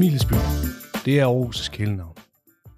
Smilesby, 0.00 0.34
det 1.04 1.20
er 1.20 1.26
Aarhus' 1.26 1.70
kælenavn. 1.70 2.16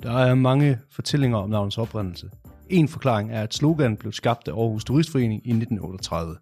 Der 0.03 0.13
er 0.13 0.35
mange 0.35 0.79
fortællinger 0.91 1.39
om 1.39 1.51
navnets 1.51 1.79
oprindelse. 1.79 2.31
En 2.71 2.89
forklaring 2.89 3.33
er, 3.33 3.43
at 3.43 3.55
sloganet 3.55 3.99
blev 3.99 4.13
skabt 4.13 4.49
af 4.49 4.53
Aarhus 4.53 4.85
Turistforening 4.85 5.47
i 5.47 5.51
1938. 5.51 6.37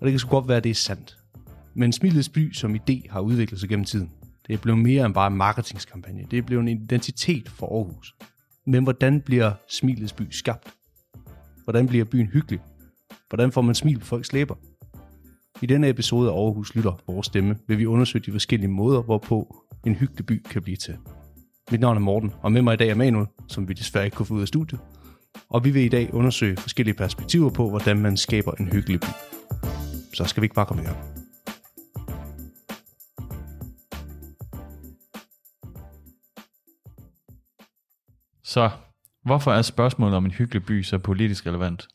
det 0.00 0.10
kan 0.10 0.18
sgu 0.18 0.30
godt 0.30 0.48
være, 0.48 0.56
at 0.56 0.64
det 0.64 0.70
er 0.70 0.74
sandt. 0.74 1.18
Men 1.74 1.92
Smilets 1.92 2.28
by 2.28 2.52
som 2.52 2.74
idé 2.74 3.10
har 3.10 3.20
udviklet 3.20 3.60
sig 3.60 3.68
gennem 3.68 3.84
tiden. 3.84 4.10
Det 4.46 4.54
er 4.54 4.58
blevet 4.58 4.78
mere 4.78 5.06
end 5.06 5.14
bare 5.14 5.26
en 5.26 5.36
marketingskampagne. 5.36 6.26
Det 6.30 6.38
er 6.38 6.42
blevet 6.42 6.62
en 6.62 6.68
identitet 6.68 7.48
for 7.48 7.66
Aarhus. 7.66 8.14
Men 8.66 8.82
hvordan 8.82 9.20
bliver 9.20 9.52
Smilets 9.68 10.12
by 10.12 10.22
skabt? 10.30 10.68
Hvordan 11.64 11.86
bliver 11.86 12.04
byen 12.04 12.26
hyggelig? 12.26 12.60
Hvordan 13.28 13.52
får 13.52 13.62
man 13.62 13.74
smil 13.74 13.98
på 13.98 14.06
folks 14.06 14.32
læber? 14.32 14.54
I 15.62 15.66
denne 15.66 15.88
episode 15.88 16.30
af 16.30 16.34
Aarhus 16.34 16.74
Lytter 16.74 17.02
Vores 17.06 17.26
Stemme 17.26 17.58
vil 17.68 17.78
vi 17.78 17.86
undersøge 17.86 18.24
de 18.26 18.32
forskellige 18.32 18.70
måder, 18.70 19.02
hvorpå 19.02 19.56
en 19.86 19.94
hyggelig 19.94 20.26
by 20.26 20.42
kan 20.50 20.62
blive 20.62 20.76
til. 20.76 20.96
Mit 21.70 21.80
navn 21.80 21.96
er 21.96 22.00
Morten, 22.00 22.32
og 22.42 22.52
med 22.52 22.62
mig 22.62 22.74
i 22.74 22.76
dag 22.76 22.88
er 22.88 22.94
Manuel, 22.94 23.26
som 23.48 23.68
vi 23.68 23.74
desværre 23.74 24.04
ikke 24.04 24.14
kunne 24.14 24.26
få 24.26 24.34
ud 24.34 24.40
af 24.40 24.48
studiet. 24.48 24.80
Og 25.48 25.64
vi 25.64 25.70
vil 25.70 25.82
i 25.82 25.88
dag 25.88 26.14
undersøge 26.14 26.56
forskellige 26.56 26.94
perspektiver 26.94 27.50
på, 27.50 27.68
hvordan 27.68 27.98
man 27.98 28.16
skaber 28.16 28.52
en 28.52 28.68
hyggelig 28.72 29.00
by. 29.00 29.06
Så 30.14 30.24
skal 30.24 30.40
vi 30.40 30.44
ikke 30.44 30.54
bare 30.54 30.66
komme 30.66 30.82
i 30.82 30.86
gang. 30.86 30.98
Så 38.44 38.70
hvorfor 39.24 39.52
er 39.52 39.62
spørgsmålet 39.62 40.16
om 40.16 40.24
en 40.24 40.30
hyggelig 40.30 40.64
by 40.64 40.82
så 40.82 40.98
politisk 40.98 41.46
relevant? 41.46 41.88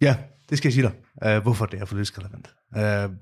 Ja, 0.00 0.16
det 0.50 0.58
skal 0.58 0.68
jeg 0.68 0.72
sige 0.72 0.82
dig, 0.82 0.94
øh, 1.24 1.42
hvorfor 1.42 1.66
det 1.66 1.80
er 1.80 1.84
politisk 1.84 2.18
relevant. 2.18 2.54
Øh, 2.76 3.16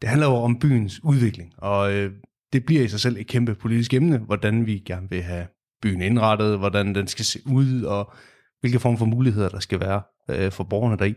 det 0.00 0.08
handler 0.08 0.26
jo 0.26 0.34
om 0.34 0.58
byens 0.58 1.04
udvikling, 1.04 1.52
og 1.58 1.92
øh, 1.92 2.12
det 2.52 2.66
bliver 2.66 2.82
i 2.82 2.88
sig 2.88 3.00
selv 3.00 3.16
et 3.16 3.26
kæmpe 3.26 3.54
politisk 3.54 3.94
emne, 3.94 4.18
hvordan 4.18 4.66
vi 4.66 4.78
gerne 4.78 5.10
vil 5.10 5.22
have 5.22 5.46
byen 5.82 6.02
indrettet, 6.02 6.58
hvordan 6.58 6.94
den 6.94 7.06
skal 7.06 7.24
se 7.24 7.40
ud, 7.46 7.82
og 7.82 8.12
hvilke 8.60 8.78
form 8.80 8.98
for 8.98 9.04
muligheder 9.04 9.48
der 9.48 9.60
skal 9.60 9.80
være 9.80 10.02
øh, 10.30 10.52
for 10.52 10.64
borgerne 10.64 10.96
deri. 10.96 11.14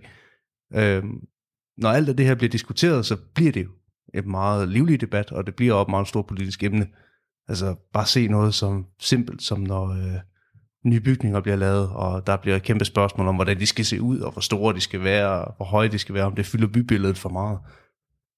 Øh, 0.74 1.04
når 1.78 1.90
alt 1.90 2.10
af 2.10 2.18
det 2.18 2.26
her 2.26 2.36
bliver 2.36 2.50
diskuteret, 2.50 3.06
så 3.06 3.18
bliver 3.36 3.52
det 3.52 3.64
jo 3.64 3.72
et 4.14 4.26
meget 4.26 4.70
livlig 4.70 5.02
debat, 5.02 5.32
og 5.32 5.46
det 5.46 5.56
bliver 5.56 5.74
også 5.74 5.82
et 5.82 5.90
meget 5.90 6.08
stort 6.08 6.28
politisk 6.28 6.64
emne. 6.64 6.88
Altså 7.48 7.76
bare 7.94 8.06
se 8.06 8.28
noget 8.28 8.54
som 8.54 8.86
simpelt, 9.00 9.42
som 9.42 9.60
når 9.60 9.90
øh, 9.90 10.20
nye 10.86 11.00
bygninger 11.00 11.42
bliver 11.42 11.56
lavet, 11.56 11.90
og 11.90 12.28
der 12.28 12.38
bliver 12.38 12.56
et 12.56 12.64
kæmpe 12.64 12.86
spørgsmål 12.86 13.28
om, 13.28 13.36
hvordan 13.36 13.60
de 13.60 13.66
skal 13.66 13.86
se 13.86 14.02
ud, 14.02 14.20
og 14.20 14.32
hvor 14.32 14.42
store 14.42 14.74
de 14.74 14.82
skal 14.82 15.04
være, 15.04 15.46
og 15.46 15.54
hvor 15.56 15.66
høje 15.66 15.88
de 15.88 15.98
skal 16.00 16.16
være, 16.16 16.26
om 16.26 16.36
det 16.36 16.46
fylder 16.46 16.68
bybilledet 16.68 17.18
for 17.18 17.30
meget. 17.30 17.60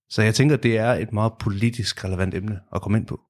Så 0.10 0.22
jeg 0.22 0.36
tænker, 0.36 0.56
det 0.56 0.78
er 0.78 0.92
et 0.94 1.14
meget 1.14 1.34
politisk 1.40 2.06
relevant 2.06 2.34
emne 2.34 2.60
at 2.76 2.82
komme 2.82 2.98
ind 2.98 3.08
på, 3.08 3.22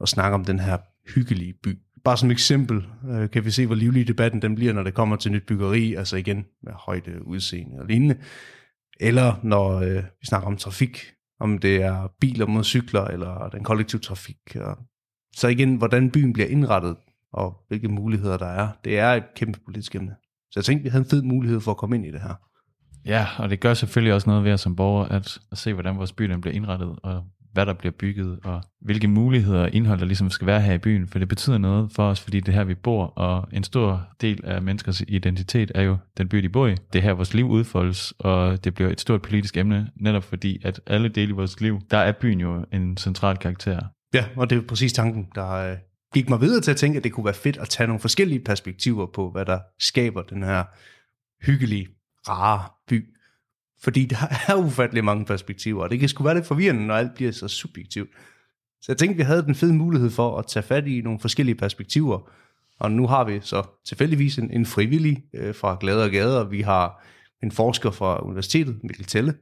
og 0.00 0.08
snakke 0.08 0.34
om 0.34 0.44
den 0.44 0.58
her 0.58 0.78
hyggelige 1.14 1.54
by. 1.62 1.78
Bare 2.04 2.16
som 2.16 2.30
eksempel 2.30 2.86
øh, 3.10 3.30
kan 3.30 3.44
vi 3.44 3.50
se, 3.50 3.66
hvor 3.66 3.74
livlig 3.74 4.08
debatten 4.08 4.42
den 4.42 4.54
bliver, 4.54 4.72
når 4.72 4.82
det 4.82 4.94
kommer 4.94 5.16
til 5.16 5.32
nyt 5.32 5.46
byggeri, 5.46 5.94
altså 5.94 6.16
igen 6.16 6.44
med 6.62 6.72
højde, 6.72 7.26
udseende 7.26 7.78
og 7.80 7.86
lignende. 7.86 8.16
Eller 9.00 9.34
når 9.42 9.80
øh, 9.80 9.96
vi 9.96 10.26
snakker 10.26 10.46
om 10.46 10.56
trafik, 10.56 11.12
om 11.40 11.58
det 11.58 11.82
er 11.82 12.08
biler 12.20 12.46
mod 12.46 12.64
cykler, 12.64 13.04
eller 13.04 13.48
den 13.48 13.64
kollektive 13.64 14.00
trafik. 14.00 14.56
Og 14.60 14.78
så 15.36 15.48
igen, 15.48 15.76
hvordan 15.76 16.10
byen 16.10 16.32
bliver 16.32 16.48
indrettet, 16.48 16.96
og 17.36 17.64
hvilke 17.68 17.88
muligheder 17.88 18.36
der 18.36 18.46
er. 18.46 18.68
Det 18.84 18.98
er 18.98 19.12
et 19.12 19.24
kæmpe 19.36 19.58
politisk 19.64 19.94
emne. 19.94 20.14
Så 20.50 20.52
jeg 20.60 20.64
tænkte, 20.64 20.82
vi 20.82 20.88
havde 20.88 21.04
en 21.04 21.10
fed 21.10 21.22
mulighed 21.22 21.60
for 21.60 21.70
at 21.70 21.76
komme 21.76 21.96
ind 21.96 22.06
i 22.06 22.10
det 22.10 22.20
her. 22.20 22.34
Ja, 23.06 23.26
og 23.38 23.50
det 23.50 23.60
gør 23.60 23.74
selvfølgelig 23.74 24.14
også 24.14 24.30
noget 24.30 24.44
ved 24.44 24.52
os 24.52 24.60
som 24.60 24.76
borgere, 24.76 25.12
at, 25.12 25.38
at 25.52 25.58
se, 25.58 25.72
hvordan 25.72 25.98
vores 25.98 26.12
by 26.12 26.24
den 26.24 26.40
bliver 26.40 26.54
indrettet, 26.54 26.96
og 27.02 27.24
hvad 27.52 27.66
der 27.66 27.72
bliver 27.72 27.92
bygget, 27.92 28.38
og 28.44 28.62
hvilke 28.80 29.08
muligheder 29.08 29.62
og 29.62 29.74
indhold, 29.74 29.98
der 29.98 30.06
ligesom 30.06 30.30
skal 30.30 30.46
være 30.46 30.60
her 30.60 30.72
i 30.72 30.78
byen, 30.78 31.06
for 31.06 31.18
det 31.18 31.28
betyder 31.28 31.58
noget 31.58 31.92
for 31.92 32.08
os, 32.10 32.20
fordi 32.20 32.40
det 32.40 32.48
er 32.48 32.52
her, 32.52 32.64
vi 32.64 32.74
bor, 32.74 33.04
og 33.06 33.48
en 33.52 33.64
stor 33.64 34.08
del 34.20 34.40
af 34.44 34.62
menneskers 34.62 35.02
identitet 35.08 35.72
er 35.74 35.82
jo 35.82 35.96
den 36.18 36.28
by, 36.28 36.38
de 36.38 36.48
bor 36.48 36.66
i. 36.66 36.74
Det 36.92 36.98
er 36.98 37.02
her, 37.02 37.12
vores 37.12 37.34
liv 37.34 37.48
udfoldes, 37.48 38.14
og 38.18 38.64
det 38.64 38.74
bliver 38.74 38.90
et 38.90 39.00
stort 39.00 39.22
politisk 39.22 39.56
emne, 39.56 39.90
netop 39.96 40.24
fordi, 40.24 40.60
at 40.64 40.80
alle 40.86 41.08
dele 41.08 41.28
i 41.28 41.32
vores 41.32 41.60
liv, 41.60 41.80
der 41.90 41.98
er 41.98 42.12
byen 42.12 42.40
jo 42.40 42.64
en 42.72 42.96
central 42.96 43.36
karakter. 43.36 43.80
Ja, 44.14 44.24
og 44.36 44.50
det 44.50 44.58
er 44.58 44.62
præcis 44.68 44.92
tanken, 44.92 45.28
der 45.34 45.50
øh, 45.50 45.76
gik 46.16 46.28
mig 46.28 46.40
videre 46.40 46.60
til 46.60 46.70
at 46.70 46.76
tænke, 46.76 46.96
at 46.96 47.04
det 47.04 47.12
kunne 47.12 47.24
være 47.24 47.34
fedt 47.34 47.56
at 47.56 47.68
tage 47.68 47.86
nogle 47.86 48.00
forskellige 48.00 48.40
perspektiver 48.40 49.06
på, 49.06 49.30
hvad 49.30 49.44
der 49.44 49.58
skaber 49.78 50.22
den 50.22 50.42
her 50.42 50.64
hyggelige, 51.46 51.88
rare 52.28 52.68
by. 52.88 53.14
Fordi 53.82 54.04
der 54.04 54.16
er 54.48 54.54
ufattelig 54.54 55.04
mange 55.04 55.24
perspektiver, 55.24 55.82
og 55.82 55.90
det 55.90 56.00
kan 56.00 56.08
sgu 56.08 56.24
være 56.24 56.34
lidt 56.34 56.46
forvirrende, 56.46 56.86
når 56.86 56.94
alt 56.94 57.14
bliver 57.14 57.32
så 57.32 57.48
subjektivt. 57.48 58.10
Så 58.80 58.92
jeg 58.92 58.96
tænkte, 58.98 59.16
vi 59.16 59.22
havde 59.22 59.42
den 59.42 59.54
fede 59.54 59.74
mulighed 59.74 60.10
for 60.10 60.38
at 60.38 60.46
tage 60.46 60.62
fat 60.62 60.86
i 60.86 61.00
nogle 61.00 61.20
forskellige 61.20 61.54
perspektiver, 61.54 62.30
og 62.78 62.92
nu 62.92 63.06
har 63.06 63.24
vi 63.24 63.40
så 63.42 63.62
tilfældigvis 63.84 64.38
en, 64.38 64.50
en 64.50 64.66
frivillig 64.66 65.24
øh, 65.34 65.54
fra 65.54 65.76
Glade 65.80 66.04
og 66.04 66.10
Gader, 66.10 66.44
vi 66.44 66.60
har 66.60 67.04
en 67.42 67.52
forsker 67.52 67.90
fra 67.90 68.24
universitetet, 68.24 68.78
Mikkel 68.82 69.04
Telle, 69.04 69.34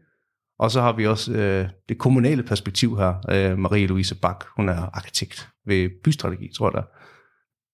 og 0.58 0.70
så 0.70 0.80
har 0.80 0.92
vi 0.92 1.06
også 1.06 1.32
øh, 1.32 1.68
det 1.88 1.98
kommunale 1.98 2.42
perspektiv 2.42 2.96
her, 2.96 3.14
øh, 3.30 3.58
Marie-Louise 3.58 4.20
Bak, 4.20 4.44
hun 4.56 4.68
er 4.68 4.96
arkitekt 4.96 5.48
ved 5.66 5.90
bystrategi, 6.04 6.48
tror 6.56 6.66
jeg 6.66 6.72
der. 6.72 6.82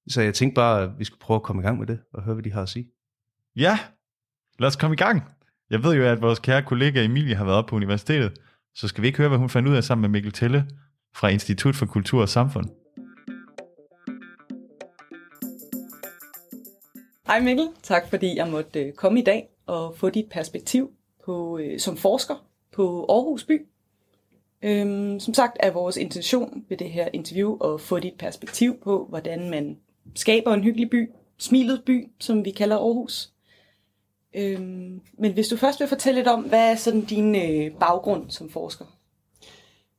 Så 0.08 0.20
jeg 0.22 0.34
tænkte 0.34 0.54
bare, 0.54 0.82
at 0.82 0.90
vi 0.98 1.04
skulle 1.04 1.20
prøve 1.20 1.36
at 1.36 1.42
komme 1.42 1.62
i 1.62 1.64
gang 1.64 1.78
med 1.78 1.86
det, 1.86 2.00
og 2.14 2.22
høre, 2.22 2.34
hvad 2.34 2.44
de 2.44 2.52
har 2.52 2.62
at 2.62 2.68
sige. 2.68 2.86
Ja, 3.56 3.78
lad 4.58 4.68
os 4.68 4.76
komme 4.76 4.94
i 4.94 4.96
gang. 4.96 5.22
Jeg 5.70 5.84
ved 5.84 5.94
jo, 5.94 6.04
at 6.04 6.22
vores 6.22 6.38
kære 6.38 6.62
kollega 6.62 7.04
Emilie 7.04 7.34
har 7.34 7.44
været 7.44 7.58
op 7.58 7.66
på 7.66 7.76
universitetet, 7.76 8.38
så 8.74 8.88
skal 8.88 9.02
vi 9.02 9.06
ikke 9.06 9.18
høre, 9.18 9.28
hvad 9.28 9.38
hun 9.38 9.48
fandt 9.48 9.68
ud 9.68 9.76
af 9.76 9.84
sammen 9.84 10.02
med 10.02 10.08
Mikkel 10.08 10.32
Telle 10.32 10.66
fra 11.14 11.28
Institut 11.28 11.74
for 11.74 11.86
Kultur 11.86 12.20
og 12.20 12.28
Samfund. 12.28 12.66
Hej 17.26 17.40
Mikkel, 17.40 17.68
tak 17.82 18.02
fordi 18.10 18.36
jeg 18.36 18.48
måtte 18.48 18.80
øh, 18.80 18.92
komme 18.92 19.20
i 19.20 19.24
dag 19.24 19.48
og 19.66 19.96
få 19.96 20.10
dit 20.10 20.26
perspektiv 20.30 20.90
på, 21.24 21.58
øh, 21.58 21.78
som 21.78 21.96
forsker 21.96 22.49
på 22.80 23.06
Aarhus 23.08 23.44
By. 23.44 23.66
Øhm, 24.62 25.20
som 25.20 25.34
sagt 25.34 25.56
er 25.60 25.70
vores 25.70 25.96
intention 25.96 26.64
ved 26.68 26.76
det 26.76 26.90
her 26.90 27.08
interview 27.12 27.74
at 27.74 27.80
få 27.80 27.98
dit 27.98 28.14
perspektiv 28.18 28.80
på, 28.84 29.06
hvordan 29.08 29.50
man 29.50 29.78
skaber 30.14 30.54
en 30.54 30.62
hyggelig 30.62 30.90
by, 30.90 31.10
smilet 31.38 31.82
by, 31.86 32.08
som 32.20 32.44
vi 32.44 32.50
kalder 32.50 32.76
Aarhus. 32.76 33.30
Øhm, 34.34 35.00
men 35.18 35.32
hvis 35.32 35.48
du 35.48 35.56
først 35.56 35.80
vil 35.80 35.88
fortælle 35.88 36.18
lidt 36.18 36.28
om, 36.28 36.40
hvad 36.40 36.70
er 36.72 36.76
sådan 36.76 37.04
din 37.04 37.36
øh, 37.36 37.78
baggrund 37.80 38.30
som 38.30 38.50
forsker? 38.50 38.84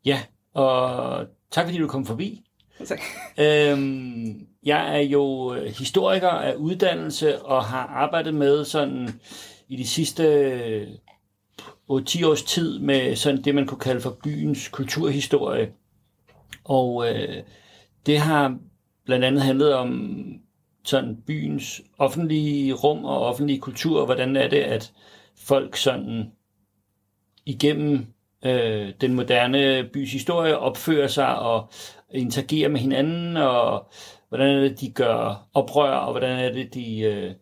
Ja, 0.05 0.21
og 0.53 1.25
tak 1.51 1.65
fordi 1.65 1.77
du 1.77 1.87
kom 1.87 2.05
forbi. 2.05 2.43
Tak. 2.85 3.01
Øhm, 3.39 4.47
jeg 4.63 4.97
er 4.97 5.01
jo 5.01 5.53
historiker 5.53 6.29
af 6.29 6.55
uddannelse 6.55 7.41
og 7.41 7.63
har 7.63 7.87
arbejdet 7.87 8.33
med 8.33 8.65
sådan 8.65 9.09
i 9.67 9.75
de 9.75 9.87
sidste 9.87 11.01
8-10 11.91 12.25
års 12.27 12.43
tid 12.43 12.79
med 12.79 13.15
sådan 13.15 13.43
det, 13.43 13.55
man 13.55 13.67
kunne 13.67 13.79
kalde 13.79 14.01
for 14.01 14.17
byens 14.23 14.67
kulturhistorie. 14.67 15.71
Og 16.63 17.09
øh, 17.09 17.43
det 18.05 18.19
har 18.19 18.57
blandt 19.05 19.25
andet 19.25 19.41
handlet 19.41 19.73
om 19.73 20.21
sådan 20.83 21.17
byens 21.27 21.81
offentlige 21.97 22.73
rum 22.73 23.05
og 23.05 23.25
offentlige 23.25 23.59
kultur, 23.59 23.99
og 23.99 24.05
hvordan 24.05 24.35
er 24.35 24.47
det, 24.47 24.59
at 24.59 24.93
folk 25.37 25.75
sådan 25.75 26.31
igennem 27.45 28.05
øh, 28.45 28.93
den 29.01 29.13
moderne 29.13 29.89
bys 29.93 30.13
historie 30.13 30.57
opfører 30.57 31.07
sig 31.07 31.39
og 31.39 31.69
interagerer 32.13 32.69
med 32.69 32.79
hinanden, 32.79 33.37
og 33.37 33.91
hvordan 34.29 34.57
er 34.57 34.61
det, 34.61 34.79
de 34.79 34.91
gør 34.91 35.47
oprør, 35.53 35.91
og 35.91 36.11
hvordan 36.11 36.39
er 36.39 36.51
det, 36.51 36.73
de 36.73 36.99
øh, 36.99 37.33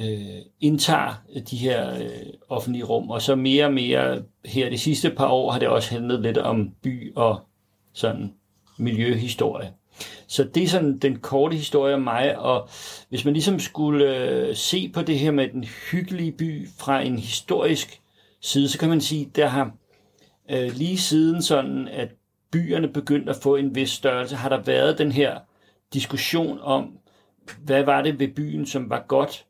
øh, 0.00 0.42
indtager 0.60 1.22
øh, 1.34 1.42
de 1.50 1.56
her 1.56 1.94
øh, 1.94 2.26
offentlige 2.48 2.84
rum. 2.84 3.10
Og 3.10 3.22
så 3.22 3.34
mere 3.34 3.64
og 3.64 3.72
mere 3.72 4.22
her 4.44 4.70
de 4.70 4.78
sidste 4.78 5.10
par 5.10 5.28
år 5.28 5.50
har 5.50 5.58
det 5.58 5.68
også 5.68 5.90
handlet 5.90 6.20
lidt 6.20 6.38
om 6.38 6.70
by 6.82 7.12
og 7.16 7.40
sådan 7.92 8.32
miljøhistorie. 8.78 9.72
Så 10.26 10.44
det 10.44 10.62
er 10.62 10.68
sådan 10.68 10.98
den 10.98 11.18
korte 11.18 11.56
historie 11.56 11.94
om 11.94 12.00
mig, 12.00 12.38
og 12.38 12.68
hvis 13.08 13.24
man 13.24 13.34
ligesom 13.34 13.58
skulle 13.58 14.16
øh, 14.16 14.56
se 14.56 14.88
på 14.88 15.02
det 15.02 15.18
her 15.18 15.30
med 15.30 15.48
den 15.48 15.64
hyggelige 15.64 16.32
by 16.32 16.68
fra 16.78 17.00
en 17.00 17.18
historisk 17.18 18.00
side, 18.40 18.68
så 18.68 18.78
kan 18.78 18.88
man 18.88 19.00
sige, 19.00 19.30
der 19.36 19.46
har 19.46 19.72
øh, 20.50 20.72
lige 20.72 20.98
siden 20.98 21.42
sådan, 21.42 21.88
at 21.88 22.08
byerne 22.52 22.88
begyndte 22.88 23.30
at 23.30 23.36
få 23.36 23.56
en 23.56 23.74
vis 23.74 23.90
størrelse, 23.90 24.36
har 24.36 24.48
der 24.48 24.60
været 24.60 24.98
den 24.98 25.12
her 25.12 25.38
diskussion 25.92 26.58
om, 26.62 26.98
hvad 27.64 27.82
var 27.82 28.02
det 28.02 28.18
ved 28.18 28.28
byen, 28.28 28.66
som 28.66 28.90
var 28.90 29.04
godt 29.08 29.46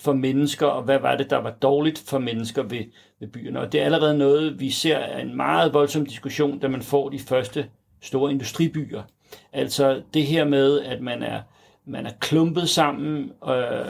for 0.00 0.12
mennesker, 0.12 0.66
og 0.66 0.82
hvad 0.82 0.98
var 0.98 1.16
det, 1.16 1.30
der 1.30 1.36
var 1.36 1.50
dårligt 1.50 2.02
for 2.06 2.18
mennesker 2.18 2.62
ved, 2.62 2.84
ved 3.20 3.28
byerne. 3.28 3.60
Og 3.60 3.72
det 3.72 3.80
er 3.80 3.84
allerede 3.84 4.18
noget, 4.18 4.60
vi 4.60 4.70
ser 4.70 4.96
er 4.96 5.18
en 5.18 5.36
meget 5.36 5.74
voldsom 5.74 6.06
diskussion, 6.06 6.58
da 6.58 6.68
man 6.68 6.82
får 6.82 7.08
de 7.08 7.18
første 7.18 7.66
store 8.00 8.32
industribyer. 8.32 9.02
Altså 9.52 10.02
det 10.14 10.26
her 10.26 10.44
med, 10.44 10.80
at 10.80 11.00
man 11.00 11.22
er, 11.22 11.40
man 11.84 12.06
er 12.06 12.10
klumpet 12.20 12.68
sammen, 12.68 13.32
øh, 13.48 13.86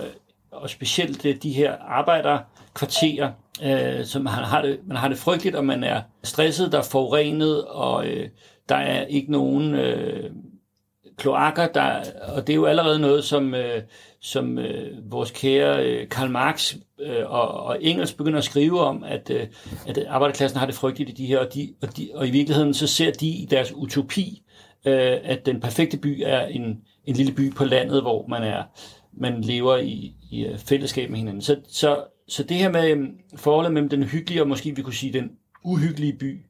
og 0.50 0.70
specielt 0.70 1.26
øh, 1.26 1.36
de 1.42 1.52
her 1.52 1.76
arbejderkvarterer, 1.76 3.32
øh, 3.64 4.04
som 4.04 4.22
man 4.22 4.32
har, 4.32 4.62
det, 4.62 4.78
man 4.86 4.96
har 4.96 5.08
det 5.08 5.18
frygteligt, 5.18 5.56
og 5.56 5.64
man 5.64 5.84
er 5.84 6.02
stresset, 6.22 6.72
der 6.72 6.78
er 6.78 6.88
forurenet, 6.90 7.64
og 7.64 8.06
øh, 8.06 8.28
der 8.68 8.76
er 8.76 9.06
ikke 9.06 9.32
nogen 9.32 9.74
øh, 9.74 10.30
kloakker, 11.20 11.66
der, 11.66 12.02
og 12.34 12.46
det 12.46 12.52
er 12.52 12.56
jo 12.56 12.64
allerede 12.64 12.98
noget, 12.98 13.24
som, 13.24 13.54
øh, 13.54 13.82
som 14.20 14.58
øh, 14.58 15.12
vores 15.12 15.30
kære 15.30 15.86
øh, 15.86 16.08
Karl 16.08 16.30
Marx 16.30 16.74
øh, 17.00 17.30
og, 17.30 17.48
og 17.48 17.78
Engels 17.80 18.12
begynder 18.12 18.38
at 18.38 18.44
skrive 18.44 18.80
om, 18.80 19.04
at, 19.04 19.30
øh, 19.30 19.46
at 19.86 19.98
arbejderklassen 20.08 20.58
har 20.58 20.66
det 20.66 20.74
frygteligt 20.74 21.10
i 21.10 21.12
de 21.12 21.26
her, 21.26 21.38
og, 21.38 21.54
de, 21.54 21.74
og, 21.82 21.96
de, 21.96 22.10
og 22.14 22.28
i 22.28 22.30
virkeligheden 22.30 22.74
så 22.74 22.86
ser 22.86 23.10
de 23.10 23.28
i 23.28 23.46
deres 23.50 23.72
utopi, 23.72 24.42
øh, 24.86 25.18
at 25.24 25.46
den 25.46 25.60
perfekte 25.60 25.96
by 25.96 26.22
er 26.26 26.46
en, 26.46 26.80
en 27.04 27.16
lille 27.16 27.32
by 27.32 27.54
på 27.54 27.64
landet, 27.64 28.02
hvor 28.02 28.26
man 28.28 28.42
er 28.42 28.62
man 29.12 29.40
lever 29.40 29.76
i, 29.76 30.14
i 30.30 30.46
øh, 30.46 30.58
fællesskab 30.58 31.10
med 31.10 31.18
hinanden. 31.18 31.42
Så, 31.42 31.56
så, 31.68 32.04
så 32.28 32.42
det 32.42 32.56
her 32.56 32.70
med 32.70 32.90
øh, 32.90 33.08
forholdet 33.36 33.72
mellem 33.72 33.88
den 33.88 34.04
hyggelige 34.04 34.42
og 34.42 34.48
måske 34.48 34.76
vi 34.76 34.82
kunne 34.82 34.94
sige 34.94 35.12
den 35.12 35.30
uhyggelige 35.64 36.16
by, 36.18 36.40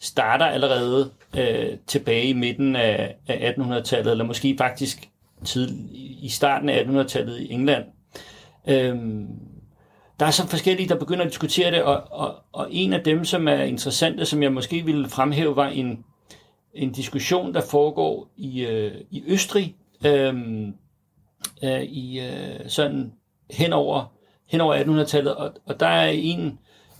starter 0.00 0.46
allerede 0.46 1.10
øh, 1.38 1.78
tilbage 1.86 2.24
i 2.24 2.32
midten 2.32 2.76
af, 2.76 3.16
af 3.28 3.54
1800-tallet, 3.58 4.10
eller 4.10 4.24
måske 4.24 4.54
faktisk 4.58 5.08
tid, 5.44 5.88
i 6.22 6.28
starten 6.28 6.68
af 6.68 6.82
1800-tallet 6.84 7.40
i 7.40 7.52
England. 7.52 7.84
Øhm, 8.68 9.26
der 10.20 10.26
er 10.26 10.30
så 10.30 10.46
forskellige, 10.46 10.88
der 10.88 10.98
begynder 10.98 11.24
at 11.24 11.30
diskutere 11.30 11.70
det, 11.70 11.82
og, 11.82 12.02
og, 12.10 12.34
og 12.52 12.68
en 12.70 12.92
af 12.92 13.04
dem, 13.04 13.24
som 13.24 13.48
er 13.48 13.62
interessante, 13.62 14.24
som 14.24 14.42
jeg 14.42 14.52
måske 14.52 14.84
ville 14.84 15.08
fremhæve, 15.08 15.56
var 15.56 15.68
en, 15.68 16.04
en 16.74 16.92
diskussion, 16.92 17.54
der 17.54 17.60
foregår 17.60 18.30
i, 18.36 18.66
øh, 18.66 18.94
i 19.10 19.24
Østrig, 19.26 19.76
øh, 20.06 20.34
øh, 21.64 21.82
i 21.82 22.20
øh, 22.20 22.60
sådan 22.68 23.12
hen 23.50 23.72
over, 23.72 24.12
hen 24.46 24.60
over 24.60 24.76
1800-tallet, 25.04 25.34
og, 25.34 25.52
og 25.66 25.80
der 25.80 25.86
er 25.86 26.10
en, 26.10 26.58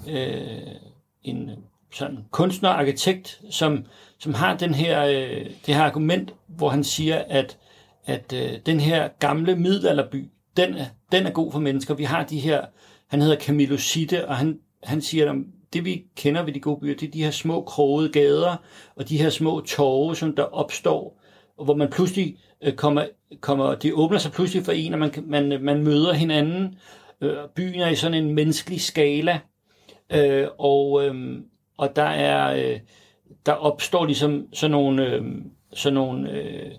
øh, 0.08 0.74
en 1.22 1.50
sådan 1.92 2.18
kunstner, 2.30 2.68
arkitekt, 2.68 3.40
som, 3.50 3.84
som 4.18 4.34
har 4.34 4.56
den 4.56 4.74
her, 4.74 5.04
øh, 5.04 5.46
det 5.66 5.74
her 5.74 5.82
argument, 5.82 6.34
hvor 6.46 6.68
han 6.68 6.84
siger, 6.84 7.24
at, 7.28 7.58
at 8.04 8.32
øh, 8.32 8.58
den 8.66 8.80
her 8.80 9.08
gamle 9.18 9.56
middelalderby, 9.56 10.28
den, 10.56 10.74
den 11.12 11.26
er 11.26 11.30
god 11.30 11.52
for 11.52 11.58
mennesker. 11.58 11.94
Vi 11.94 12.04
har 12.04 12.24
de 12.24 12.38
her, 12.38 12.64
han 13.08 13.22
hedder 13.22 13.36
Camillo 13.36 13.76
Sitte, 13.76 14.28
og 14.28 14.36
han, 14.36 14.58
han 14.82 15.00
siger, 15.00 15.32
at 15.32 15.36
det 15.72 15.84
vi 15.84 16.04
kender 16.16 16.42
ved 16.42 16.52
de 16.52 16.60
gode 16.60 16.80
byer, 16.80 16.96
det 16.96 17.06
er 17.06 17.10
de 17.10 17.24
her 17.24 17.30
små 17.30 17.62
krogede 17.62 18.08
gader, 18.08 18.56
og 18.96 19.08
de 19.08 19.18
her 19.18 19.30
små 19.30 19.60
torve, 19.60 20.16
som 20.16 20.36
der 20.36 20.42
opstår, 20.42 21.20
og 21.58 21.64
hvor 21.64 21.74
man 21.74 21.90
pludselig 21.90 22.36
øh, 22.62 22.72
kommer, 22.72 23.06
kommer, 23.40 23.74
det 23.74 23.92
åbner 23.92 24.18
sig 24.18 24.32
pludselig 24.32 24.64
for 24.64 24.72
en, 24.72 24.92
og 24.92 24.98
man, 24.98 25.12
man, 25.26 25.62
man 25.62 25.84
møder 25.84 26.12
hinanden. 26.12 26.74
Øh, 27.20 27.36
byen 27.54 27.80
er 27.80 27.88
i 27.88 27.94
sådan 27.94 28.24
en 28.24 28.34
menneskelig 28.34 28.80
skala, 28.80 29.40
øh, 30.12 30.46
og, 30.58 31.06
øh, 31.06 31.40
og 31.80 31.96
der 31.96 32.02
er 32.02 32.72
øh, 32.72 32.80
der 33.46 33.52
opstår 33.52 34.06
ligesom 34.06 34.46
sådan 34.52 34.70
nogle, 34.70 35.06
øh, 35.06 35.24
sådan 35.74 35.94
nogle 35.94 36.30
øh, 36.30 36.70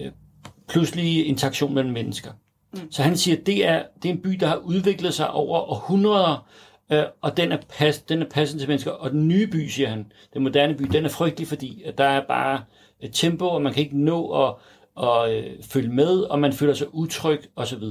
øh, 0.00 0.12
pludselige 0.68 1.24
interaktion 1.24 1.74
mellem 1.74 1.92
mennesker. 1.92 2.32
Mm. 2.72 2.92
Så 2.92 3.02
han 3.02 3.16
siger, 3.16 3.36
at 3.36 3.46
det 3.46 3.66
er, 3.66 3.82
det 4.02 4.08
er 4.08 4.12
en 4.12 4.22
by, 4.22 4.30
der 4.30 4.46
har 4.46 4.56
udviklet 4.56 5.14
sig 5.14 5.30
over 5.30 5.58
århundreder, 5.58 6.48
øh, 6.92 7.04
og 7.20 7.36
den 7.36 7.52
er, 7.52 7.58
pas, 7.78 8.02
den 8.02 8.22
er 8.22 8.28
passende 8.30 8.62
til 8.62 8.68
mennesker. 8.68 8.90
Og 8.90 9.10
den 9.10 9.28
nye 9.28 9.46
by, 9.46 9.68
siger 9.68 9.88
han, 9.88 10.12
den 10.34 10.42
moderne 10.42 10.74
by, 10.74 10.82
den 10.82 11.04
er 11.04 11.08
frygtelig, 11.08 11.48
fordi 11.48 11.82
at 11.82 11.98
der 11.98 12.04
er 12.04 12.26
bare 12.28 12.64
et 13.00 13.10
tempo, 13.12 13.46
og 13.46 13.62
man 13.62 13.72
kan 13.72 13.82
ikke 13.82 13.98
nå 13.98 14.46
at, 14.46 14.54
at 15.02 15.32
øh, 15.32 15.62
følge 15.62 15.88
med, 15.88 16.20
og 16.20 16.38
man 16.38 16.52
føler 16.52 16.74
sig 16.74 16.94
utryg 16.94 17.40
osv. 17.56 17.82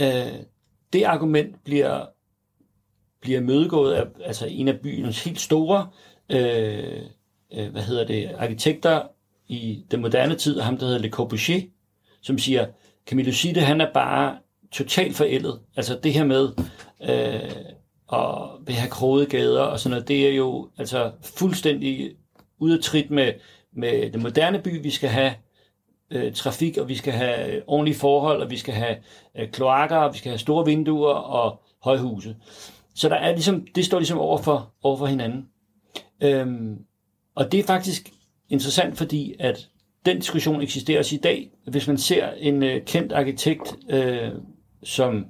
Øh, 0.00 0.32
det 0.92 1.04
argument 1.04 1.64
bliver 1.64 2.06
bliver 3.22 3.40
mødegået 3.40 3.94
af 3.94 4.06
altså 4.24 4.46
en 4.46 4.68
af 4.68 4.80
byens 4.80 5.24
helt 5.24 5.40
store 5.40 5.88
øh, 6.28 7.02
øh, 7.54 7.70
hvad 7.72 7.82
hedder 7.82 8.04
det, 8.04 8.30
arkitekter 8.38 9.02
i 9.48 9.84
den 9.90 10.00
moderne 10.00 10.34
tid, 10.34 10.60
ham 10.60 10.78
der 10.78 10.86
hedder 10.86 11.00
Le 11.00 11.10
Corbusier, 11.10 11.62
som 12.22 12.38
siger, 12.38 12.66
Camille 13.06 13.32
Sitte, 13.32 13.60
han 13.60 13.80
er 13.80 13.92
bare 13.94 14.36
totalt 14.72 15.16
forældet. 15.16 15.60
Altså 15.76 15.98
det 16.02 16.12
her 16.12 16.24
med 16.24 16.48
øh, 17.02 17.50
at 18.12 18.66
vil 18.66 18.74
have 18.74 18.90
krogede 18.90 19.26
gader 19.26 19.62
og 19.62 19.80
sådan 19.80 19.90
noget, 19.90 20.08
det 20.08 20.28
er 20.28 20.34
jo 20.34 20.68
altså 20.78 21.12
fuldstændig 21.22 22.10
ud 22.58 22.70
af 22.70 22.82
trit 22.82 23.10
med, 23.10 23.32
med 23.72 24.10
den 24.10 24.22
moderne 24.22 24.58
by. 24.58 24.82
Vi 24.82 24.90
skal 24.90 25.08
have 25.08 25.34
øh, 26.10 26.34
trafik, 26.34 26.78
og 26.78 26.88
vi 26.88 26.94
skal 26.94 27.12
have 27.12 27.62
ordentlige 27.66 27.98
forhold, 27.98 28.42
og 28.42 28.50
vi 28.50 28.56
skal 28.56 28.74
have 28.74 28.96
øh, 29.38 29.50
kloakker, 29.50 29.96
og 29.96 30.12
vi 30.12 30.18
skal 30.18 30.30
have 30.30 30.38
store 30.38 30.64
vinduer 30.64 31.14
og 31.14 31.62
højhuse. 31.82 32.36
Så 32.94 33.08
der 33.08 33.16
er 33.16 33.32
ligesom, 33.32 33.66
det 33.74 33.84
står 33.84 33.98
ligesom 33.98 34.18
over 34.18 34.38
for, 34.38 34.72
over 34.82 34.96
for 34.96 35.06
hinanden. 35.06 35.48
Øhm, 36.22 36.78
og 37.34 37.52
det 37.52 37.60
er 37.60 37.64
faktisk 37.64 38.10
interessant, 38.48 38.98
fordi 38.98 39.34
at 39.38 39.68
den 40.06 40.16
diskussion 40.16 40.62
eksisterer 40.62 40.98
også 40.98 41.14
i 41.14 41.18
dag. 41.18 41.50
Hvis 41.66 41.88
man 41.88 41.98
ser 41.98 42.30
en 42.38 42.62
øh, 42.62 42.84
kendt 42.84 43.12
arkitekt, 43.12 43.76
øh, 43.88 44.30
som, 44.82 45.26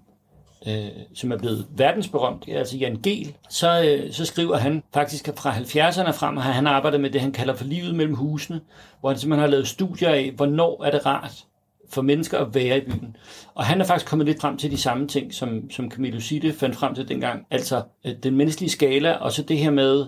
øh, 0.66 0.88
som 1.14 1.32
er 1.32 1.38
blevet 1.38 1.66
verdensberømt, 1.76 2.44
altså 2.48 2.76
Jan 2.76 3.00
Gehl, 3.02 3.36
så, 3.50 3.82
øh, 3.84 4.12
så 4.12 4.24
skriver 4.24 4.56
han 4.56 4.82
faktisk 4.94 5.28
fra 5.36 5.52
70'erne 5.52 6.10
frem, 6.10 6.38
at 6.38 6.44
han 6.44 6.66
arbejdet 6.66 7.00
med 7.00 7.10
det, 7.10 7.20
han 7.20 7.32
kalder 7.32 7.54
for 7.54 7.64
livet 7.64 7.94
mellem 7.94 8.14
husene, 8.14 8.60
hvor 9.00 9.08
han 9.08 9.18
simpelthen 9.18 9.40
har 9.40 9.50
lavet 9.50 9.68
studier 9.68 10.08
af, 10.08 10.32
hvornår 10.36 10.84
er 10.84 10.90
det 10.90 11.06
rart 11.06 11.44
for 11.92 12.02
mennesker 12.02 12.38
at 12.38 12.54
være 12.54 12.78
i 12.78 12.80
byen. 12.80 13.16
Og 13.54 13.64
han 13.64 13.80
er 13.80 13.84
faktisk 13.84 14.06
kommet 14.06 14.26
lidt 14.26 14.40
frem 14.40 14.56
til 14.56 14.70
de 14.70 14.76
samme 14.76 15.08
ting, 15.08 15.34
som, 15.34 15.70
som 15.70 15.90
Camille 15.90 16.20
Sitte 16.20 16.52
fandt 16.52 16.76
frem 16.76 16.94
til 16.94 17.08
dengang. 17.08 17.46
Altså 17.50 17.82
øh, 18.04 18.14
den 18.22 18.36
menneskelige 18.36 18.70
skala, 18.70 19.12
og 19.12 19.32
så 19.32 19.42
det 19.42 19.58
her 19.58 19.70
med 19.70 20.06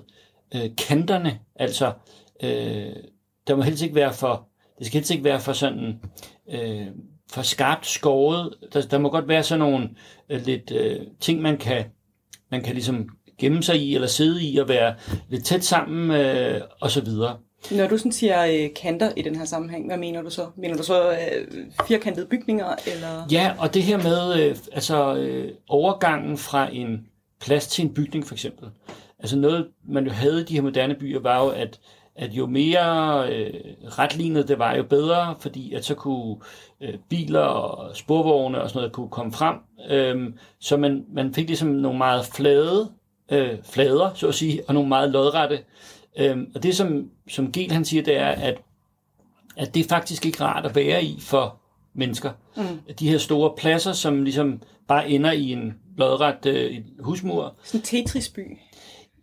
øh, 0.54 0.70
kanterne. 0.88 1.38
Altså, 1.56 1.92
øh, 2.42 2.92
der 3.46 3.56
må 3.56 3.62
helst 3.62 3.82
ikke 3.82 3.94
være 3.94 4.12
for, 4.12 4.48
det 4.78 4.86
skal 4.86 4.98
helst 4.98 5.10
ikke 5.10 5.24
være 5.24 5.40
for 5.40 5.52
sådan, 5.52 6.00
øh, 6.50 6.86
for 7.32 7.42
skarpt 7.42 7.86
skåret. 7.86 8.54
Der, 8.72 8.82
der 8.82 8.98
må 8.98 9.10
godt 9.10 9.28
være 9.28 9.42
sådan 9.42 9.58
nogle 9.58 9.90
øh, 10.30 10.46
lidt 10.46 10.70
øh, 10.70 11.00
ting, 11.20 11.42
man 11.42 11.56
kan, 11.56 11.84
man 12.50 12.62
kan 12.62 12.74
ligesom 12.74 13.08
gemme 13.38 13.62
sig 13.62 13.82
i, 13.82 13.94
eller 13.94 14.08
sidde 14.08 14.44
i, 14.44 14.56
og 14.58 14.68
være 14.68 14.94
lidt 15.28 15.44
tæt 15.44 15.64
sammen, 15.64 16.10
øh, 16.10 16.60
og 16.80 16.90
så 16.90 17.00
videre. 17.00 17.36
Når 17.70 17.86
du 17.86 17.98
sådan 17.98 18.12
siger 18.12 18.46
øh, 18.46 18.74
kanter 18.82 19.12
i 19.16 19.22
den 19.22 19.36
her 19.36 19.44
sammenhæng, 19.44 19.86
hvad 19.86 19.96
mener 19.96 20.22
du 20.22 20.30
så? 20.30 20.46
Mener 20.56 20.76
du 20.76 20.82
så 20.82 21.10
øh, 21.10 21.66
firkantede 21.88 22.26
bygninger? 22.26 22.74
Eller? 22.86 23.26
Ja, 23.30 23.54
og 23.58 23.74
det 23.74 23.82
her 23.82 23.96
med 23.96 24.40
øh, 24.40 24.56
altså, 24.72 25.14
øh, 25.14 25.52
overgangen 25.68 26.38
fra 26.38 26.68
en 26.72 27.06
plads 27.40 27.66
til 27.66 27.84
en 27.84 27.94
bygning 27.94 28.26
for 28.26 28.34
eksempel. 28.34 28.68
Altså 29.18 29.36
noget, 29.36 29.66
man 29.88 30.04
jo 30.04 30.10
havde 30.10 30.40
i 30.40 30.44
de 30.44 30.54
her 30.54 30.62
moderne 30.62 30.94
byer, 30.94 31.20
var 31.20 31.44
jo, 31.44 31.48
at, 31.48 31.80
at 32.16 32.30
jo 32.30 32.46
mere 32.46 33.28
øh, 33.32 33.54
retlignet 33.98 34.48
det 34.48 34.58
var, 34.58 34.74
jo 34.74 34.82
bedre, 34.82 35.34
fordi 35.40 35.74
at 35.74 35.84
så 35.84 35.94
kunne 35.94 36.36
øh, 36.80 36.94
biler 37.08 37.40
og 37.40 37.96
sporvogne 37.96 38.62
og 38.62 38.68
sådan 38.68 38.78
noget 38.78 38.92
kunne 38.92 39.08
komme 39.08 39.32
frem. 39.32 39.56
Øh, 39.90 40.32
så 40.60 40.76
man, 40.76 41.04
man 41.12 41.34
fik 41.34 41.46
ligesom 41.46 41.68
nogle 41.68 41.98
meget 41.98 42.26
flade 42.26 42.90
øh, 43.32 43.58
flader, 43.64 44.10
så 44.14 44.28
at 44.28 44.34
sige, 44.34 44.62
og 44.68 44.74
nogle 44.74 44.88
meget 44.88 45.10
lodrette 45.10 45.58
Øhm, 46.18 46.52
og 46.54 46.62
det, 46.62 46.76
som, 46.76 47.10
som 47.28 47.52
Gel 47.52 47.72
han 47.72 47.84
siger, 47.84 48.02
det 48.02 48.16
er, 48.16 48.28
at, 48.28 48.60
at 49.56 49.74
det 49.74 49.84
er 49.84 49.88
faktisk 49.88 50.26
ikke 50.26 50.44
rart 50.44 50.66
at 50.66 50.74
være 50.74 51.04
i 51.04 51.20
for 51.20 51.60
mennesker. 51.94 52.30
Mm. 52.56 52.94
De 52.98 53.08
her 53.08 53.18
store 53.18 53.52
pladser, 53.56 53.92
som 53.92 54.22
ligesom 54.22 54.62
bare 54.88 55.08
ender 55.10 55.32
i 55.32 55.52
en 55.52 55.74
lodret 55.96 56.46
øh, 56.46 56.76
husmur. 56.98 57.54
Sådan 57.64 57.80
en 57.80 57.84
Tetrisby. 57.84 58.58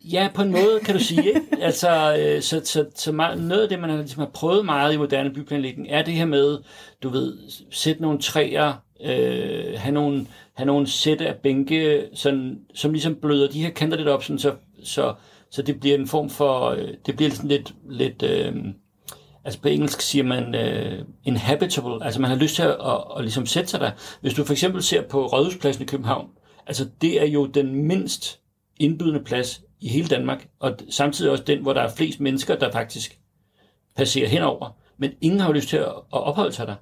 Ja, 0.03 0.29
på 0.33 0.41
en 0.41 0.51
måde 0.51 0.79
kan 0.85 0.95
du 0.95 1.03
sige. 1.03 1.27
Ikke? 1.27 1.41
altså, 1.61 2.17
øh, 2.19 2.41
så, 2.41 2.61
så, 2.65 2.85
så 2.95 3.11
meget, 3.11 3.41
noget 3.41 3.63
af 3.63 3.69
det, 3.69 3.79
man 3.79 3.89
har, 3.89 3.97
ligesom 3.97 4.19
har 4.19 4.29
prøvet 4.33 4.65
meget 4.65 4.93
i 4.93 4.97
moderne 4.97 5.33
byplanlægning, 5.33 5.87
er 5.89 6.01
det 6.01 6.13
her 6.13 6.25
med, 6.25 6.57
du 7.03 7.09
ved, 7.09 7.37
sætte 7.71 8.01
nogle 8.01 8.19
træer, 8.19 8.73
øh, 9.03 9.79
have 9.79 9.93
nogle, 9.93 10.27
have 10.53 10.65
nogle 10.65 10.87
sæt 10.87 11.21
af 11.21 11.35
bænke, 11.35 12.05
sådan, 12.13 12.59
som 12.73 12.91
ligesom 12.91 13.15
bløder 13.15 13.49
de 13.49 13.61
her 13.61 13.69
kanter 13.69 13.97
lidt 13.97 14.07
op, 14.07 14.23
sådan, 14.23 14.39
så, 14.39 14.55
så 14.83 15.13
så 15.51 15.61
det 15.61 15.79
bliver 15.79 15.97
en 15.97 16.07
form 16.07 16.29
for, 16.29 16.69
øh, 16.69 16.89
det 17.05 17.15
bliver 17.15 17.31
sådan 17.31 17.49
lidt, 17.49 17.73
lidt 17.89 18.23
øh, 18.23 18.55
altså 19.43 19.61
på 19.61 19.67
engelsk 19.67 20.01
siger 20.01 20.23
man 20.23 20.55
øh, 20.55 21.05
inhabitable, 21.23 22.05
altså 22.05 22.21
man 22.21 22.29
har 22.29 22.37
lyst 22.37 22.55
til 22.55 22.63
at, 22.63 22.69
at, 22.69 23.03
at 23.17 23.21
ligesom 23.21 23.45
sætte 23.45 23.69
sig 23.69 23.79
der. 23.79 23.91
Hvis 24.21 24.33
du 24.33 24.43
for 24.43 24.53
eksempel 24.53 24.83
ser 24.83 25.01
på 25.01 25.25
Rådhuspladsen 25.25 25.83
i 25.83 25.85
København, 25.85 26.27
altså 26.67 26.89
det 27.01 27.21
er 27.21 27.25
jo 27.25 27.45
den 27.45 27.87
mindst 27.87 28.39
indbydende 28.79 29.23
plads 29.23 29.61
i 29.79 29.89
hele 29.89 30.07
Danmark, 30.07 30.47
og 30.59 30.77
samtidig 30.89 31.31
også 31.31 31.43
den, 31.43 31.61
hvor 31.61 31.73
der 31.73 31.81
er 31.81 31.89
flest 31.95 32.19
mennesker, 32.19 32.55
der 32.55 32.71
faktisk 32.71 33.19
passerer 33.95 34.27
henover. 34.27 34.77
Men 34.97 35.11
ingen 35.21 35.39
har 35.39 35.47
jo 35.47 35.53
lyst 35.53 35.69
til 35.69 35.77
at, 35.77 35.85
at 35.85 36.23
opholde 36.23 36.51
sig 36.51 36.67
der. 36.67 36.75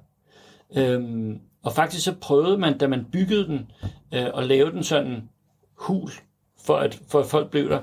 Øhm, 0.76 1.40
og 1.62 1.72
faktisk 1.72 2.04
så 2.04 2.14
prøvede 2.20 2.58
man, 2.58 2.78
da 2.78 2.86
man 2.86 3.06
byggede 3.12 3.46
den, 3.46 3.70
øh, 4.14 4.26
at 4.36 4.46
lave 4.46 4.70
den 4.70 4.84
sådan 4.84 5.28
hul, 5.76 6.10
for 6.66 6.76
at, 6.76 7.00
for 7.08 7.20
at 7.20 7.26
folk 7.26 7.50
blev 7.50 7.68
der 7.68 7.80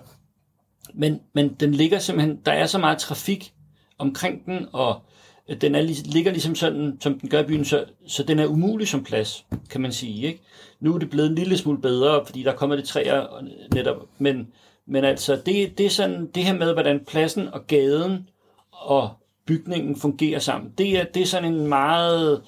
men, 0.94 1.22
men 1.34 1.54
den 1.54 1.72
ligger 1.72 2.00
simpelthen, 2.00 2.40
der 2.46 2.52
er 2.52 2.66
så 2.66 2.78
meget 2.78 2.98
trafik 2.98 3.54
omkring 3.98 4.46
den, 4.46 4.68
og 4.74 5.02
øh, 5.50 5.62
den 5.62 5.76
er, 5.76 5.82
ligger 6.06 6.32
ligesom 6.32 6.56
sådan, 6.56 6.98
som 7.02 7.20
den 7.20 7.30
gør 7.30 7.40
i 7.40 7.46
byen, 7.46 7.66
så, 7.66 7.86
så 8.08 8.24
den 8.24 8.40
er 8.40 8.48
umulig 8.48 8.88
som 8.88 9.04
plads, 9.04 9.46
kan 9.70 9.82
man 9.82 9.92
sige. 9.92 10.28
Ikke? 10.28 10.42
Nu 10.80 10.96
er 10.96 11.00
det 11.00 11.10
blevet 11.10 11.30
en 11.30 11.36
lille 11.36 11.58
smule 11.58 11.82
bedre, 11.82 12.26
fordi 12.26 12.44
der 12.44 12.56
kommer 12.56 12.76
det 12.76 12.86
træer 12.86 13.44
netop, 13.74 14.08
men, 14.18 14.48
men 14.86 15.04
altså, 15.04 15.42
det, 15.46 15.78
det 15.78 15.86
er 15.86 15.90
sådan 15.90 16.28
det 16.36 16.44
her 16.44 16.54
med, 16.54 16.74
hvordan 16.74 17.06
pladsen 17.08 17.48
og 17.48 17.68
gaden 17.68 18.30
og 18.72 19.10
bygningen 19.46 19.96
fungerer 19.96 20.40
sammen. 20.40 20.72
Det 20.78 21.00
er, 21.00 21.04
det 21.04 21.22
er 21.22 21.26
sådan 21.26 21.54
en 21.54 21.68
meget 21.68 22.44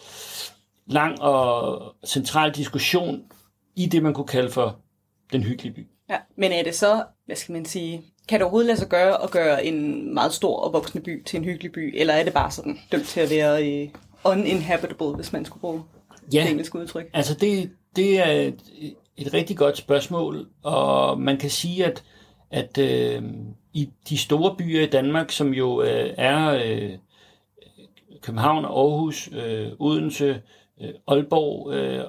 lang 0.87 1.21
og 1.21 1.95
central 2.07 2.51
diskussion 2.51 3.23
i 3.75 3.85
det, 3.85 4.03
man 4.03 4.13
kunne 4.13 4.27
kalde 4.27 4.51
for 4.51 4.79
den 5.31 5.43
hyggelige 5.43 5.73
by. 5.73 5.87
Ja, 6.09 6.17
men 6.35 6.51
er 6.51 6.63
det 6.63 6.75
så, 6.75 7.03
hvad 7.25 7.35
skal 7.35 7.53
man 7.53 7.65
sige, 7.65 8.01
kan 8.29 8.39
det 8.39 8.43
overhovedet 8.43 8.67
lade 8.67 8.79
sig 8.79 8.87
gøre 8.87 9.23
at 9.23 9.31
gøre 9.31 9.65
en 9.65 10.13
meget 10.13 10.33
stor 10.33 10.59
og 10.59 10.73
voksende 10.73 11.03
by 11.03 11.23
til 11.23 11.37
en 11.37 11.43
hyggelig 11.43 11.71
by, 11.71 11.93
eller 11.99 12.13
er 12.13 12.23
det 12.23 12.33
bare 12.33 12.51
sådan 12.51 12.79
dømt 12.91 13.05
til 13.05 13.19
at 13.19 13.29
være 13.29 13.83
uh, 13.83 14.31
uninhabitable, 14.31 15.15
hvis 15.15 15.33
man 15.33 15.45
skulle 15.45 15.61
bruge 15.61 15.83
ja, 16.33 16.41
det 16.41 16.49
engelske 16.49 16.79
udtryk? 16.79 17.09
altså 17.13 17.33
det, 17.33 17.71
det 17.95 18.19
er 18.19 18.31
et, 18.31 18.59
et 19.17 19.33
rigtig 19.33 19.57
godt 19.57 19.77
spørgsmål, 19.77 20.47
og 20.63 21.21
man 21.21 21.37
kan 21.37 21.49
sige, 21.49 21.85
at, 21.85 22.03
at 22.51 22.77
øh, 22.77 23.23
i 23.73 23.89
de 24.09 24.17
store 24.17 24.55
byer 24.57 24.81
i 24.81 24.89
Danmark, 24.89 25.31
som 25.31 25.53
jo 25.53 25.81
øh, 25.81 26.13
er 26.17 26.61
øh, 26.65 26.91
København, 28.21 28.65
Aarhus, 28.65 29.29
øh, 29.33 29.67
Odense, 29.79 30.41
øh, 30.81 30.89
Aalborg, 31.07 31.73
øh, 31.73 32.05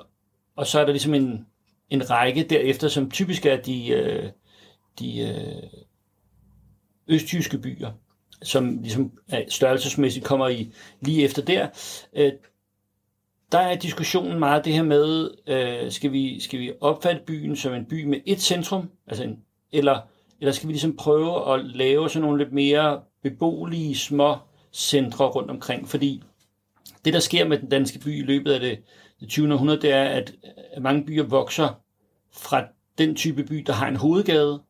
og 0.56 0.66
så 0.66 0.80
er 0.80 0.84
der 0.84 0.92
ligesom 0.92 1.14
en, 1.14 1.46
en 1.90 2.10
række 2.10 2.42
derefter, 2.42 2.88
som 2.88 3.10
typisk 3.10 3.46
er 3.46 3.56
de, 3.56 3.88
øh, 3.88 4.30
de 4.98 5.20
øh, 5.20 5.80
østjyske 7.10 7.58
byer, 7.58 7.90
som 8.42 8.78
ligesom 8.82 9.12
størrelsesmæssigt 9.48 10.24
kommer 10.24 10.48
i 10.48 10.72
lige 11.00 11.24
efter 11.24 11.42
der. 11.42 11.68
Øh, 12.16 12.32
der 13.52 13.58
er 13.58 13.76
diskussionen 13.76 14.38
meget 14.38 14.64
det 14.64 14.72
her 14.72 14.82
med, 14.82 15.30
øh, 15.46 15.90
skal, 15.92 16.12
vi, 16.12 16.40
skal 16.40 16.60
vi 16.60 16.72
opfatte 16.80 17.22
byen 17.26 17.56
som 17.56 17.72
en 17.72 17.84
by 17.84 18.04
med 18.04 18.20
et 18.26 18.40
centrum, 18.40 18.90
altså 19.06 19.24
en, 19.24 19.38
eller, 19.72 20.00
eller 20.40 20.52
skal 20.52 20.68
vi 20.68 20.72
ligesom 20.72 20.96
prøve 20.96 21.54
at 21.54 21.64
lave 21.64 22.08
sådan 22.08 22.22
nogle 22.22 22.44
lidt 22.44 22.52
mere 22.52 23.00
beboelige 23.22 23.96
små 23.96 24.36
centre 24.72 25.24
rundt 25.24 25.50
omkring, 25.50 25.88
fordi 25.88 26.22
det, 27.04 27.14
der 27.14 27.20
sker 27.20 27.48
med 27.48 27.58
den 27.58 27.68
danske 27.68 27.98
by 27.98 28.18
i 28.18 28.22
løbet 28.22 28.52
af 28.52 28.60
det, 28.60 28.78
det 29.20 29.28
20. 29.28 29.52
århundrede, 29.54 29.80
det 29.80 29.92
er, 29.92 30.04
at 30.04 30.34
mange 30.80 31.06
byer 31.06 31.24
vokser 31.24 31.80
fra 32.32 32.64
den 32.98 33.16
type 33.16 33.44
by, 33.44 33.56
der 33.56 33.72
har 33.72 33.88
en 33.88 33.96
hovedgade, 33.96 34.62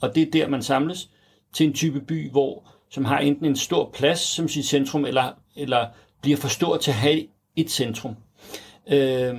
og 0.00 0.14
det 0.14 0.22
er 0.22 0.30
der, 0.30 0.48
man 0.48 0.62
samles, 0.62 1.10
til 1.52 1.66
en 1.66 1.72
type 1.72 2.00
by, 2.00 2.30
hvor 2.30 2.68
som 2.90 3.04
har 3.04 3.18
enten 3.18 3.46
en 3.46 3.56
stor 3.56 3.90
plads 3.94 4.20
som 4.20 4.48
sit 4.48 4.64
centrum, 4.64 5.04
eller, 5.04 5.32
eller 5.56 5.86
bliver 6.22 6.36
for 6.36 6.48
stor 6.48 6.76
til 6.76 6.90
at 6.90 6.96
have 6.96 7.26
et 7.56 7.70
centrum. 7.70 8.16
Øh, 8.92 9.34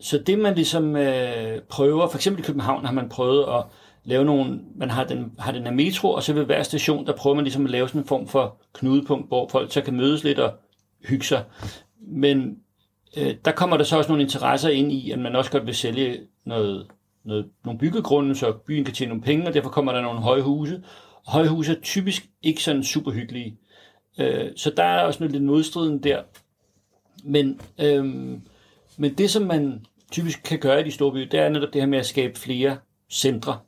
så 0.00 0.18
det 0.18 0.38
man 0.38 0.54
ligesom 0.54 0.96
øh, 0.96 1.60
prøver, 1.60 2.08
for 2.08 2.18
eksempel 2.18 2.42
i 2.42 2.46
København 2.46 2.84
har 2.84 2.92
man 2.92 3.08
prøvet 3.08 3.44
at 3.48 3.64
lave 4.04 4.24
nogle, 4.24 4.60
man 4.76 4.90
har 4.90 5.04
den, 5.04 5.32
har 5.38 5.52
den 5.52 5.62
her 5.62 5.72
metro, 5.72 6.10
og 6.10 6.22
så 6.22 6.32
ved 6.32 6.44
hver 6.44 6.62
station, 6.62 7.06
der 7.06 7.12
prøver 7.12 7.36
man 7.36 7.44
ligesom 7.44 7.64
at 7.64 7.70
lave 7.70 7.88
sådan 7.88 8.00
en 8.00 8.06
form 8.06 8.28
for 8.28 8.56
knudepunkt, 8.72 9.28
hvor 9.28 9.48
folk 9.48 9.72
så 9.72 9.80
kan 9.80 9.96
mødes 9.96 10.24
lidt 10.24 10.38
og 10.38 10.52
hygge 11.04 11.24
sig. 11.24 11.44
Men 12.00 12.58
øh, 13.16 13.34
der 13.44 13.52
kommer 13.52 13.76
der 13.76 13.84
så 13.84 13.96
også 13.98 14.08
nogle 14.08 14.22
interesser 14.22 14.68
ind 14.68 14.92
i, 14.92 15.10
at 15.10 15.18
man 15.18 15.36
også 15.36 15.50
godt 15.50 15.66
vil 15.66 15.74
sælge 15.74 16.18
noget, 16.44 16.86
noget, 17.24 17.48
nogle 17.64 17.78
byggegrunde, 17.78 18.34
så 18.34 18.52
byen 18.52 18.84
kan 18.84 18.94
tjene 18.94 19.08
nogle 19.08 19.22
penge, 19.22 19.46
og 19.46 19.54
derfor 19.54 19.70
kommer 19.70 19.92
der 19.92 20.00
nogle 20.00 20.20
høje 20.20 20.42
huse 20.42 20.82
højhuse 21.26 21.72
er 21.72 21.80
typisk 21.80 22.28
ikke 22.42 22.62
sådan 22.62 22.84
super 22.84 23.10
hyggelige. 23.10 23.58
Øh, 24.18 24.50
så 24.56 24.72
der 24.76 24.82
er 24.82 25.02
også 25.02 25.20
noget 25.20 25.32
lidt 25.32 25.44
modstriden 25.44 26.02
der. 26.02 26.22
Men, 27.24 27.60
øh, 27.80 28.04
men 28.96 29.14
det, 29.18 29.30
som 29.30 29.42
man 29.42 29.86
typisk 30.10 30.42
kan 30.42 30.58
gøre 30.58 30.80
i 30.80 30.84
de 30.84 30.90
store 30.90 31.12
byer, 31.12 31.28
det 31.28 31.40
er 31.40 31.48
netop 31.48 31.72
det 31.72 31.82
her 31.82 31.88
med 31.88 31.98
at 31.98 32.06
skabe 32.06 32.38
flere 32.38 32.76
centre. 33.10 33.58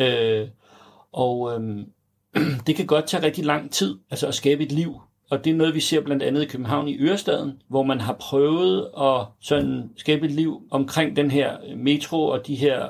Øh, 0.00 0.48
og 1.12 1.52
øh, 1.52 1.86
det 2.66 2.76
kan 2.76 2.86
godt 2.86 3.06
tage 3.06 3.22
rigtig 3.22 3.44
lang 3.44 3.72
tid, 3.72 3.98
altså 4.10 4.26
at 4.26 4.34
skabe 4.34 4.62
et 4.62 4.72
liv 4.72 5.00
og 5.30 5.44
det 5.44 5.50
er 5.50 5.56
noget, 5.56 5.74
vi 5.74 5.80
ser 5.80 6.00
blandt 6.00 6.22
andet 6.22 6.42
i 6.42 6.46
København 6.46 6.88
i 6.88 6.98
Ørestaden, 6.98 7.62
hvor 7.68 7.82
man 7.82 8.00
har 8.00 8.16
prøvet 8.20 8.90
at 9.00 9.26
sådan 9.40 9.90
skabe 9.96 10.26
et 10.26 10.32
liv 10.32 10.62
omkring 10.70 11.16
den 11.16 11.30
her 11.30 11.76
metro 11.76 12.26
og 12.26 12.46
de 12.46 12.54
her 12.54 12.88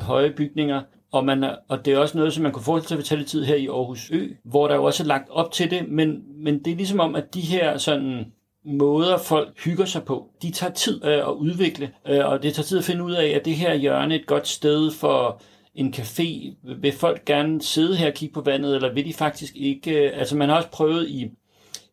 høje 0.00 0.30
bygninger. 0.30 0.82
Og, 1.14 1.24
man 1.24 1.44
og 1.68 1.84
det 1.84 1.92
er 1.92 1.98
også 1.98 2.18
noget, 2.18 2.32
som 2.32 2.42
man 2.42 2.52
kunne 2.52 2.64
forestille 2.64 3.04
sig 3.04 3.16
at 3.16 3.18
tage 3.18 3.28
tid 3.28 3.44
her 3.44 3.54
i 3.54 3.66
Aarhus 3.66 4.10
Ø, 4.10 4.28
hvor 4.44 4.68
der 4.68 4.74
jo 4.74 4.84
også 4.84 5.02
er 5.02 5.06
lagt 5.06 5.30
op 5.30 5.52
til 5.52 5.70
det, 5.70 5.88
men, 5.88 6.22
men 6.44 6.64
det 6.64 6.72
er 6.72 6.76
ligesom 6.76 7.00
om, 7.00 7.14
at 7.14 7.34
de 7.34 7.40
her 7.40 7.78
sådan 7.78 8.32
måder, 8.64 9.18
folk 9.18 9.64
hygger 9.64 9.84
sig 9.84 10.02
på, 10.04 10.30
de 10.42 10.50
tager 10.50 10.72
tid 10.72 11.04
øh, 11.04 11.18
at 11.18 11.32
udvikle, 11.32 11.90
øh, 12.08 12.26
og 12.26 12.42
det 12.42 12.54
tager 12.54 12.64
tid 12.64 12.78
at 12.78 12.84
finde 12.84 13.04
ud 13.04 13.12
af, 13.12 13.26
at 13.26 13.44
det 13.44 13.54
her 13.54 13.74
hjørne 13.74 14.14
er 14.14 14.18
et 14.18 14.26
godt 14.26 14.48
sted 14.48 14.90
for 14.90 15.42
en 15.74 15.94
café. 15.96 16.56
Vil 16.80 16.92
folk 16.92 17.24
gerne 17.24 17.62
sidde 17.62 17.96
her 17.96 18.06
og 18.06 18.14
kigge 18.14 18.34
på 18.34 18.40
vandet, 18.40 18.74
eller 18.74 18.94
vil 18.94 19.04
de 19.04 19.14
faktisk 19.14 19.56
ikke? 19.56 20.06
Øh, 20.06 20.18
altså 20.18 20.36
man 20.36 20.48
har 20.48 20.56
også 20.56 20.70
prøvet 20.70 21.08
i 21.08 21.30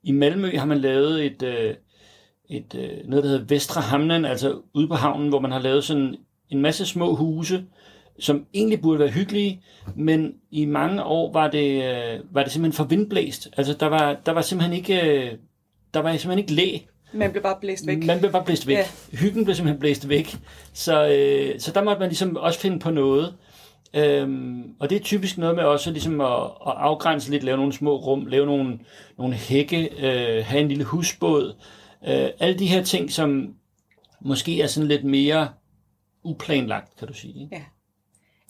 i 0.04 0.12
Malmø 0.12 0.58
har 0.58 0.66
man 0.66 0.80
lavet 0.80 1.26
et, 1.26 1.44
øh, 1.44 1.76
et, 2.50 2.76
øh, 2.76 3.10
noget, 3.10 3.24
der 3.24 3.30
hedder 3.30 3.46
Vestre 3.46 3.82
Hamnen, 3.82 4.26
altså 4.26 4.62
ude 4.74 4.88
på 4.88 4.96
havnen, 4.96 5.30
hvor 5.30 5.40
man 5.40 5.52
har 5.52 5.60
lavet 5.60 5.84
sådan 5.84 6.16
en 6.50 6.62
masse 6.62 6.86
små 6.86 7.16
huse, 7.16 7.66
som 8.20 8.46
egentlig 8.54 8.82
burde 8.82 9.00
være 9.00 9.10
hyggelige, 9.10 9.62
men 9.96 10.34
i 10.52 10.66
mange 10.66 11.04
år 11.04 11.34
var 11.34 11.52
det, 11.52 11.84
øh, 11.84 12.20
var 12.32 12.44
det 12.44 12.52
simpelthen 12.52 12.78
for 12.78 12.84
vindblæst. 12.84 13.50
Altså 13.58 13.74
der 13.74 13.86
var, 13.86 14.18
der 14.26 14.32
var 14.32 14.42
simpelthen 14.42 14.78
ikke, 14.78 15.02
øh, 15.02 15.32
der 15.94 16.00
var 16.00 16.12
simpelthen 16.12 16.40
ikke 16.40 16.54
læ. 16.54 16.78
Man 17.14 17.32
blev 17.32 17.44
bare 17.44 17.58
blæst 17.62 17.88
væk. 17.88 18.04
Man 18.04 18.20
blev 18.20 18.32
bare 18.32 18.44
blæst 18.46 18.68
væk. 18.68 18.78
Ja. 18.78 18.86
Hyggen 19.18 19.44
blev 19.44 19.56
simpelthen 19.56 19.80
blæst 19.80 20.10
væk. 20.10 20.38
Så, 20.74 21.08
øh, 21.08 21.60
så 21.60 21.72
der 21.72 21.84
måtte 21.84 22.00
man 22.00 22.10
ligesom 22.10 22.38
også 22.38 22.60
finde 22.60 22.80
på 22.80 22.90
noget. 22.90 23.34
Øhm, 23.94 24.64
og 24.80 24.90
det 24.90 24.96
er 24.96 25.00
typisk 25.00 25.38
noget 25.38 25.56
med 25.56 25.64
også 25.64 25.92
ligesom 25.92 26.22
at, 26.22 26.44
at 26.44 26.74
afgrænse 26.78 27.32
lidt, 27.32 27.44
lave 27.44 27.58
nogle 27.58 27.74
små 27.74 27.96
rum, 27.96 28.26
lave 28.26 28.46
nogle, 28.46 28.80
nogle 29.18 29.34
hække, 29.34 29.90
øh, 30.00 30.46
have 30.46 30.62
en 30.62 30.68
lille 30.68 30.84
husbåd. 30.84 31.56
Øh, 32.08 32.30
alle 32.40 32.60
de 32.60 32.68
her 32.68 32.84
ting, 32.84 33.12
som 33.12 33.54
måske 34.22 34.62
er 34.62 34.68
sådan 34.68 34.88
lidt 34.88 35.04
mere 35.04 35.50
uplanlagt, 36.24 36.98
kan 37.00 37.08
du 37.08 37.14
sige. 37.14 37.44
Ikke? 37.44 37.56
Ja 37.56 37.62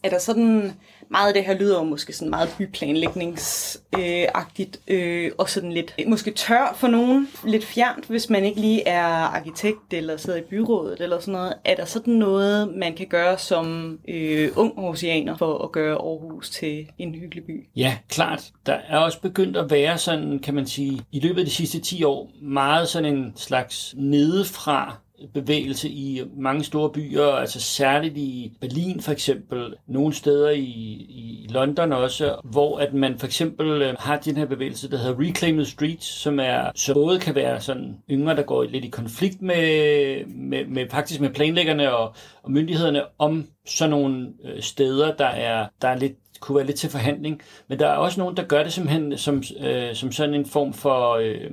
er 0.03 0.09
der 0.09 0.19
sådan 0.19 0.73
meget 1.09 1.27
af 1.27 1.33
det 1.33 1.45
her 1.45 1.53
lyder 1.53 1.77
jo 1.77 1.83
måske 1.83 2.13
sådan 2.13 2.29
meget 2.29 2.55
byplanlægningsagtigt, 2.57 4.79
øh, 4.87 5.31
og 5.37 5.49
sådan 5.49 5.71
lidt 5.71 5.95
måske 6.07 6.31
tør 6.31 6.75
for 6.75 6.87
nogen, 6.87 7.27
lidt 7.45 7.65
fjernt, 7.65 8.05
hvis 8.05 8.29
man 8.29 8.45
ikke 8.45 8.61
lige 8.61 8.87
er 8.87 9.05
arkitekt 9.05 9.93
eller 9.93 10.17
sidder 10.17 10.39
i 10.39 10.43
byrådet 10.49 11.01
eller 11.01 11.19
sådan 11.19 11.31
noget. 11.31 11.53
Er 11.65 11.75
der 11.75 11.85
sådan 11.85 12.13
noget, 12.13 12.75
man 12.75 12.95
kan 12.95 13.07
gøre 13.07 13.37
som 13.37 13.99
øh, 14.07 14.49
ung 14.55 14.73
oceaner 14.77 15.37
for 15.37 15.63
at 15.63 15.71
gøre 15.71 15.95
Aarhus 15.95 16.49
til 16.49 16.87
en 16.97 17.15
hyggelig 17.15 17.43
by? 17.43 17.67
Ja, 17.75 17.97
klart. 18.09 18.51
Der 18.65 18.77
er 18.87 18.97
også 18.97 19.21
begyndt 19.21 19.57
at 19.57 19.71
være 19.71 19.97
sådan, 19.97 20.39
kan 20.39 20.53
man 20.53 20.67
sige, 20.67 21.01
i 21.11 21.19
løbet 21.19 21.39
af 21.39 21.45
de 21.45 21.51
sidste 21.51 21.79
10 21.79 22.03
år, 22.03 22.29
meget 22.41 22.87
sådan 22.87 23.15
en 23.15 23.33
slags 23.35 23.93
nedefra 23.97 24.97
bevægelse 25.33 25.89
i 25.89 26.21
mange 26.37 26.63
store 26.63 26.89
byer, 26.89 27.25
altså 27.25 27.61
særligt 27.61 28.17
i 28.17 28.57
Berlin 28.61 29.01
for 29.01 29.11
eksempel, 29.11 29.73
nogle 29.87 30.13
steder 30.13 30.49
i, 30.49 30.65
i 31.09 31.47
London 31.49 31.93
også, 31.93 32.35
hvor 32.43 32.79
at 32.79 32.93
man 32.93 33.19
for 33.19 33.27
eksempel 33.27 33.81
øh, 33.81 33.95
har 33.99 34.17
den 34.17 34.37
her 34.37 34.45
bevægelse, 34.45 34.91
der 34.91 34.97
hedder 34.97 35.19
Reclaim 35.19 35.55
the 35.55 35.65
Streets, 35.65 36.05
som 36.05 36.39
er 36.39 36.71
så 36.75 36.93
både 36.93 37.19
kan 37.19 37.35
være 37.35 37.61
sådan 37.61 37.97
yngre, 38.11 38.35
der 38.35 38.43
går 38.43 38.63
lidt 38.63 38.85
i 38.85 38.89
konflikt 38.89 39.41
med, 39.41 40.25
med, 40.25 40.65
med 40.65 40.85
faktisk 40.89 41.21
med 41.21 41.29
planlæggerne 41.29 41.93
og, 41.95 42.13
og 42.43 42.51
myndighederne 42.51 43.03
om 43.19 43.47
sådan 43.67 43.89
nogle 43.89 44.27
øh, 44.43 44.61
steder, 44.61 45.15
der 45.15 45.25
er, 45.25 45.67
der 45.81 45.87
er 45.87 45.97
lidt 45.97 46.13
kunne 46.41 46.55
være 46.55 46.65
lidt 46.65 46.77
til 46.77 46.89
forhandling. 46.89 47.41
Men 47.67 47.79
der 47.79 47.87
er 47.87 47.95
også 47.95 48.19
nogen, 48.19 48.37
der 48.37 48.43
gør 48.43 48.63
det 48.63 48.73
simpelthen 48.73 49.17
som, 49.17 49.43
øh, 49.59 49.95
som 49.95 50.11
sådan 50.11 50.33
en 50.33 50.45
form 50.45 50.73
for 50.73 51.15
øh, 51.15 51.51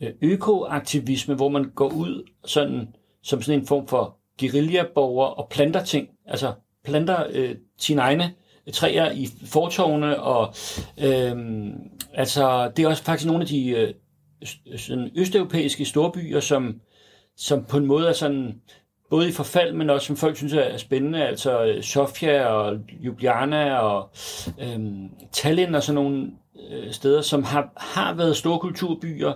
øh 0.00 0.12
økoaktivisme, 0.22 1.34
hvor 1.34 1.48
man 1.48 1.70
går 1.74 1.88
ud 1.88 2.28
sådan 2.44 2.88
som 3.22 3.42
sådan 3.42 3.60
en 3.60 3.66
form 3.66 3.88
for 3.88 4.16
guerillaborger 4.40 5.26
og 5.26 5.48
planter 5.50 5.84
ting. 5.84 6.08
Altså 6.26 6.52
planter 6.84 7.24
øh, 7.30 7.54
sine 7.78 8.00
egne 8.00 8.34
øh, 8.66 8.72
træer 8.72 9.12
i 9.12 9.28
fortovene, 9.46 10.20
og 10.20 10.54
øh, 11.04 11.36
altså, 12.14 12.70
det 12.76 12.84
er 12.84 12.88
også 12.88 13.02
faktisk 13.02 13.26
nogle 13.26 13.42
af 13.42 13.48
de 13.48 13.70
øh, 13.70 13.94
øh, 14.66 14.78
sådan 14.78 15.10
østeuropæiske 15.16 15.84
storbyer, 15.84 16.40
som, 16.40 16.80
som 17.36 17.64
på 17.64 17.76
en 17.76 17.86
måde 17.86 18.08
er 18.08 18.12
sådan 18.12 18.60
både 19.10 19.28
i 19.28 19.32
forfald, 19.32 19.74
men 19.74 19.90
også 19.90 20.06
som 20.06 20.16
folk 20.16 20.36
synes 20.36 20.52
er 20.52 20.76
spændende, 20.76 21.26
altså 21.26 21.64
øh, 21.64 21.82
Sofia 21.82 22.46
og 22.46 22.76
Ljubljana 23.02 23.78
og 23.78 24.10
øh, 24.60 24.80
Tallinn 25.32 25.74
og 25.74 25.82
sådan 25.82 25.94
nogle 25.94 26.30
øh, 26.70 26.92
steder, 26.92 27.22
som 27.22 27.44
har, 27.44 27.72
har 27.76 28.14
været 28.14 28.36
store 28.36 28.58
kulturbyer, 28.58 29.32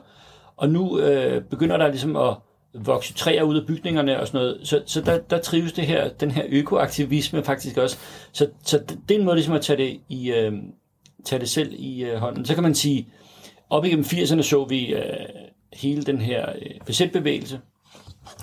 og 0.56 0.68
nu 0.68 0.98
øh, 0.98 1.42
begynder 1.42 1.76
der 1.76 1.88
ligesom 1.88 2.16
at 2.16 2.36
vokse 2.74 3.14
træer 3.14 3.42
ud 3.42 3.60
af 3.60 3.66
bygningerne 3.66 4.20
og 4.20 4.26
sådan 4.26 4.40
noget. 4.40 4.60
Så, 4.64 4.82
så 4.86 5.00
der, 5.00 5.18
der 5.18 5.38
trives 5.38 5.72
det 5.72 5.86
her, 5.86 6.08
den 6.08 6.30
her 6.30 6.44
økoaktivisme 6.48 7.44
faktisk 7.44 7.76
også. 7.76 7.98
Så, 8.32 8.48
så 8.62 8.78
det 9.08 9.14
er 9.14 9.18
en 9.18 9.24
måde 9.24 9.36
ligesom 9.36 9.54
at 9.54 9.62
tage 9.62 9.76
det, 9.76 10.00
i, 10.08 10.32
øh, 10.32 10.52
tage 11.24 11.40
det 11.40 11.48
selv 11.48 11.72
i 11.78 12.04
øh, 12.04 12.18
hånden. 12.18 12.44
Så 12.44 12.54
kan 12.54 12.62
man 12.62 12.74
sige, 12.74 13.08
op 13.70 13.84
igennem 13.84 14.04
80'erne 14.04 14.42
så 14.42 14.64
vi 14.64 14.94
øh, 14.94 15.02
hele 15.72 16.02
den 16.02 16.20
her 16.20 16.48
øh, 16.48 16.80
besætbevægelse, 16.86 17.60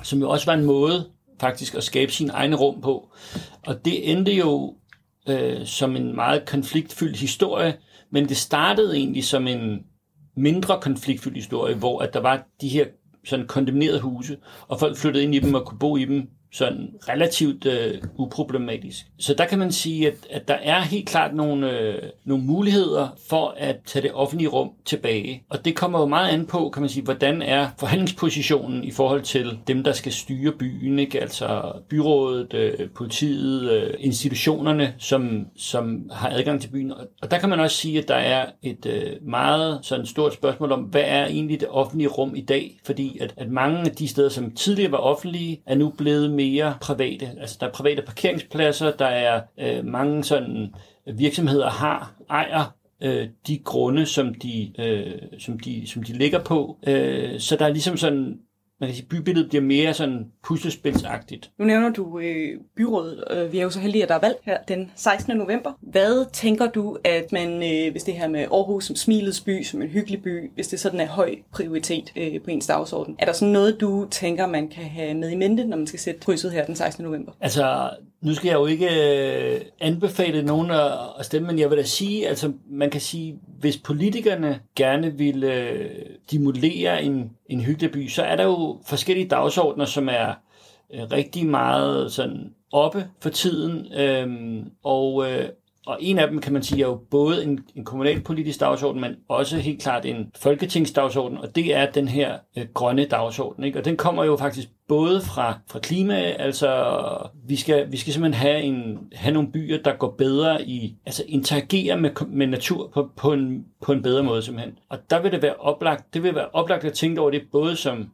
som 0.04 0.20
jo 0.20 0.30
også 0.30 0.46
var 0.46 0.54
en 0.54 0.66
måde 0.66 1.10
faktisk 1.40 1.76
at 1.76 1.84
skabe 1.84 2.12
sin 2.12 2.30
egen 2.30 2.56
rum 2.56 2.82
på. 2.82 3.12
Og 3.66 3.86
det 3.86 4.12
endte 4.12 4.32
jo 4.32 4.76
øh, 5.30 5.66
som 5.66 5.96
en 5.96 6.16
meget 6.16 6.46
konfliktfyldt 6.46 7.18
historie, 7.18 7.78
men 8.12 8.30
det 8.30 8.38
startede 8.38 8.98
egentlig 8.98 9.24
som 9.24 9.48
en 9.48 9.84
mindre 10.36 10.80
konfliktfyldt 10.82 11.38
historie, 11.38 11.76
hvor 11.76 12.00
at 12.00 12.14
der 12.14 12.20
var 12.20 12.48
de 12.62 12.70
her 12.70 12.86
sådan 13.24 13.48
kondemnerede 13.48 14.00
huse, 14.00 14.38
og 14.68 14.80
folk 14.80 14.98
flyttede 14.98 15.24
ind 15.24 15.36
i 15.36 15.40
dem 15.40 15.54
og 15.54 15.66
kunne 15.66 15.80
bo 15.80 15.98
i 15.98 16.06
dem 16.06 16.30
sådan 16.52 16.90
relativt 17.10 17.66
øh, 17.66 18.02
uproblematisk. 18.18 19.06
Så 19.20 19.34
der 19.34 19.46
kan 19.46 19.60
man 19.60 19.72
sige, 19.72 20.08
at, 20.08 20.14
at 20.30 20.48
der 20.48 20.54
er 20.54 20.82
helt 20.82 21.10
klart 21.10 21.36
nogle, 21.36 21.80
øh, 21.80 22.04
nogle 22.26 22.44
muligheder 22.44 23.08
for 23.30 23.56
at 23.58 23.76
tage 23.86 24.04
det 24.04 24.12
offentlige 24.14 24.50
rum 24.50 24.72
tilbage. 24.86 25.44
Og 25.50 25.66
det 25.66 25.76
kommer 25.76 26.00
jo 26.00 26.06
meget 26.06 26.30
an 26.30 26.46
på, 26.46 26.70
kan 26.74 26.82
man 26.82 26.90
sige, 26.90 27.04
hvordan 27.04 27.42
er 27.42 27.70
forhandlingspositionen 27.80 28.84
i 28.84 28.92
forhold 28.92 29.22
til 29.22 29.60
dem, 29.68 29.84
der 29.84 29.92
skal 29.92 30.12
styre 30.12 30.52
byen, 30.52 31.00
ikke? 31.00 31.22
altså 31.22 31.72
byrådet, 31.90 32.54
øh, 32.54 32.90
politiet, 32.96 33.72
øh, 33.72 33.94
institutionerne, 34.00 34.94
som, 34.98 35.46
som 35.58 36.10
har 36.12 36.30
adgang 36.30 36.62
til 36.62 36.70
byen. 36.70 36.94
Og, 37.22 37.32
der 37.32 37.40
kan 37.40 37.50
man 37.50 37.60
også 37.60 37.78
sige, 37.78 38.00
at 38.00 38.08
der 38.08 38.16
er 38.16 38.46
et 38.64 38.86
øh, 38.86 39.30
meget 39.30 39.80
sådan 39.82 40.06
stort 40.06 40.34
spørgsmål 40.34 40.72
om, 40.72 40.80
hvad 40.80 41.04
er 41.06 41.26
egentlig 41.26 41.60
det 41.60 41.68
offentlige 41.70 42.08
rum 42.08 42.36
i 42.36 42.42
dag? 42.42 42.80
Fordi 42.86 43.18
at, 43.22 43.34
at 43.38 43.50
mange 43.52 43.80
af 43.80 43.92
de 43.92 44.08
steder, 44.08 44.30
som 44.30 44.52
tidligere 44.52 44.92
var 44.92 44.98
offentlige, 44.98 45.62
er 45.66 45.76
nu 45.76 45.90
blevet 45.98 46.32
mere 46.40 46.78
private. 46.82 47.32
Altså 47.40 47.58
der 47.60 47.68
er 47.68 47.72
private 47.72 48.02
parkeringspladser, 48.02 48.92
der 48.92 49.06
er 49.06 49.42
øh, 49.60 49.86
mange 49.86 50.24
sådan 50.24 50.74
øh, 51.08 51.20
virksomheder 51.20 51.70
har, 51.70 52.14
ejer 52.30 52.76
øh, 53.02 53.28
de 53.48 53.58
grunde, 53.58 54.06
som 54.06 54.34
de, 54.34 54.72
øh, 54.80 55.22
som 55.40 55.60
de, 55.60 55.88
som 55.88 56.04
de 56.04 56.14
ligger 56.14 56.44
på. 56.44 56.78
Øh, 56.88 57.40
så 57.40 57.56
der 57.56 57.66
er 57.66 57.70
ligesom 57.70 57.98
sådan 57.98 58.40
man 58.80 58.90
kan 58.90 58.96
sige, 58.96 59.06
bybilledet 59.06 59.50
bliver 59.50 59.62
mere 59.62 59.94
sådan 59.94 60.26
puslespilsagtigt. 60.44 61.52
Nu 61.58 61.66
nævner 61.66 61.90
du 61.90 62.20
øh, 62.20 62.60
byrådet. 62.76 63.24
Øh, 63.32 63.52
vi 63.52 63.60
er 63.60 63.64
jo 63.64 63.70
så 63.70 63.80
heldige, 63.80 64.04
at 64.04 64.10
der 64.10 64.16
er 64.16 64.20
valg 64.20 64.36
her 64.44 64.58
den 64.68 64.92
16. 64.96 65.38
november. 65.38 65.72
Hvad 65.82 66.32
tænker 66.34 66.68
du, 66.68 66.98
at 67.04 67.32
man, 67.32 67.64
øh, 67.64 67.92
hvis 67.92 68.04
det 68.04 68.14
her 68.14 68.28
med 68.28 68.40
Aarhus 68.40 68.86
som 68.86 68.96
smilets 68.96 69.42
by, 69.42 69.64
som 69.64 69.82
en 69.82 69.88
hyggelig 69.88 70.22
by, 70.22 70.52
hvis 70.56 70.68
det 70.68 70.80
sådan 70.80 71.00
er 71.00 71.08
høj 71.08 71.36
prioritet 71.52 72.12
øh, 72.16 72.42
på 72.42 72.52
ens 72.52 72.68
dagsorden, 72.68 73.16
er 73.20 73.26
der 73.26 73.34
sådan 73.34 73.54
noget, 73.54 73.82
du 73.82 74.08
tænker, 74.12 74.48
man 74.48 74.68
kan 74.68 74.84
have 74.84 75.14
med 75.14 75.30
i 75.30 75.36
mente, 75.36 75.66
når 75.66 75.78
man 75.78 75.88
skal 75.88 76.00
sætte 76.00 76.20
krydset 76.20 76.52
her 76.52 76.66
den 76.66 76.76
16. 76.76 77.06
november? 77.06 77.32
Altså, 77.42 77.90
nu 78.22 78.34
skal 78.34 78.48
jeg 78.48 78.56
jo 78.56 78.66
ikke 78.66 78.88
øh, 78.88 79.62
anbefale 79.80 80.44
nogen 80.44 80.72
at, 80.72 81.26
stemme, 81.26 81.48
men 81.48 81.60
jeg 81.60 81.70
vil 81.70 81.78
da 81.78 81.84
sige, 81.84 82.28
altså 82.28 82.54
man 82.70 82.90
kan 82.90 83.02
sige, 83.02 83.40
hvis 83.60 83.78
politikerne 83.78 84.60
gerne 84.76 85.18
vil 85.18 85.44
øh, 85.44 85.90
stimulere 86.26 87.04
en, 87.04 87.32
en 87.46 87.62
hyggelig 87.62 87.92
by, 87.92 88.08
så 88.08 88.24
er 88.24 88.36
der 88.36 88.44
jo 88.44 88.82
forskellige 88.86 89.28
dagsordner, 89.28 89.86
som 89.86 90.10
er 90.10 90.34
øh, 90.94 91.02
rigtig 91.12 91.46
meget 91.46 92.12
sådan 92.12 92.54
oppe 92.72 93.08
for 93.20 93.30
tiden, 93.30 93.94
øhm, 93.94 94.72
og, 94.84 95.32
øh, 95.32 95.50
og 95.88 95.98
en 96.02 96.20
af 96.20 96.28
dem 96.28 96.40
kan 96.42 96.54
man 96.54 96.64
sige 96.64 96.84
er 96.84 96.88
jo 96.88 97.02
både 97.12 97.44
en, 97.44 97.60
en 97.76 97.86
kommunalpolitisk 97.86 98.60
dagsorden, 98.60 99.02
men 99.02 99.16
også 99.28 99.58
helt 99.58 99.82
klart 99.82 100.06
en 100.06 100.32
folketingsdagsorden, 100.36 101.38
og 101.38 101.56
det 101.56 101.76
er 101.76 101.92
den 101.92 102.08
her 102.08 102.38
øh, 102.58 102.66
grønne 102.74 103.06
dagsorden. 103.06 103.64
Ikke? 103.64 103.80
Og 103.80 103.86
den 103.86 103.98
kommer 103.98 104.24
jo 104.24 104.38
faktisk 104.38 104.68
både 104.88 105.22
fra, 105.22 105.60
fra 105.68 105.80
klima, 105.80 106.16
altså 106.16 106.94
vi 107.48 107.56
skal, 107.56 107.92
vi 107.92 107.98
skal 107.98 108.14
simpelthen 108.14 108.48
have, 108.48 108.62
en, 108.62 108.98
have 109.14 109.34
nogle 109.34 109.52
byer, 109.52 109.78
der 109.84 109.96
går 109.96 110.16
bedre 110.18 110.66
i, 110.66 110.96
altså 111.06 111.24
interagere 111.28 111.98
med, 111.98 112.10
med 112.28 112.48
natur 112.48 112.92
på, 112.94 113.10
på, 113.16 113.34
en, 113.34 113.66
på 113.82 113.92
en 113.92 114.02
bedre 114.02 114.24
måde 114.24 114.42
simpelthen. 114.42 114.78
Og 114.90 114.98
der 115.10 115.22
vil 115.22 115.32
det 115.32 115.42
være 115.42 115.56
oplagt, 115.56 116.14
det 116.14 116.24
vil 116.24 116.36
være 116.36 116.50
oplagt 116.54 116.86
at 116.86 116.94
tænke 116.94 117.22
over 117.22 117.32
det 117.32 117.42
både 117.52 117.76
som 117.76 118.10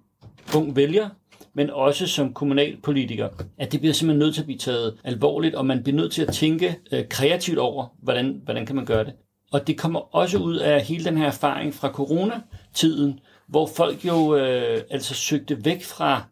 ung 0.56 0.76
vælger, 0.76 1.10
men 1.56 1.70
også 1.70 2.08
som 2.08 2.34
kommunalpolitiker, 2.34 3.30
at 3.58 3.72
det 3.72 3.80
bliver 3.80 3.94
simpelthen 3.94 4.20
nødt 4.20 4.34
til 4.34 4.42
at 4.42 4.46
blive 4.46 4.58
taget 4.58 4.98
alvorligt, 5.04 5.56
og 5.56 5.66
man 5.66 5.84
bliver 5.84 5.96
nødt 5.96 6.12
til 6.12 6.22
at 6.22 6.34
tænke 6.34 6.76
øh, 6.92 7.08
kreativt 7.10 7.58
over, 7.58 7.88
hvordan, 8.04 8.42
hvordan 8.44 8.66
kan 8.66 8.76
man 8.76 8.86
gøre 8.86 9.04
det. 9.04 9.14
Og 9.52 9.68
det 9.68 9.78
kommer 9.78 10.16
også 10.16 10.38
ud 10.38 10.56
af 10.56 10.82
hele 10.82 11.06
den 11.06 11.18
her 11.18 11.28
erfaring 11.28 11.74
fra 11.74 11.92
coronatiden, 11.92 13.20
hvor 13.48 13.70
folk 13.76 14.06
jo 14.06 14.36
øh, 14.36 14.82
altså 14.90 15.14
søgte 15.14 15.66
væk 15.66 15.84
fra 15.84 16.24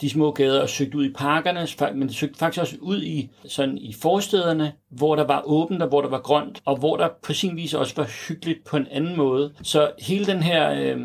de 0.00 0.10
små 0.10 0.30
gader 0.30 0.62
og 0.62 0.68
søgte 0.68 0.98
ud 0.98 1.04
i 1.04 1.12
parkerne, 1.12 1.98
men 1.98 2.12
søgte 2.12 2.38
faktisk 2.38 2.60
også 2.60 2.76
ud 2.80 3.02
i, 3.02 3.30
sådan 3.48 3.78
i 3.78 3.92
forstederne, 3.92 4.72
hvor 4.90 5.16
der 5.16 5.26
var 5.26 5.42
åbent 5.44 5.82
og 5.82 5.88
hvor 5.88 6.00
der 6.00 6.08
var 6.08 6.20
grønt, 6.20 6.62
og 6.64 6.76
hvor 6.76 6.96
der 6.96 7.08
på 7.22 7.32
sin 7.32 7.56
vis 7.56 7.74
også 7.74 7.92
var 7.96 8.28
hyggeligt 8.28 8.64
på 8.64 8.76
en 8.76 8.86
anden 8.90 9.16
måde. 9.16 9.52
Så 9.62 9.90
hele 9.98 10.26
den 10.26 10.42
her, 10.42 10.70
øh, 10.70 10.98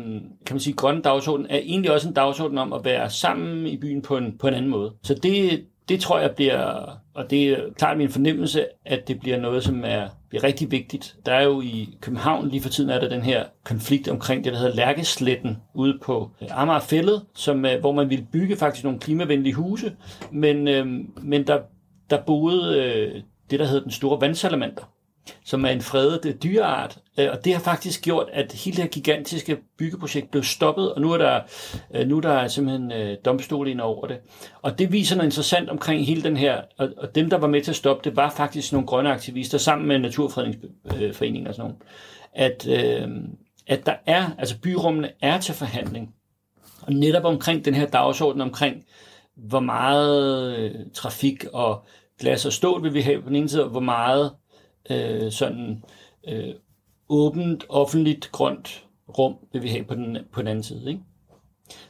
kan 0.46 0.54
man 0.54 0.60
sige, 0.60 0.76
grønne 0.76 1.02
dagsorden 1.02 1.46
er 1.50 1.58
egentlig 1.58 1.92
også 1.92 2.08
en 2.08 2.14
dagsorden 2.14 2.58
om 2.58 2.72
at 2.72 2.84
være 2.84 3.10
sammen 3.10 3.66
i 3.66 3.76
byen 3.76 4.02
på 4.02 4.16
en, 4.16 4.38
på 4.38 4.48
en 4.48 4.54
anden 4.54 4.70
måde. 4.70 4.92
Så 5.02 5.14
det, 5.14 5.64
det 5.88 6.00
tror 6.00 6.18
jeg 6.18 6.30
bliver, 6.30 6.90
og 7.14 7.30
det 7.30 7.48
er 7.48 7.58
klart 7.76 7.98
min 7.98 8.08
fornemmelse, 8.08 8.66
at 8.84 9.08
det 9.08 9.20
bliver 9.20 9.40
noget, 9.40 9.64
som 9.64 9.82
er, 9.84 10.08
bliver 10.30 10.44
rigtig 10.44 10.70
vigtigt. 10.70 11.16
Der 11.26 11.32
er 11.32 11.42
jo 11.42 11.60
i 11.60 11.98
København 12.00 12.48
lige 12.48 12.62
for 12.62 12.68
tiden 12.68 12.90
er 12.90 13.00
der 13.00 13.08
den 13.08 13.22
her 13.22 13.44
konflikt 13.64 14.08
omkring 14.08 14.44
det, 14.44 14.52
der 14.52 14.58
hedder 14.58 14.74
Lærkesletten 14.74 15.56
ude 15.74 15.98
på 16.02 16.30
øh, 16.42 16.48
Amagerfællet, 16.50 17.22
som, 17.34 17.64
øh, 17.64 17.80
hvor 17.80 17.92
man 17.92 18.10
ville 18.10 18.26
bygge 18.32 18.56
faktisk 18.56 18.84
nogle 18.84 18.98
klimavenlige 18.98 19.54
huse, 19.54 19.96
men, 20.30 20.68
øh, 20.68 20.86
men 21.22 21.46
der, 21.46 21.58
der 22.10 22.22
boede 22.22 22.78
øh, 22.78 23.22
det, 23.50 23.58
der 23.58 23.66
hedder 23.66 23.82
den 23.82 23.90
store 23.90 24.20
vandsalamander 24.20 24.82
som 25.44 25.64
er 25.64 25.68
en 25.68 25.80
fredet 25.80 26.26
øh, 26.26 26.34
dyreart. 26.42 26.98
Øh, 27.18 27.28
og 27.32 27.44
det 27.44 27.52
har 27.52 27.60
faktisk 27.60 28.02
gjort, 28.02 28.26
at 28.32 28.52
hele 28.52 28.76
det 28.76 28.84
her 28.84 28.90
gigantiske 28.90 29.58
byggeprojekt 29.78 30.30
blev 30.30 30.42
stoppet, 30.42 30.94
og 30.94 31.00
nu 31.00 31.12
er 31.12 31.18
der, 31.18 31.40
øh, 31.94 32.08
nu 32.08 32.16
er 32.16 32.20
der 32.20 32.48
simpelthen 32.48 33.16
domstol 33.24 33.68
ind 33.68 33.80
over 33.80 34.06
det. 34.06 34.18
Og 34.62 34.78
det 34.78 34.92
viser 34.92 35.16
noget 35.16 35.26
interessant 35.26 35.68
omkring 35.68 36.06
hele 36.06 36.22
den 36.22 36.36
her, 36.36 36.60
og 36.78 37.14
dem, 37.14 37.30
der 37.30 37.38
var 37.38 37.48
med 37.48 37.62
til 37.62 37.70
at 37.70 37.76
stoppe 37.76 38.10
det, 38.10 38.16
var 38.16 38.30
faktisk 38.30 38.72
nogle 38.72 38.86
grønne 38.86 39.12
aktivister 39.12 39.58
sammen 39.58 39.88
med 39.88 39.98
Naturfredningsforeningen 39.98 41.46
og 41.46 41.54
sådan 41.54 41.70
noget. 41.70 41.82
At, 42.34 42.66
at 43.66 43.86
der 43.86 43.94
er, 44.06 44.30
altså 44.38 44.60
byrummene 44.60 45.10
er 45.22 45.40
til 45.40 45.54
forhandling. 45.54 46.14
Og 46.82 46.92
netop 46.92 47.24
omkring 47.24 47.64
den 47.64 47.74
her 47.74 47.86
dagsorden 47.86 48.40
omkring, 48.40 48.84
hvor 49.36 49.60
meget 49.60 50.86
trafik 50.94 51.44
og 51.52 51.84
glas 52.20 52.46
og 52.46 52.52
stål 52.52 52.82
vil 52.82 52.94
vi 52.94 53.00
have 53.00 53.22
på 53.22 53.28
den 53.28 53.36
ene 53.36 53.48
side, 53.48 53.64
og 53.64 53.70
hvor 53.70 53.80
meget 53.80 54.32
øh, 54.90 55.32
sådan 55.32 55.82
øh, 56.28 56.54
åbent, 57.08 57.64
offentligt, 57.68 58.32
grønt 58.32 58.86
rum 59.18 59.34
vil 59.52 59.62
vi 59.62 59.68
have 59.68 59.84
på 59.84 59.94
den, 59.94 60.18
på 60.32 60.40
den 60.40 60.48
anden 60.48 60.64
side. 60.64 60.84
Ikke? 60.88 61.00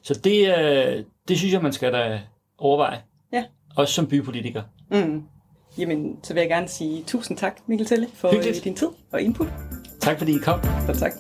Så 0.03 0.21
det, 0.25 0.59
øh, 0.59 1.05
det 1.29 1.39
synes 1.39 1.53
jeg, 1.53 1.63
man 1.63 1.73
skal 1.73 1.93
da 1.93 2.21
overveje. 2.59 3.03
Ja. 3.33 3.45
Også 3.77 3.95
som 3.95 4.07
bypolitiker. 4.07 4.63
Mm. 4.91 5.23
Jamen, 5.79 6.17
så 6.23 6.35
vil 6.35 6.41
jeg 6.41 6.49
gerne 6.49 6.69
sige 6.69 7.03
tusind 7.07 7.39
tak, 7.39 7.61
Mikkel 7.67 7.87
Telle, 7.87 8.07
for 8.15 8.29
øh, 8.29 8.35
Hyggeligt. 8.35 8.65
din 8.65 8.75
tid 8.75 8.89
og 9.13 9.23
input. 9.23 9.49
Tak 10.01 10.19
fordi 10.19 10.37
I 10.37 10.39
kom. 10.39 10.61
Så 10.63 10.99
tak. 10.99 11.13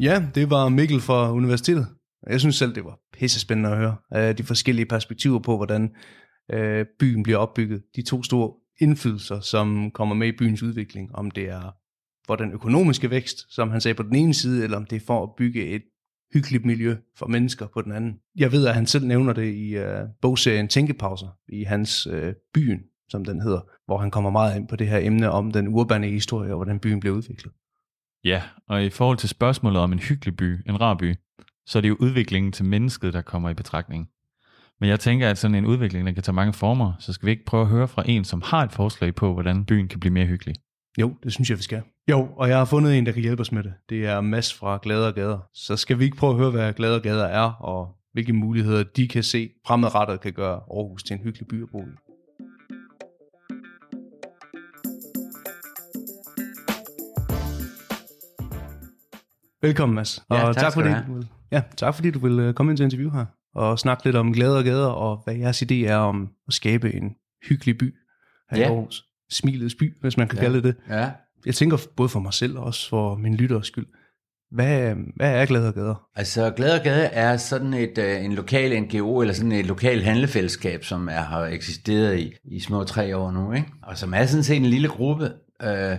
Ja, 0.00 0.22
det 0.34 0.50
var 0.50 0.68
Mikkel 0.68 1.00
fra 1.00 1.32
Universitetet. 1.32 1.86
Jeg 2.30 2.40
synes 2.40 2.56
selv, 2.56 2.74
det 2.74 2.84
var 2.84 2.98
pisse 3.12 3.40
spændende 3.40 3.70
at 3.70 3.76
høre 3.76 3.96
uh, 4.16 4.38
de 4.38 4.42
forskellige 4.42 4.86
perspektiver 4.86 5.38
på, 5.38 5.56
hvordan 5.56 5.90
øh, 6.52 6.86
byen 6.98 7.22
bliver 7.22 7.38
opbygget. 7.38 7.82
De 7.96 8.02
to 8.02 8.22
store 8.22 8.52
indflydelser, 8.80 9.40
som 9.40 9.90
kommer 9.90 10.14
med 10.14 10.28
i 10.28 10.36
byens 10.38 10.62
udvikling. 10.62 11.14
Om 11.14 11.30
det 11.30 11.48
er 11.48 11.76
for 12.26 12.36
den 12.36 12.52
økonomiske 12.52 13.10
vækst, 13.10 13.54
som 13.54 13.70
han 13.70 13.80
sagde 13.80 13.94
på 13.94 14.02
den 14.02 14.16
ene 14.16 14.34
side, 14.34 14.64
eller 14.64 14.76
om 14.76 14.84
det 14.84 14.96
er 14.96 15.06
for 15.06 15.22
at 15.22 15.30
bygge 15.36 15.66
et 15.66 15.82
hyggeligt 16.34 16.64
miljø 16.64 16.96
for 17.16 17.26
mennesker 17.26 17.66
på 17.66 17.82
den 17.82 17.92
anden. 17.92 18.18
Jeg 18.36 18.52
ved, 18.52 18.66
at 18.66 18.74
han 18.74 18.86
selv 18.86 19.06
nævner 19.06 19.32
det 19.32 19.54
i 19.54 19.76
øh, 19.76 20.00
bogserien 20.22 20.68
Tænkepauser 20.68 21.28
i 21.48 21.62
hans 21.62 22.06
øh, 22.06 22.34
Byen, 22.54 22.80
som 23.08 23.24
den 23.24 23.40
hedder, 23.40 23.60
hvor 23.86 23.98
han 23.98 24.10
kommer 24.10 24.30
meget 24.30 24.56
ind 24.56 24.68
på 24.68 24.76
det 24.76 24.88
her 24.88 24.98
emne 24.98 25.30
om 25.30 25.50
den 25.50 25.68
urbane 25.68 26.06
historie 26.06 26.50
og 26.50 26.56
hvordan 26.56 26.78
byen 26.80 27.00
blev 27.00 27.12
udviklet. 27.12 27.52
Ja, 28.24 28.42
og 28.68 28.84
i 28.84 28.90
forhold 28.90 29.18
til 29.18 29.28
spørgsmålet 29.28 29.82
om 29.82 29.92
en 29.92 29.98
hyggelig 29.98 30.36
by, 30.36 30.68
en 30.68 30.80
rar 30.80 30.94
by, 30.94 31.14
så 31.66 31.78
er 31.78 31.80
det 31.80 31.88
jo 31.88 31.96
udviklingen 32.00 32.52
til 32.52 32.64
mennesket, 32.64 33.12
der 33.12 33.22
kommer 33.22 33.50
i 33.50 33.54
betragtning. 33.54 34.08
Men 34.80 34.90
jeg 34.90 35.00
tænker, 35.00 35.30
at 35.30 35.38
sådan 35.38 35.54
en 35.54 35.66
udvikling, 35.66 36.06
der 36.06 36.12
kan 36.12 36.22
tage 36.22 36.34
mange 36.34 36.52
former, 36.52 36.92
så 36.98 37.12
skal 37.12 37.26
vi 37.26 37.30
ikke 37.30 37.44
prøve 37.44 37.62
at 37.62 37.68
høre 37.68 37.88
fra 37.88 38.02
en, 38.06 38.24
som 38.24 38.42
har 38.44 38.62
et 38.62 38.72
forslag 38.72 39.14
på, 39.14 39.32
hvordan 39.32 39.64
byen 39.64 39.88
kan 39.88 40.00
blive 40.00 40.12
mere 40.12 40.26
hyggelig. 40.26 40.54
Jo, 41.00 41.14
det 41.22 41.32
synes 41.32 41.50
jeg, 41.50 41.58
vi 41.58 41.62
skal. 41.62 41.82
Jo, 42.10 42.28
og 42.36 42.48
jeg 42.48 42.58
har 42.58 42.64
fundet 42.64 42.98
en, 42.98 43.06
der 43.06 43.12
kan 43.12 43.22
hjælpe 43.22 43.40
os 43.40 43.52
med 43.52 43.62
det. 43.62 43.72
Det 43.88 44.06
er 44.06 44.20
Mads 44.20 44.54
fra 44.54 44.78
Glade 44.82 45.08
og 45.08 45.14
Gader. 45.14 45.38
Så 45.54 45.76
skal 45.76 45.98
vi 45.98 46.04
ikke 46.04 46.16
prøve 46.16 46.32
at 46.32 46.38
høre, 46.38 46.50
hvad 46.50 46.72
Glade 46.72 46.96
og 46.96 47.02
Gader 47.02 47.24
er, 47.24 47.52
og 47.52 47.96
hvilke 48.12 48.32
muligheder 48.32 48.82
de 48.82 49.08
kan 49.08 49.22
se 49.22 49.50
fremadrettet 49.66 50.20
kan 50.20 50.32
gøre 50.32 50.54
Aarhus 50.54 51.02
til 51.02 51.14
en 51.14 51.22
hyggelig 51.22 51.48
by 51.48 51.62
at 51.62 51.68
bo 51.72 51.78
i. 51.78 51.94
Velkommen, 59.62 59.94
Mads. 59.94 60.24
Ja, 60.30 60.48
og 60.48 60.54
tak, 60.54 60.62
tak, 60.62 60.72
fordi, 60.72 60.88
du 60.88 61.22
ja, 61.50 61.62
tak 61.76 61.94
fordi 61.94 62.10
du 62.10 62.18
vil 62.18 62.40
øh, 62.40 62.54
komme 62.54 62.72
ind 62.72 62.76
til 62.76 62.84
interview 62.84 63.10
her 63.10 63.24
og 63.54 63.78
snakke 63.78 64.04
lidt 64.04 64.16
om 64.16 64.32
glæder 64.32 64.56
og 64.58 64.64
gader, 64.64 64.86
og 64.86 65.20
hvad 65.24 65.34
jeres 65.34 65.62
idé 65.62 65.74
er 65.74 65.96
om 65.96 66.28
at 66.48 66.54
skabe 66.54 66.94
en 66.94 67.10
hyggelig 67.48 67.78
by 67.78 67.94
her 68.50 68.58
Ja. 68.58 68.64
i 68.64 68.66
Aarhus. 68.66 69.04
Smilets 69.30 69.74
by, 69.74 70.00
hvis 70.00 70.16
man 70.16 70.28
kan 70.28 70.38
Ja. 70.38 70.44
kalde 70.44 70.62
det. 70.62 70.74
Ja. 70.90 71.10
Jeg 71.46 71.54
tænker 71.54 71.76
både 71.96 72.08
for 72.08 72.20
mig 72.20 72.32
selv 72.34 72.58
og 72.58 72.64
også 72.64 72.88
for 72.88 73.14
min 73.16 73.34
lytters 73.34 73.66
skyld. 73.66 73.86
Hvad, 74.50 74.94
hvad 75.16 75.32
er 75.42 75.46
glæder 75.46 75.68
og 75.68 75.74
gader? 75.74 76.06
Altså 76.16 76.50
Glad 76.56 76.78
og 76.78 76.84
Gade 76.84 77.04
er 77.06 77.36
sådan 77.36 77.74
et, 77.74 77.98
øh, 77.98 78.24
en 78.24 78.32
lokal 78.32 78.82
NGO, 78.82 79.20
eller 79.20 79.34
sådan 79.34 79.52
et 79.52 79.66
lokal 79.66 80.02
handlefællesskab, 80.02 80.84
som 80.84 81.08
er, 81.08 81.12
har 81.12 81.44
eksisteret 81.44 82.18
i, 82.18 82.32
i 82.44 82.60
små 82.60 82.84
tre 82.84 83.16
år 83.16 83.30
nu, 83.30 83.52
ikke? 83.52 83.68
og 83.82 83.98
som 83.98 84.14
er 84.14 84.26
sådan 84.26 84.44
set 84.44 84.56
en 84.56 84.66
lille 84.66 84.88
gruppe, 84.88 85.24
øh, 85.62 85.96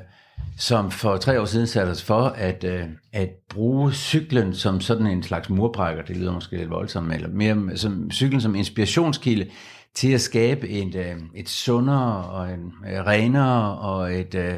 som 0.57 0.91
for 0.91 1.17
tre 1.17 1.41
år 1.41 1.45
siden 1.45 1.67
satte 1.67 1.89
os 1.89 2.03
for 2.03 2.21
at, 2.21 2.63
øh, 2.63 2.83
at 3.13 3.29
bruge 3.49 3.93
cyklen 3.93 4.53
som 4.53 4.81
sådan 4.81 5.07
en 5.07 5.23
slags 5.23 5.49
murbrækker, 5.49 6.03
det 6.03 6.17
lyder 6.17 6.33
måske 6.33 6.57
lidt 6.57 6.69
voldsomt, 6.69 7.13
eller 7.13 7.27
mere 7.27 7.77
som 7.77 8.11
cyklen 8.11 8.41
som 8.41 8.55
inspirationskilde 8.55 9.49
til 9.93 10.11
at 10.11 10.21
skabe 10.21 10.69
et, 10.69 10.95
øh, 10.95 11.15
et 11.35 11.49
sundere 11.49 12.25
og 12.25 12.53
en 12.53 12.73
øh, 12.89 13.05
renere 13.05 13.77
og 13.77 14.13
et, 14.13 14.35
øh, 14.35 14.55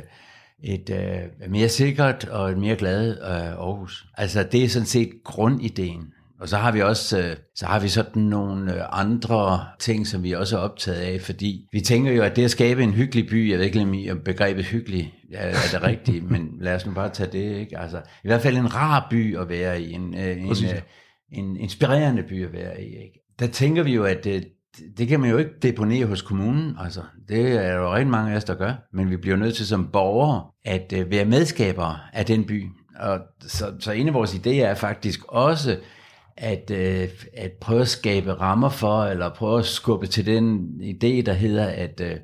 et 0.63 0.89
øh, 0.89 1.49
mere 1.51 1.69
sikkert 1.69 2.25
og 2.25 2.51
et 2.51 2.57
mere 2.57 2.75
glad 2.75 3.09
øh, 3.09 3.27
Aarhus. 3.27 4.05
Altså 4.17 4.43
det 4.43 4.63
er 4.63 4.69
sådan 4.69 4.85
set 4.85 5.11
grundideen. 5.23 6.13
Og 6.39 6.49
så 6.49 6.57
har 6.57 6.71
vi 6.71 6.81
også 6.81 7.19
øh, 7.19 7.35
så 7.55 7.65
har 7.65 7.79
vi 7.79 7.87
sådan 7.87 8.21
nogle 8.21 8.75
øh, 8.75 8.81
andre 8.91 9.65
ting, 9.79 10.07
som 10.07 10.23
vi 10.23 10.31
også 10.31 10.57
er 10.57 10.61
optaget 10.61 10.97
af, 10.97 11.21
fordi 11.21 11.67
vi 11.71 11.81
tænker 11.81 12.11
jo, 12.11 12.23
at 12.23 12.35
det 12.35 12.43
at 12.43 12.51
skabe 12.51 12.83
en 12.83 12.93
hyggelig 12.93 13.27
by, 13.27 13.51
jeg 13.51 13.59
ved 13.59 13.65
ikke 13.65 14.11
om 14.11 14.19
begrebet 14.25 14.65
hyggelig 14.65 15.13
er, 15.33 15.47
er 15.47 15.79
det 15.79 15.83
rigtige, 15.83 16.21
men 16.31 16.49
lad 16.61 16.75
os 16.75 16.85
nu 16.85 16.93
bare 16.93 17.09
tage 17.09 17.31
det, 17.31 17.59
ikke? 17.59 17.79
Altså, 17.79 17.97
i 17.97 18.27
hvert 18.27 18.41
fald 18.41 18.57
en 18.57 18.75
rar 18.75 19.07
by 19.09 19.37
at 19.37 19.49
være 19.49 19.81
i, 19.81 19.93
en, 19.93 20.13
en, 20.13 20.37
en, 20.37 20.55
en 21.31 21.57
inspirerende 21.57 22.23
by 22.23 22.45
at 22.45 22.53
være 22.53 22.81
i, 22.81 22.87
ikke? 22.87 23.19
Der 23.39 23.47
tænker 23.47 23.83
vi 23.83 23.93
jo, 23.93 24.03
at 24.03 24.23
det, 24.23 24.47
det 24.97 25.07
kan 25.07 25.19
man 25.19 25.29
jo 25.29 25.37
ikke 25.37 25.51
deponere 25.61 26.05
hos 26.05 26.21
kommunen, 26.21 26.75
altså 26.79 27.01
det 27.27 27.65
er 27.65 27.73
jo 27.73 27.93
rigtig 27.93 28.11
mange 28.11 28.31
af 28.31 28.37
os, 28.37 28.43
der 28.43 28.55
gør, 28.55 28.73
men 28.93 29.09
vi 29.09 29.17
bliver 29.17 29.37
nødt 29.37 29.55
til 29.55 29.67
som 29.67 29.89
borgere 29.93 30.43
at 30.65 30.93
være 31.11 31.25
medskabere 31.25 31.97
af 32.13 32.25
den 32.25 32.43
by. 32.43 32.65
Og 32.99 33.19
så, 33.41 33.73
så 33.79 33.91
en 33.91 34.07
af 34.07 34.13
vores 34.13 34.33
idéer 34.33 34.49
er 34.49 34.75
faktisk 34.75 35.19
også, 35.27 35.77
at, 36.37 36.71
øh, 36.71 37.07
at 37.37 37.51
prøve 37.61 37.81
at 37.81 37.87
skabe 37.87 38.33
rammer 38.33 38.69
for, 38.69 39.03
eller 39.03 39.29
prøve 39.29 39.59
at 39.59 39.65
skubbe 39.65 40.07
til 40.07 40.25
den 40.25 40.69
idé, 40.81 41.21
der 41.21 41.33
hedder 41.33 41.65
at, 41.65 42.01
øh, 42.03 42.15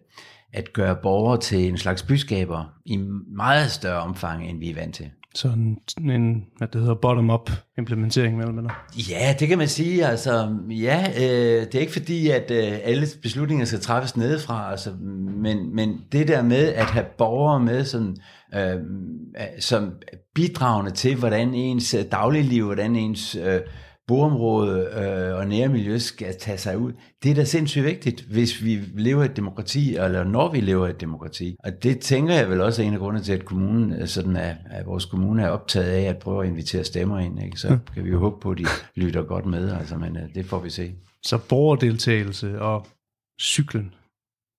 at 0.54 0.74
gøre 0.74 0.96
borgere 1.04 1.40
til 1.40 1.68
en 1.68 1.78
slags 1.78 2.04
byskaber 2.04 2.74
i 2.86 2.98
meget 3.36 3.72
større 3.72 4.02
omfang, 4.02 4.50
end 4.50 4.60
vi 4.60 4.70
er 4.70 4.76
vant 4.76 4.96
til. 4.96 5.10
Så 5.36 5.48
en, 5.48 5.78
en 6.12 6.46
hvad 6.58 6.68
det 6.68 6.82
hedder, 6.82 6.96
bottom-up 6.96 7.52
implementering 7.78 8.38
mellem 8.38 8.58
eller? 8.58 8.86
Ja, 9.10 9.36
det 9.40 9.48
kan 9.48 9.58
man 9.58 9.68
sige. 9.68 10.06
Altså, 10.06 10.58
ja, 10.70 11.08
øh, 11.18 11.62
det 11.66 11.76
er 11.76 11.80
ikke 11.80 11.94
fordi, 11.94 12.30
at 12.30 12.52
øh, 12.52 12.80
alle 12.84 13.08
beslutninger 13.22 13.66
skal 13.66 13.80
træffes 13.80 14.18
nedefra, 14.18 14.72
altså, 14.72 14.92
men, 15.42 15.76
men 15.76 16.02
det 16.12 16.28
der 16.28 16.42
med 16.42 16.74
at 16.74 16.86
have 16.86 17.06
borgere 17.18 17.60
med, 17.60 17.86
sådan, 17.86 18.18
øh, 18.56 18.78
som 19.60 19.92
bidragende 20.36 20.92
til, 20.92 21.16
hvordan 21.16 21.54
ens 21.54 21.96
dagligliv, 22.12 22.66
hvordan 22.66 22.96
ens 22.96 23.36
øh, 23.36 23.60
boområde 24.08 24.80
øh, 24.80 25.38
og 25.38 25.48
nærmiljø 25.48 25.98
skal 25.98 26.36
tage 26.40 26.58
sig 26.58 26.78
ud. 26.78 26.94
Det 27.24 27.32
er 27.32 27.36
da 27.36 27.44
sindssygt 27.44 27.86
vigtigt, 27.86 28.22
hvis 28.22 28.64
vi 28.64 28.80
lever 28.98 29.24
i 29.24 29.26
et 29.26 29.36
demokrati, 29.36 29.96
eller 29.96 30.24
når 30.24 30.52
vi 30.52 30.60
lever 30.60 30.88
i 30.88 30.90
et 30.90 31.02
demokrati. 31.02 31.56
Og 31.64 31.84
det 31.84 32.00
tænker 32.00 32.34
jeg 32.34 32.50
vel 32.50 32.62
også 32.62 32.82
er 32.82 32.88
en 32.88 32.94
af 32.94 33.00
grundene 33.00 33.24
til, 33.24 33.34
at 33.34 33.46
kommunen, 33.46 33.94
øh, 33.94 34.08
sådan 34.08 34.36
er, 34.36 34.56
at 34.66 34.86
vores 34.86 35.06
kommune 35.06 35.44
er 35.44 35.50
optaget 35.50 35.86
af 35.86 36.02
at 36.02 36.18
prøve 36.18 36.44
at 36.44 36.50
invitere 36.50 36.84
stemmer 36.84 37.20
ind. 37.20 37.44
Ikke? 37.44 37.58
Så 37.58 37.68
ja. 37.68 37.78
kan 37.94 38.04
vi 38.04 38.10
jo 38.10 38.20
håbe 38.20 38.40
på, 38.42 38.52
at 38.52 38.58
de 38.58 38.66
lytter 38.96 39.24
godt 39.24 39.46
med, 39.46 39.72
altså, 39.72 39.98
men 39.98 40.18
øh, 40.18 40.36
det 40.36 40.46
får 40.46 40.60
vi 40.60 40.70
se. 40.70 40.96
Så 41.24 41.38
borgerdeltagelse 41.38 42.62
og 42.62 42.88
cyklen, 43.42 43.94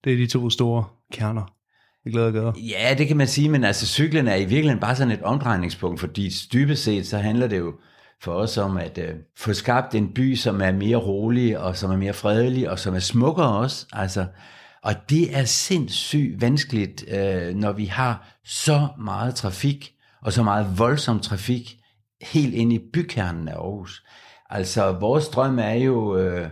det 0.05 0.13
er 0.13 0.17
de 0.17 0.27
to 0.27 0.51
store 0.51 0.85
kerner. 1.13 1.55
Det 2.05 2.13
glæder 2.13 2.45
jeg 2.45 2.57
Ja, 2.57 2.95
det 2.99 3.09
kan 3.09 3.17
man 3.17 3.27
sige, 3.27 3.49
men 3.49 3.65
altså 3.65 3.87
cyklen 3.87 4.29
er 4.29 4.35
i 4.35 4.45
virkeligheden 4.45 4.81
bare 4.81 4.97
sådan 4.97 5.13
et 5.13 5.23
omdrejningspunkt, 5.23 6.01
fordi 6.01 6.31
dybest 6.53 6.83
set 6.83 7.07
så 7.07 7.19
handler 7.19 7.47
det 7.47 7.59
jo 7.59 7.75
for 8.23 8.33
os 8.33 8.59
om 8.59 8.77
at 8.77 8.99
øh, 8.99 9.15
få 9.37 9.53
skabt 9.53 9.95
en 9.95 10.13
by, 10.13 10.35
som 10.35 10.61
er 10.61 10.73
mere 10.73 10.97
rolig, 10.97 11.59
og 11.59 11.77
som 11.77 11.91
er 11.91 11.97
mere 11.97 12.13
fredelig, 12.13 12.71
og 12.71 12.79
som 12.79 12.95
er 12.95 12.99
smukkere 12.99 13.57
også. 13.57 13.87
Altså, 13.93 14.27
og 14.83 14.95
det 15.11 15.37
er 15.37 15.45
sindssygt 15.45 16.41
vanskeligt, 16.41 17.05
øh, 17.09 17.55
når 17.55 17.73
vi 17.73 17.85
har 17.85 18.39
så 18.45 18.89
meget 18.99 19.35
trafik, 19.35 19.95
og 20.23 20.33
så 20.33 20.43
meget 20.43 20.79
voldsom 20.79 21.21
trafik, 21.21 21.79
helt 22.23 22.55
ind 22.55 22.73
i 22.73 22.79
bykernen 22.93 23.49
af 23.49 23.55
Aarhus. 23.55 24.05
Altså, 24.51 24.93
vores 24.93 25.29
drøm 25.29 25.59
er 25.59 25.75
jo, 25.75 26.17
øh, 26.19 26.49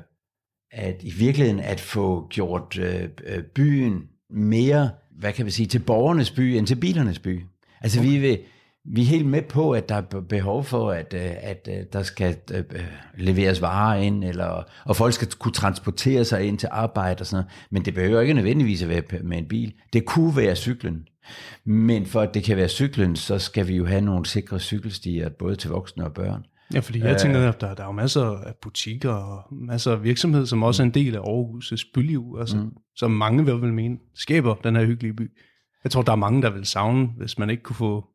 at 0.71 0.97
i 1.03 1.13
virkeligheden 1.19 1.61
at 1.61 1.81
få 1.81 2.29
gjort 2.31 2.79
øh, 2.79 3.09
øh 3.27 3.43
byen 3.43 4.03
mere, 4.31 4.91
hvad 5.19 5.33
kan 5.33 5.47
vi 5.47 5.51
sige, 5.51 5.67
til 5.67 5.79
borgernes 5.79 6.31
by, 6.31 6.41
end 6.41 6.67
til 6.67 6.77
bilernes 6.77 7.19
by. 7.19 7.45
Altså, 7.81 8.01
okay. 8.01 8.11
vi 8.11 8.19
vil 8.19 8.39
vi 8.85 9.01
er 9.01 9.07
helt 9.07 9.27
med 9.27 9.43
på, 9.43 9.73
at 9.73 9.89
der 9.89 9.95
er 9.95 10.21
behov 10.29 10.65
for, 10.65 10.91
at, 10.91 11.15
øh, 11.15 11.31
at 11.41 11.69
øh, 11.71 11.85
der 11.93 12.03
skal 12.03 12.37
øh, 12.53 12.65
leveres 13.19 13.63
varer 13.63 14.01
ind, 14.01 14.25
eller, 14.25 14.63
og 14.85 14.97
folk 14.97 15.15
skal 15.15 15.29
kunne 15.39 15.53
transportere 15.53 16.25
sig 16.25 16.45
ind 16.45 16.59
til 16.59 16.69
arbejde 16.73 17.23
og 17.23 17.27
sådan 17.27 17.45
noget. 17.45 17.67
Men 17.71 17.85
det 17.85 17.95
behøver 17.95 18.21
ikke 18.21 18.35
nødvendigvis 18.35 18.83
at 18.83 18.89
være 18.89 19.03
med 19.23 19.39
en 19.39 19.49
bil. 19.49 19.73
Det 19.93 20.05
kunne 20.05 20.37
være 20.37 20.57
cyklen. 20.57 21.07
Men 21.65 22.07
for 22.07 22.21
at 22.21 22.35
det 22.35 22.45
kan 22.45 22.57
være 22.57 22.69
cyklen, 22.69 23.17
så 23.17 23.39
skal 23.39 23.69
vi 23.69 23.77
jo 23.77 23.87
have 23.87 24.01
nogle 24.01 24.27
sikre 24.27 24.61
cykelstier, 24.61 25.29
både 25.29 25.57
til 25.57 25.71
voksne 25.71 26.05
og 26.05 26.13
børn. 26.13 26.45
Ja, 26.75 26.81
fordi 26.81 27.01
jeg 27.01 27.17
tænker, 27.21 27.49
at 27.49 27.61
der, 27.61 27.75
der 27.75 27.83
er 27.83 27.87
jo 27.87 27.93
masser 27.93 28.25
af 28.25 28.55
butikker 28.63 29.13
og 29.13 29.55
masser 29.55 29.93
af 29.93 30.05
virksomhed, 30.05 30.47
som 30.47 30.63
også 30.63 30.83
er 30.83 30.87
en 30.87 30.95
del 30.95 31.17
af 31.17 31.21
Aarhus' 31.21 31.91
byliv, 31.95 32.37
altså, 32.41 32.57
mm. 32.57 32.73
som 32.97 33.11
mange 33.11 33.45
vil, 33.45 33.63
vil 33.63 33.73
mene 33.73 33.99
skaber 34.15 34.55
den 34.55 34.77
her 34.77 34.85
hyggelige 34.85 35.15
by. 35.15 35.31
Jeg 35.85 35.93
tror, 35.93 36.03
der 36.03 36.13
er 36.13 36.17
mange, 36.17 36.43
der 36.43 36.51
vil 36.51 36.65
savne, 36.65 37.09
hvis 37.17 37.39
man 37.39 37.51
ikke 37.51 37.63
kunne 37.63 37.77
få 37.77 38.12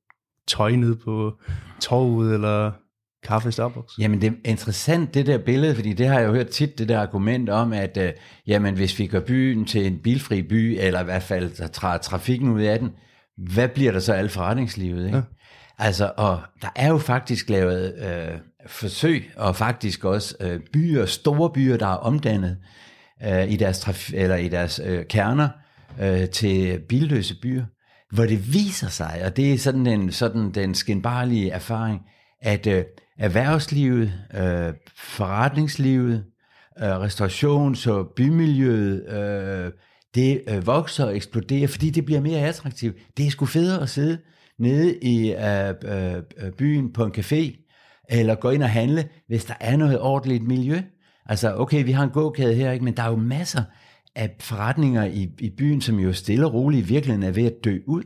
tøj 0.48 0.72
ned 0.72 0.96
på 0.96 1.34
torvet, 1.82 2.34
eller 2.34 2.72
kaffe 3.24 3.50
i 3.50 3.52
Starbucks. 3.52 3.94
Jamen 4.00 4.22
det 4.22 4.28
er 4.28 4.50
interessant 4.50 5.14
det 5.14 5.26
der 5.26 5.38
billede, 5.38 5.76
fordi 5.76 5.94
det 5.94 6.08
har 6.08 6.20
jeg 6.20 6.28
jo 6.28 6.34
hørt 6.34 6.50
tit, 6.50 6.78
det 6.78 6.90
der 6.90 7.00
argument 7.00 7.50
om, 7.50 7.74
at 7.74 7.98
uh, 7.98 8.04
jamen, 8.48 8.76
hvis 8.76 9.00
vi 9.00 9.08
gør 9.08 9.20
byen 9.20 9.66
til 9.66 9.86
en 9.86 10.00
bilfri 10.00 10.42
by, 10.42 10.78
eller 10.80 11.02
i 11.02 11.04
hvert 11.04 11.24
fald 11.24 11.52
der 11.58 11.68
træder 11.68 11.98
trafikken 11.98 12.50
ud 12.50 12.62
af 12.62 12.80
den, 12.80 12.92
hvad 13.52 13.68
bliver 13.68 13.92
der 13.92 14.00
så 14.00 14.14
alt 14.14 14.32
forretningslivet? 14.32 15.06
Ikke? 15.06 15.18
Ja. 15.18 15.24
Altså, 15.80 16.12
og 16.18 16.42
der 16.62 16.70
er 16.76 16.88
jo 16.88 16.98
faktisk 16.98 17.50
lavet 17.50 17.94
øh, 18.00 18.40
forsøg, 18.68 19.32
og 19.38 19.56
faktisk 19.56 20.06
også 20.06 20.36
øh, 20.40 20.60
byer, 20.74 21.06
store 21.06 21.50
byer, 21.50 21.78
der 21.78 21.88
er 21.88 21.96
omdannet 21.96 22.58
øh, 23.24 23.52
i 23.52 23.56
deres, 23.56 23.88
traf- 23.88 24.16
eller 24.16 24.36
i 24.36 24.48
deres 24.48 24.82
øh, 24.86 25.06
kerner 25.06 25.50
øh, 26.02 26.30
til 26.30 26.80
billøse 26.90 27.36
byer 27.42 27.66
hvor 28.14 28.26
det 28.26 28.54
viser 28.54 28.88
sig, 28.88 29.22
og 29.26 29.38
det 29.38 29.54
er 29.54 29.58
sådan 29.58 29.86
den, 29.86 30.12
sådan 30.12 30.52
den 30.52 30.76
skinbarlige 30.76 31.50
erfaring, 31.50 32.02
at 32.42 32.68
øh, 32.68 32.84
erhvervslivet, 33.20 34.14
øh, 34.34 34.74
forretningslivet, 34.98 36.24
øh, 36.80 36.96
restaurations- 36.96 37.90
og 37.90 38.08
bymiljøet, 38.16 39.06
øh, 39.10 39.72
det 40.16 40.42
øh, 40.48 40.68
vokser 40.68 41.06
og 41.06 41.16
eksploderer, 41.16 41.68
fordi 41.68 41.90
det 41.90 42.06
bliver 42.06 42.22
mere 42.22 42.40
attraktivt. 42.40 42.96
Det 43.18 43.26
er 43.26 43.32
sgu 43.32 43.46
federe 43.46 43.82
at 43.82 43.90
sidde 43.90 44.18
nede 44.60 44.98
i 45.02 45.34
øh, 45.34 45.70
øh, 45.70 46.16
øh, 46.38 46.52
byen 46.52 46.94
på 46.94 47.06
en 47.06 47.12
café, 47.18 47.64
eller 48.10 48.36
gå 48.36 48.50
ind 48.50 48.64
og 48.64 48.70
handle, 48.70 49.08
hvis 49.28 49.46
der 49.46 49.54
er 49.60 49.78
noget 49.78 50.00
ordentligt 50.00 50.44
miljø. 50.44 50.82
Altså, 51.26 51.56
okay, 51.56 51.86
vi 51.86 51.92
har 51.92 52.04
en 52.04 52.10
gågade 52.10 52.56
her, 52.56 52.72
ikke? 52.72 52.86
men 52.86 52.98
der 52.98 53.04
er 53.04 53.10
jo 53.10 53.16
masser 53.16 53.64
af 54.18 54.36
forretninger 54.40 55.04
i, 55.04 55.30
i 55.40 55.50
byen, 55.50 55.82
som 55.82 56.00
jo 56.00 56.14
stille 56.14 56.46
og 56.46 56.54
roligt 56.54 56.86
i 56.86 56.88
virkeligheden 56.88 57.28
er 57.28 57.32
ved 57.32 57.46
at 57.46 57.64
dø 57.64 57.80
ud, 57.86 58.04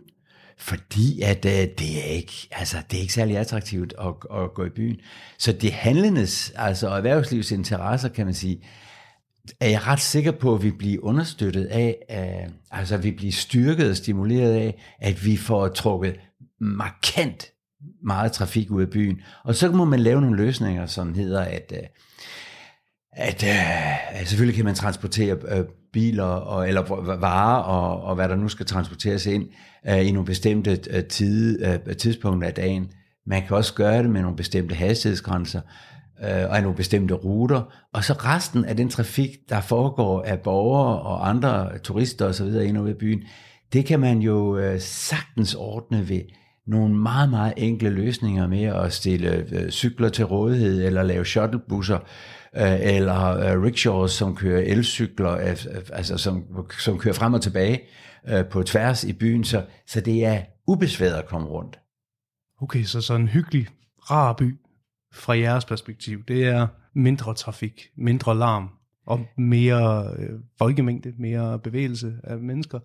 fordi 0.58 1.22
at 1.22 1.46
øh, 1.46 1.52
det 1.52 1.98
er 1.98 2.12
ikke, 2.12 2.48
altså 2.52 2.78
det 2.92 2.98
er 2.98 3.02
ikke 3.02 3.14
særlig 3.14 3.38
attraktivt 3.38 3.94
at, 4.00 4.14
at 4.42 4.54
gå 4.54 4.66
i 4.66 4.70
byen. 4.70 4.98
Så 5.38 5.52
det 5.52 5.72
handlendes, 5.72 6.54
altså 6.56 6.90
erhvervslivets 6.90 7.52
interesser, 7.52 8.10
kan 8.10 8.26
man 8.26 8.34
sige, 8.34 8.64
er 9.60 9.70
jeg 9.70 9.88
ret 9.88 10.00
sikker 10.00 10.32
på, 10.32 10.56
at 10.56 10.64
vi 10.64 10.72
bliver 10.72 11.04
understøttet 11.04 11.66
af, 11.66 11.98
øh, 12.12 12.52
altså 12.72 12.98
vi 12.98 13.12
bliver 13.12 13.32
styrket 13.32 13.90
og 13.90 13.98
stimuleret 13.98 14.54
af, 14.54 14.82
at 15.00 15.26
vi 15.26 15.38
får 15.38 15.68
trukket 15.68 16.20
markant 16.60 17.52
meget 18.04 18.32
trafik 18.32 18.72
ud 18.72 18.82
af 18.82 18.90
byen. 18.90 19.22
Og 19.44 19.56
så 19.56 19.72
må 19.72 19.86
man 19.86 20.00
lave 20.00 20.22
nogle 20.22 20.38
løsninger, 20.38 20.86
som 20.86 21.14
hedder, 21.14 21.42
at, 21.42 21.74
øh, 21.76 21.84
at, 23.12 23.44
at, 23.44 23.54
at 24.10 24.28
selvfølgelig 24.28 24.56
kan 24.56 24.66
man 24.66 24.76
transportere 24.76 25.38
øh, 25.48 25.66
biler 25.94 26.24
og, 26.24 26.68
eller 26.68 27.16
varer 27.16 27.62
og, 27.64 28.04
og 28.04 28.16
hvad 28.16 28.30
der 28.30 28.36
nu 28.36 28.48
skal 28.48 28.66
transporteres 28.66 29.26
ind 29.26 29.48
uh, 29.90 30.08
i 30.08 30.12
nogle 30.12 30.26
bestemte 30.26 30.72
øh, 30.72 30.98
uh, 30.98 31.04
tid, 31.04 31.66
uh, 31.68 31.74
øh, 31.74 31.96
tidspunkter 31.96 32.48
af 32.48 32.54
dagen. 32.54 32.92
Man 33.28 33.42
kan 33.48 33.58
også 33.58 33.74
gøre 33.74 34.04
det 34.04 34.10
med 34.10 34.22
nogle 34.22 34.38
bestemte 34.38 34.76
hastighedsgrænser 34.76 35.62
uh, 36.22 36.52
og 36.52 36.62
nogle 36.62 36.78
bestemte 36.78 37.14
ruter. 37.14 37.62
Og 37.94 38.04
så 38.04 38.14
resten 38.14 38.66
af 38.66 38.78
den 38.78 38.90
trafik, 38.90 39.30
der 39.50 39.62
foregår 39.62 40.22
af 40.22 40.40
borgere 40.40 41.00
og 41.02 41.30
andre 41.30 41.78
turister 41.78 42.26
osv. 42.26 42.48
ind 42.48 42.78
over 42.78 42.88
i 42.88 42.94
byen, 42.94 43.22
det 43.74 43.86
kan 43.86 44.00
man 44.00 44.20
jo 44.20 44.58
uh, 44.58 44.80
sagtens 44.80 45.56
ordne 45.56 46.10
ved 46.10 46.22
nogle 46.68 46.96
meget, 46.96 47.30
meget 47.30 47.54
enkle 47.58 47.90
løsninger 47.90 48.48
med 48.48 48.64
at 48.64 48.94
stille 48.94 49.46
uh, 49.52 49.70
cykler 49.70 50.10
til 50.10 50.26
rådighed 50.26 50.86
eller 50.86 51.04
lave 51.04 51.26
shuttlebusser 51.26 52.00
øh, 52.58 52.80
eller 52.82 53.38
øh, 53.38 53.62
rickshaws, 53.62 54.12
som 54.12 54.36
kører 54.36 54.62
elcykler, 54.62 55.32
øh, 55.32 55.58
altså 55.94 56.18
som, 56.18 56.66
som 56.80 56.98
kører 56.98 57.14
frem 57.14 57.34
og 57.34 57.42
tilbage 57.42 57.82
øh, 58.28 58.46
på 58.46 58.64
tværs 58.64 59.04
i 59.04 59.14
byen, 59.14 59.44
så, 59.44 59.66
så 59.88 60.02
det 60.02 60.26
er 60.26 60.42
ubesværet 60.68 61.14
at 61.14 61.26
komme 61.26 61.48
rundt. 61.48 61.80
Okay, 62.62 62.84
så 62.84 63.02
sådan 63.02 63.22
en 63.22 63.28
hyggelig, 63.28 63.68
rar 64.12 64.34
by 64.34 64.56
fra 65.14 65.38
jeres 65.38 65.66
perspektiv, 65.66 66.26
det 66.28 66.46
er 66.46 66.68
mindre 66.96 67.34
trafik, 67.34 67.82
mindre 67.98 68.38
larm 68.38 68.70
og 69.06 69.20
mere 69.38 70.14
øh, 70.18 70.40
folkemængde, 70.58 71.14
mere 71.20 71.60
bevægelse 71.60 72.14
af 72.24 72.38
mennesker? 72.38 72.80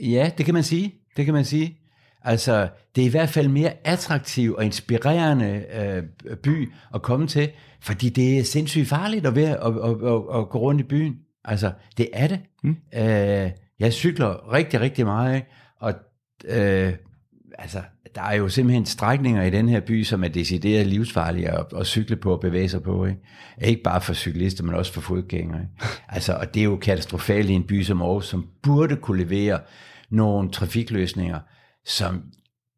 Ja, 0.00 0.30
det 0.38 0.44
kan 0.44 0.54
man 0.54 0.62
sige. 0.62 0.94
Det 1.16 1.24
kan 1.24 1.34
man 1.34 1.44
sige. 1.44 1.78
Altså, 2.24 2.68
det 2.96 3.02
er 3.02 3.06
i 3.06 3.10
hvert 3.10 3.28
fald 3.28 3.48
mere 3.48 3.72
attraktiv 3.84 4.54
og 4.54 4.64
inspirerende 4.64 5.64
øh, 5.74 6.36
by 6.36 6.72
at 6.94 7.02
komme 7.02 7.26
til, 7.26 7.50
fordi 7.80 8.08
det 8.08 8.38
er 8.38 8.44
sindssygt 8.44 8.88
farligt 8.88 9.26
at, 9.26 9.36
være, 9.36 9.64
at, 9.64 9.74
at, 9.74 10.12
at, 10.12 10.40
at 10.40 10.48
gå 10.48 10.58
rundt 10.58 10.80
i 10.80 10.84
byen. 10.84 11.16
Altså, 11.44 11.72
det 11.98 12.08
er 12.12 12.26
det. 12.26 12.40
Mm. 12.62 12.76
Øh, 12.94 13.50
jeg 13.78 13.92
cykler 13.92 14.52
rigtig, 14.52 14.80
rigtig 14.80 15.06
meget, 15.06 15.34
ikke? 15.34 15.46
og 15.80 15.94
øh, 16.44 16.92
altså, 17.58 17.82
der 18.14 18.22
er 18.22 18.34
jo 18.34 18.48
simpelthen 18.48 18.86
strækninger 18.86 19.42
i 19.42 19.50
den 19.50 19.68
her 19.68 19.80
by, 19.80 20.04
som 20.04 20.24
er 20.24 20.28
decideret 20.28 20.86
livsfarlige 20.86 21.50
at, 21.50 21.66
at 21.76 21.86
cykle 21.86 22.16
på 22.16 22.32
og 22.32 22.40
bevæge 22.40 22.68
sig 22.68 22.82
på. 22.82 23.04
Ikke? 23.04 23.20
ikke 23.62 23.82
bare 23.82 24.00
for 24.00 24.14
cyklister, 24.14 24.64
men 24.64 24.74
også 24.74 24.92
for 24.92 25.00
fodgængere. 25.00 25.60
Ikke? 25.60 25.72
Altså, 26.14 26.32
og 26.32 26.54
det 26.54 26.60
er 26.60 26.64
jo 26.64 26.76
katastrofalt 26.76 27.50
i 27.50 27.52
en 27.52 27.66
by 27.66 27.82
som 27.82 28.02
Aarhus, 28.02 28.28
som 28.28 28.46
burde 28.62 28.96
kunne 28.96 29.24
levere 29.24 29.60
nogle 30.10 30.50
trafikløsninger, 30.50 31.38
som 31.86 32.22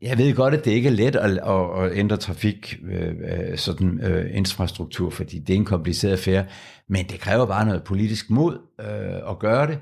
jeg 0.02 0.18
ved 0.18 0.34
godt, 0.34 0.54
at 0.54 0.64
det 0.64 0.70
ikke 0.70 0.88
er 0.88 0.92
let 0.92 1.16
at, 1.16 1.30
at, 1.30 1.84
at 1.84 1.98
ændre 1.98 2.16
trafik 2.16 2.78
øh, 2.84 3.08
øh, 3.08 3.58
sådan 3.58 4.00
øh, 4.00 4.36
infrastruktur, 4.36 5.10
fordi 5.10 5.38
det 5.38 5.52
er 5.52 5.56
en 5.56 5.64
kompliceret 5.64 6.12
affære, 6.12 6.46
men 6.88 7.06
det 7.06 7.20
kræver 7.20 7.46
bare 7.46 7.66
noget 7.66 7.84
politisk 7.84 8.30
mod 8.30 8.58
øh, 8.80 9.30
at 9.30 9.38
gøre 9.38 9.66
det. 9.66 9.78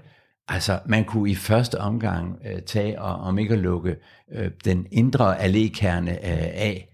Altså, 0.49 0.81
man 0.87 1.05
kunne 1.05 1.31
i 1.31 1.35
første 1.35 1.79
omgang 1.79 2.39
øh, 2.47 2.63
tage 2.63 3.01
og 3.03 3.15
om 3.15 3.39
ikke 3.39 3.55
at 3.55 3.61
lukke 3.61 3.97
øh, 4.35 4.51
den 4.65 4.87
indre 4.93 5.39
allékerne 5.45 6.11
øh, 6.11 6.49
af, 6.55 6.89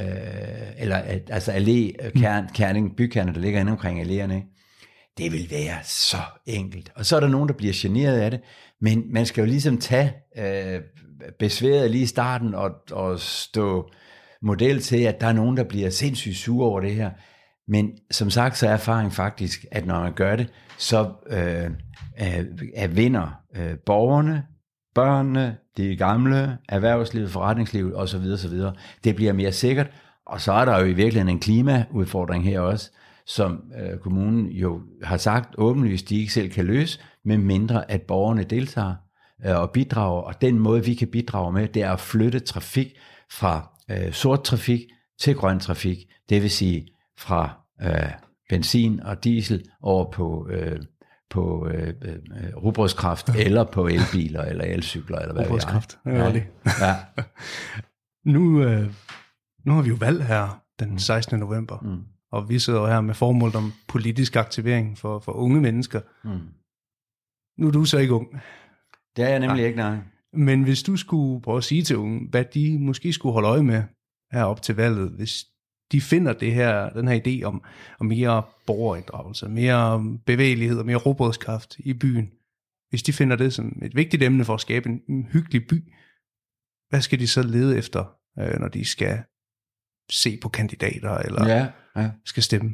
øh, 0.00 0.82
eller 0.82 0.98
øh, 0.98 1.20
altså 1.30 1.52
allékerning, 1.52 2.76
øh, 2.76 2.82
mm. 2.82 2.94
bykerne, 2.96 3.34
der 3.34 3.40
ligger 3.40 3.60
inde 3.60 3.72
omkring 3.72 4.00
alléerne, 4.00 4.54
det 5.18 5.32
vil 5.32 5.50
være 5.50 5.78
så 5.84 6.22
enkelt. 6.46 6.92
Og 6.94 7.06
så 7.06 7.16
er 7.16 7.20
der 7.20 7.28
nogen, 7.28 7.48
der 7.48 7.54
bliver 7.54 7.72
generet 7.76 8.20
af 8.20 8.30
det, 8.30 8.40
men 8.80 9.04
man 9.12 9.26
skal 9.26 9.42
jo 9.42 9.46
ligesom 9.46 9.78
tage 9.78 10.12
øh, 10.38 10.80
besværet 11.38 11.90
lige 11.90 12.02
i 12.02 12.06
starten 12.06 12.54
og, 12.54 12.70
og 12.92 13.20
stå 13.20 13.90
model 14.42 14.80
til, 14.80 15.02
at 15.02 15.20
der 15.20 15.26
er 15.26 15.32
nogen, 15.32 15.56
der 15.56 15.64
bliver 15.64 15.90
sindssygt 15.90 16.36
sure 16.36 16.68
over 16.68 16.80
det 16.80 16.94
her. 16.94 17.10
Men 17.68 17.90
som 18.10 18.30
sagt, 18.30 18.58
så 18.58 18.68
er 18.68 18.72
erfaring 18.72 19.12
faktisk, 19.12 19.64
at 19.72 19.86
når 19.86 20.00
man 20.00 20.12
gør 20.12 20.36
det, 20.36 20.48
så 20.78 21.12
øh, 21.26 21.70
er 22.74 22.86
vinder 22.86 23.40
øh, 23.56 23.78
borgerne, 23.86 24.44
børnene, 24.94 25.56
de 25.76 25.96
gamle, 25.96 26.58
erhvervslivet, 26.68 27.30
forretningslivet 27.30 27.96
osv. 27.96 28.32
osv. 28.32 28.60
Det 29.04 29.16
bliver 29.16 29.32
mere 29.32 29.52
sikkert, 29.52 29.90
og 30.26 30.40
så 30.40 30.52
er 30.52 30.64
der 30.64 30.78
jo 30.78 30.84
i 30.84 30.92
virkeligheden 30.92 31.34
en 31.34 31.40
klimaudfordring 31.40 32.44
her 32.44 32.60
også, 32.60 32.90
som 33.26 33.62
øh, 33.80 33.98
kommunen 33.98 34.46
jo 34.46 34.80
har 35.02 35.16
sagt 35.16 35.54
åbenlyst, 35.58 36.08
de 36.08 36.20
ikke 36.20 36.32
selv 36.32 36.50
kan 36.50 36.64
løse, 36.64 37.00
med 37.24 37.38
mindre 37.38 37.90
at 37.90 38.02
borgerne 38.02 38.44
deltager 38.44 38.94
og 39.44 39.70
bidrager. 39.70 40.22
Og 40.22 40.40
den 40.40 40.58
måde, 40.58 40.84
vi 40.84 40.94
kan 40.94 41.08
bidrage 41.08 41.52
med, 41.52 41.68
det 41.68 41.82
er 41.82 41.92
at 41.92 42.00
flytte 42.00 42.40
trafik 42.40 42.98
fra 43.30 43.78
øh, 43.90 44.12
sort 44.12 44.44
trafik 44.44 44.80
til 45.20 45.34
grøn 45.34 45.60
trafik. 45.60 45.98
Det 46.28 46.42
vil 46.42 46.50
sige 46.50 46.88
fra 47.18 47.60
øh, 47.82 48.12
benzin 48.48 49.00
og 49.00 49.24
diesel 49.24 49.64
over 49.82 50.10
på, 50.10 50.48
øh, 50.50 50.80
på 51.30 51.68
øh, 51.68 51.94
øh, 52.02 52.56
rugbrødskraft, 52.56 53.28
ja. 53.28 53.44
eller 53.44 53.64
på 53.64 53.86
elbiler, 53.86 54.42
eller 54.42 54.64
elcykler, 54.64 55.18
eller 55.18 55.34
hvad 55.34 55.44
ved 55.44 55.52
jeg. 55.52 55.82
ja. 56.06 56.86
ja. 56.86 56.96
nu, 58.32 58.62
øh, 58.62 58.94
nu 59.64 59.72
har 59.72 59.82
vi 59.82 59.88
jo 59.88 59.96
valg 60.00 60.26
her 60.26 60.62
den 60.80 60.98
16. 60.98 61.38
november, 61.40 61.78
mm. 61.82 62.04
og 62.32 62.48
vi 62.48 62.58
sidder 62.58 62.86
her 62.86 63.00
med 63.00 63.14
formål 63.14 63.56
om 63.56 63.72
politisk 63.88 64.36
aktivering 64.36 64.98
for, 64.98 65.18
for 65.18 65.32
unge 65.32 65.60
mennesker. 65.60 66.00
Mm. 66.24 66.38
Nu 67.58 67.66
er 67.66 67.70
du 67.70 67.84
så 67.84 67.98
ikke 67.98 68.12
ung. 68.12 68.40
Det 69.16 69.24
er 69.24 69.28
jeg 69.28 69.38
nemlig 69.38 69.56
nej. 69.56 69.66
ikke, 69.66 69.76
nej. 69.76 69.98
Men 70.32 70.62
hvis 70.62 70.82
du 70.82 70.96
skulle 70.96 71.42
prøve 71.42 71.58
at 71.58 71.64
sige 71.64 71.82
til 71.82 71.96
unge, 71.96 72.28
hvad 72.30 72.44
de 72.44 72.78
måske 72.78 73.12
skulle 73.12 73.32
holde 73.32 73.48
øje 73.48 73.62
med 73.62 73.82
her 74.32 74.42
op 74.42 74.62
til 74.62 74.76
valget, 74.76 75.10
hvis 75.10 75.44
de 75.92 76.00
finder 76.00 76.32
det 76.32 76.54
her, 76.54 76.90
den 76.90 77.08
her 77.08 77.20
idé 77.26 77.44
om, 77.44 77.64
om 78.00 78.06
mere 78.06 78.42
borgerinddragelse, 78.66 79.48
mere 79.48 80.18
bevægelighed 80.26 80.78
og 80.78 80.86
mere 80.86 80.96
robotskraft 80.96 81.78
i 81.78 81.92
byen, 81.92 82.30
hvis 82.90 83.02
de 83.02 83.12
finder 83.12 83.36
det 83.36 83.54
som 83.54 83.82
et 83.82 83.96
vigtigt 83.96 84.22
emne 84.22 84.44
for 84.44 84.54
at 84.54 84.60
skabe 84.60 84.88
en, 84.88 85.00
en 85.08 85.24
hyggelig 85.24 85.66
by, 85.66 85.92
hvad 86.88 87.00
skal 87.00 87.18
de 87.18 87.26
så 87.26 87.42
lede 87.42 87.78
efter, 87.78 88.04
øh, 88.38 88.60
når 88.60 88.68
de 88.68 88.84
skal 88.84 89.22
se 90.10 90.38
på 90.42 90.48
kandidater 90.48 91.18
eller 91.18 91.48
ja, 91.48 91.66
ja. 91.96 92.10
skal 92.24 92.42
stemme? 92.42 92.70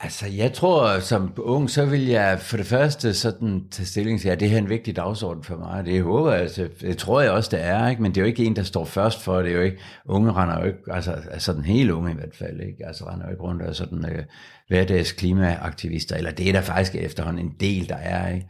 Altså, 0.00 0.26
jeg 0.26 0.52
tror, 0.52 1.00
som 1.00 1.32
ung, 1.38 1.70
så 1.70 1.86
vil 1.86 2.06
jeg 2.06 2.38
for 2.40 2.56
det 2.56 2.66
første 2.66 3.14
sådan 3.14 3.68
tage 3.70 3.86
stilling 3.86 4.20
til, 4.20 4.28
at 4.28 4.40
det 4.40 4.48
her 4.48 4.56
er 4.56 4.62
en 4.62 4.68
vigtig 4.68 4.96
dagsorden 4.96 5.44
for 5.44 5.56
mig. 5.56 5.86
Det 5.86 6.02
håber 6.02 6.32
jeg, 6.32 6.40
altså, 6.40 6.68
det 6.80 6.98
tror 6.98 7.20
jeg 7.20 7.30
også, 7.30 7.50
det 7.56 7.64
er, 7.64 7.88
ikke? 7.88 8.02
men 8.02 8.10
det 8.14 8.20
er 8.20 8.22
jo 8.22 8.26
ikke 8.26 8.44
en, 8.44 8.56
der 8.56 8.62
står 8.62 8.84
først 8.84 9.22
for, 9.22 9.42
det 9.42 9.50
er 9.50 9.56
jo 9.56 9.62
ikke, 9.62 9.78
unge 10.04 10.32
render 10.32 10.58
jo 10.60 10.66
ikke, 10.66 10.78
altså 10.90 11.22
sådan 11.38 11.64
helt 11.64 11.90
unge 11.90 12.10
i 12.10 12.14
hvert 12.14 12.34
fald, 12.34 12.60
ikke? 12.60 12.86
altså 12.86 13.04
render 13.04 13.26
jo 13.26 13.30
ikke 13.30 13.42
rundt 13.42 13.62
og 13.62 13.76
sådan 13.76 14.04
øh, 14.04 14.24
hverdags 14.68 15.12
klimaaktivister, 15.12 16.16
eller 16.16 16.30
det 16.30 16.48
er 16.48 16.52
der 16.52 16.60
faktisk 16.60 16.94
efterhånden 16.94 17.46
en 17.46 17.54
del, 17.60 17.88
der 17.88 17.96
er, 17.96 18.34
ikke? 18.34 18.46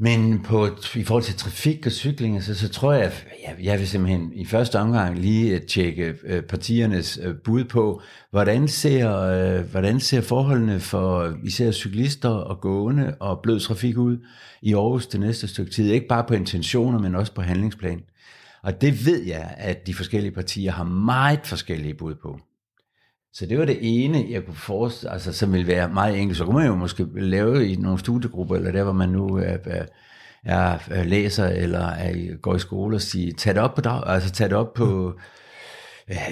Men 0.00 0.42
på, 0.42 0.66
i 0.94 1.04
forhold 1.04 1.22
til 1.22 1.34
trafik 1.34 1.86
og 1.86 1.92
cykling, 1.92 2.42
så, 2.42 2.54
så 2.54 2.68
tror 2.68 2.92
jeg, 2.92 3.12
jeg, 3.46 3.56
jeg 3.64 3.78
vil 3.78 3.88
simpelthen 3.88 4.32
i 4.34 4.44
første 4.44 4.78
omgang 4.78 5.18
lige 5.18 5.54
øh, 5.54 5.62
tjekke 5.66 6.14
øh, 6.24 6.42
partiernes 6.42 7.18
øh, 7.22 7.34
bud 7.44 7.64
på, 7.64 8.02
hvordan 8.30 8.68
ser, 8.68 9.20
øh, 9.20 9.70
hvordan 9.70 10.00
ser 10.00 10.20
forholdene 10.20 10.80
for 10.80 11.36
især 11.44 11.70
cyklister 11.70 12.28
og 12.28 12.60
gående 12.60 13.16
og 13.20 13.40
blød 13.42 13.60
trafik 13.60 13.96
ud 13.96 14.18
i 14.62 14.74
Aarhus 14.74 15.06
det 15.06 15.20
næste 15.20 15.48
stykke 15.48 15.70
tid. 15.70 15.90
Ikke 15.90 16.08
bare 16.08 16.24
på 16.28 16.34
intentioner, 16.34 16.98
men 16.98 17.14
også 17.14 17.34
på 17.34 17.42
handlingsplan. 17.42 18.02
Og 18.62 18.80
det 18.80 19.06
ved 19.06 19.22
jeg, 19.22 19.54
at 19.56 19.86
de 19.86 19.94
forskellige 19.94 20.32
partier 20.32 20.72
har 20.72 20.84
meget 20.84 21.40
forskellige 21.44 21.94
bud 21.94 22.14
på. 22.14 22.38
Så 23.32 23.46
det 23.46 23.58
var 23.58 23.64
det 23.64 23.78
ene, 23.80 24.26
jeg 24.30 24.44
kunne 24.44 24.56
forestille, 24.56 25.12
altså, 25.12 25.32
som 25.32 25.52
ville 25.52 25.66
være 25.66 25.88
meget 25.88 26.18
enkelt. 26.18 26.38
Så 26.38 26.44
kunne 26.44 26.56
man 26.56 26.66
jo 26.66 26.74
måske 26.74 27.06
lave 27.14 27.68
i 27.68 27.76
nogle 27.76 27.98
studiegrupper, 27.98 28.56
eller 28.56 28.72
der, 28.72 28.82
hvor 28.82 28.92
man 28.92 29.08
nu 29.08 29.26
er, 29.26 29.56
er, 30.44 30.78
er 30.90 31.04
læser, 31.04 31.46
eller 31.46 31.86
er, 31.86 32.36
går 32.36 32.54
i 32.54 32.58
skole, 32.58 32.96
og 32.96 33.00
sige, 33.00 33.32
tag 33.32 33.54
det 33.54 33.62
op 33.62 33.74
på, 33.74 33.80
dag, 33.80 34.02
altså, 34.06 34.30
tag 34.30 34.48
det 34.48 34.56
op 34.56 34.74
på 34.74 35.18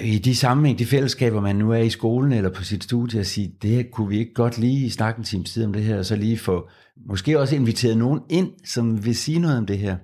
i 0.01 0.19
de 0.19 0.35
sammenhæng, 0.35 0.79
de 0.79 0.85
fællesskaber, 0.85 1.41
man 1.41 1.55
nu 1.55 1.71
er 1.71 1.77
i 1.77 1.89
skolen, 1.89 2.31
eller 2.31 2.49
på 2.49 2.63
sit 2.63 2.83
studie, 2.83 3.19
og 3.19 3.25
sige, 3.25 3.55
det 3.61 3.91
kunne 3.91 4.09
vi 4.09 4.17
ikke 4.17 4.33
godt 4.33 4.57
lige 4.57 4.91
snakke 4.91 5.17
en 5.17 5.23
time 5.23 5.43
tid 5.43 5.65
om 5.65 5.73
det 5.73 5.83
her, 5.83 5.97
og 5.97 6.05
så 6.05 6.15
lige 6.15 6.37
få, 6.37 6.69
måske 7.05 7.39
også 7.39 7.55
inviteret 7.55 7.97
nogen 7.97 8.21
ind, 8.29 8.51
som 8.65 9.05
vil 9.05 9.15
sige 9.15 9.39
noget 9.39 9.57
om 9.57 9.65
det 9.65 9.77
her. 9.77 9.97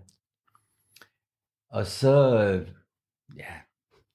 Og 1.71 1.85
så, 1.85 2.35
ja, 3.37 3.53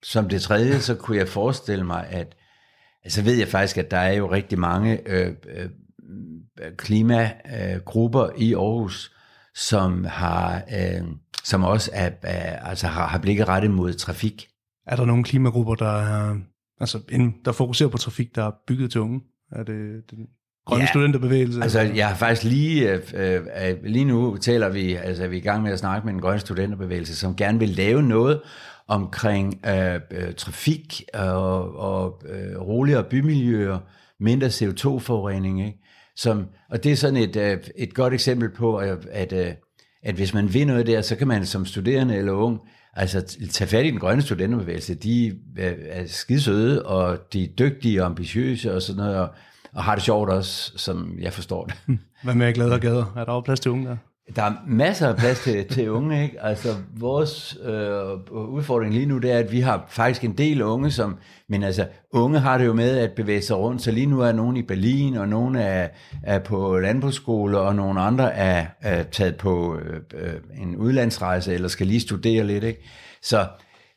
som 0.02 0.28
det 0.28 0.42
tredje, 0.42 0.80
så 0.80 0.94
kunne 0.94 1.16
jeg 1.16 1.28
forestille 1.28 1.84
mig, 1.84 2.06
at 2.06 2.36
så 3.06 3.22
ved 3.22 3.34
jeg 3.34 3.48
faktisk, 3.48 3.78
at 3.78 3.90
der 3.90 3.98
er 3.98 4.12
jo 4.12 4.32
rigtig 4.32 4.58
mange 4.58 5.10
øh, 5.10 5.34
øh, 5.56 5.68
klimagrupper 6.76 8.28
i 8.38 8.54
Aarhus, 8.54 9.12
som 9.54 10.04
har, 10.04 10.62
øh, 10.78 11.02
som 11.44 11.64
også 11.64 11.90
er, 11.94 12.10
er, 12.22 12.58
altså 12.58 12.86
har, 12.86 13.06
har 13.06 13.18
blikket 13.18 13.48
rettet 13.48 13.70
mod 13.70 13.92
trafik. 13.92 14.48
Er 14.86 14.96
der 14.96 15.04
nogle 15.04 15.24
klimagrupper, 15.24 15.74
der, 15.74 16.02
er, 16.02 16.36
altså, 16.80 16.98
der 17.44 17.52
fokuserer 17.52 17.88
på 17.88 17.98
trafik, 17.98 18.34
der 18.34 18.44
er 18.44 18.52
bygget 18.66 18.90
til 18.90 19.00
unge? 19.00 19.20
Er 19.52 19.62
det 19.62 20.10
den 20.10 20.26
grønne 20.66 20.82
ja, 20.82 20.88
studenterbevægelse? 20.88 21.62
Altså, 21.62 21.80
jeg 21.80 22.08
har 22.08 22.14
faktisk 22.14 22.44
lige, 22.44 22.92
øh, 22.92 23.46
øh, 23.64 23.84
lige 23.84 24.04
nu 24.04 24.36
taler 24.36 24.68
vi, 24.68 24.94
altså 24.94 25.28
vi 25.28 25.36
er 25.36 25.40
i 25.40 25.42
gang 25.42 25.62
med 25.62 25.72
at 25.72 25.78
snakke 25.78 26.06
med 26.06 26.14
en 26.14 26.20
grønne 26.20 26.40
studenterbevægelse, 26.40 27.16
som 27.16 27.36
gerne 27.36 27.58
vil 27.58 27.68
lave 27.68 28.02
noget 28.02 28.40
omkring 28.88 29.66
øh, 29.66 30.00
øh, 30.10 30.34
trafik 30.34 31.02
og, 31.14 31.76
og 31.76 32.22
øh, 32.28 32.60
roligere 32.60 33.04
bymiljøer, 33.04 33.78
mindre 34.20 34.46
CO2-forurening. 34.46 35.66
Ikke? 35.66 35.78
Som, 36.16 36.46
og 36.70 36.84
det 36.84 36.92
er 36.92 36.96
sådan 36.96 37.16
et, 37.16 37.36
øh, 37.36 37.58
et 37.76 37.94
godt 37.94 38.14
eksempel 38.14 38.50
på, 38.50 38.76
at, 38.76 39.06
at, 39.10 39.32
øh, 39.32 39.52
at 40.02 40.14
hvis 40.14 40.34
man 40.34 40.54
vil 40.54 40.66
noget 40.66 40.86
der, 40.86 41.02
så 41.02 41.16
kan 41.16 41.28
man 41.28 41.46
som 41.46 41.66
studerende 41.66 42.16
eller 42.16 42.32
ung 42.32 42.60
altså 42.94 43.36
tage 43.50 43.68
fat 43.68 43.86
i 43.86 43.90
den 43.90 43.98
grønne 43.98 44.22
studenterbevægelse. 44.22 44.94
De 44.94 45.26
øh, 45.58 45.64
er, 45.64 45.74
er 45.90 46.06
skide 46.06 46.86
og 46.86 47.18
de 47.32 47.44
er 47.44 47.48
dygtige 47.48 48.02
og 48.02 48.06
ambitiøse 48.06 48.74
og 48.74 48.82
sådan 48.82 49.02
noget, 49.02 49.16
og, 49.16 49.28
og 49.72 49.84
har 49.84 49.94
det 49.94 50.04
sjovt 50.04 50.30
også, 50.30 50.72
som 50.76 51.18
jeg 51.20 51.32
forstår 51.32 51.64
det. 51.64 51.74
Hvad 52.22 52.34
med 52.34 52.52
glæder 52.52 52.74
og 52.74 52.80
gader? 52.80 53.12
Er 53.16 53.24
der 53.24 53.32
også 53.32 53.44
plads 53.44 53.60
til 53.60 53.70
unge 53.70 53.88
der? 53.88 53.96
Der 54.36 54.42
er 54.42 54.52
masser 54.66 55.08
af 55.08 55.16
plads 55.16 55.40
til, 55.40 55.68
til 55.68 55.90
unge, 55.90 56.22
ikke? 56.22 56.42
Altså, 56.42 56.68
vores 56.96 57.58
øh, 57.64 58.02
udfordring 58.30 58.94
lige 58.94 59.06
nu, 59.06 59.18
det 59.18 59.32
er, 59.32 59.38
at 59.38 59.52
vi 59.52 59.60
har 59.60 59.84
faktisk 59.88 60.24
en 60.24 60.32
del 60.32 60.62
unge, 60.62 60.90
som, 60.90 61.16
men 61.48 61.62
altså, 61.62 61.86
unge 62.12 62.38
har 62.38 62.58
det 62.58 62.66
jo 62.66 62.72
med 62.72 62.98
at 62.98 63.12
bevæge 63.12 63.42
sig 63.42 63.56
rundt, 63.56 63.82
så 63.82 63.90
lige 63.90 64.06
nu 64.06 64.20
er 64.20 64.32
nogen 64.32 64.56
i 64.56 64.62
Berlin, 64.62 65.16
og 65.16 65.28
nogen 65.28 65.56
er, 65.56 65.88
er 66.22 66.38
på 66.38 66.78
landbrugsskole, 66.78 67.58
og 67.58 67.74
nogle 67.74 68.00
andre 68.00 68.34
er, 68.34 68.66
er 68.80 69.02
taget 69.02 69.36
på 69.36 69.78
øh, 70.14 70.32
en 70.62 70.76
udlandsrejse, 70.76 71.54
eller 71.54 71.68
skal 71.68 71.86
lige 71.86 72.00
studere 72.00 72.44
lidt, 72.44 72.64
ikke? 72.64 72.82
Så, 73.22 73.46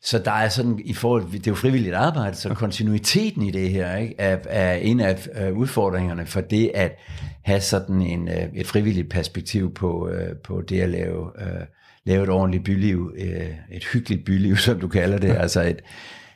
så 0.04 0.20
der 0.20 0.32
er 0.32 0.50
sådan, 0.50 0.80
i 0.86 0.94
forhold, 0.94 1.32
det 1.32 1.48
er 1.48 1.52
jo 1.52 1.56
frivilligt 1.56 1.96
arbejde, 1.96 2.36
så 2.36 2.54
kontinuiteten 2.54 3.42
i 3.42 3.52
det 3.52 3.70
her 3.70 3.96
ikke, 3.96 4.16
er, 4.18 4.38
er 4.46 4.74
en 4.74 5.00
af 5.00 5.28
udfordringerne 5.52 6.26
for 6.26 6.42
det 6.42 6.72
at 6.76 7.00
have 7.44 7.62
sådan 7.62 8.02
en, 8.02 8.28
øh, 8.28 8.48
et 8.54 8.68
frivilligt 8.68 9.10
perspektiv 9.10 9.74
på, 9.74 10.10
øh, 10.10 10.36
på 10.36 10.62
det 10.62 10.82
at 10.82 10.90
lave, 10.90 11.32
øh, 11.42 11.66
lave 12.04 12.24
et 12.24 12.30
ordentligt 12.30 12.64
byliv, 12.64 13.14
øh, 13.18 13.50
et 13.72 13.86
hyggeligt 13.94 14.26
byliv, 14.26 14.56
som 14.68 14.80
du 14.80 14.88
kalder 14.88 15.18
det, 15.18 15.30
altså 15.30 15.62
et, 15.62 15.82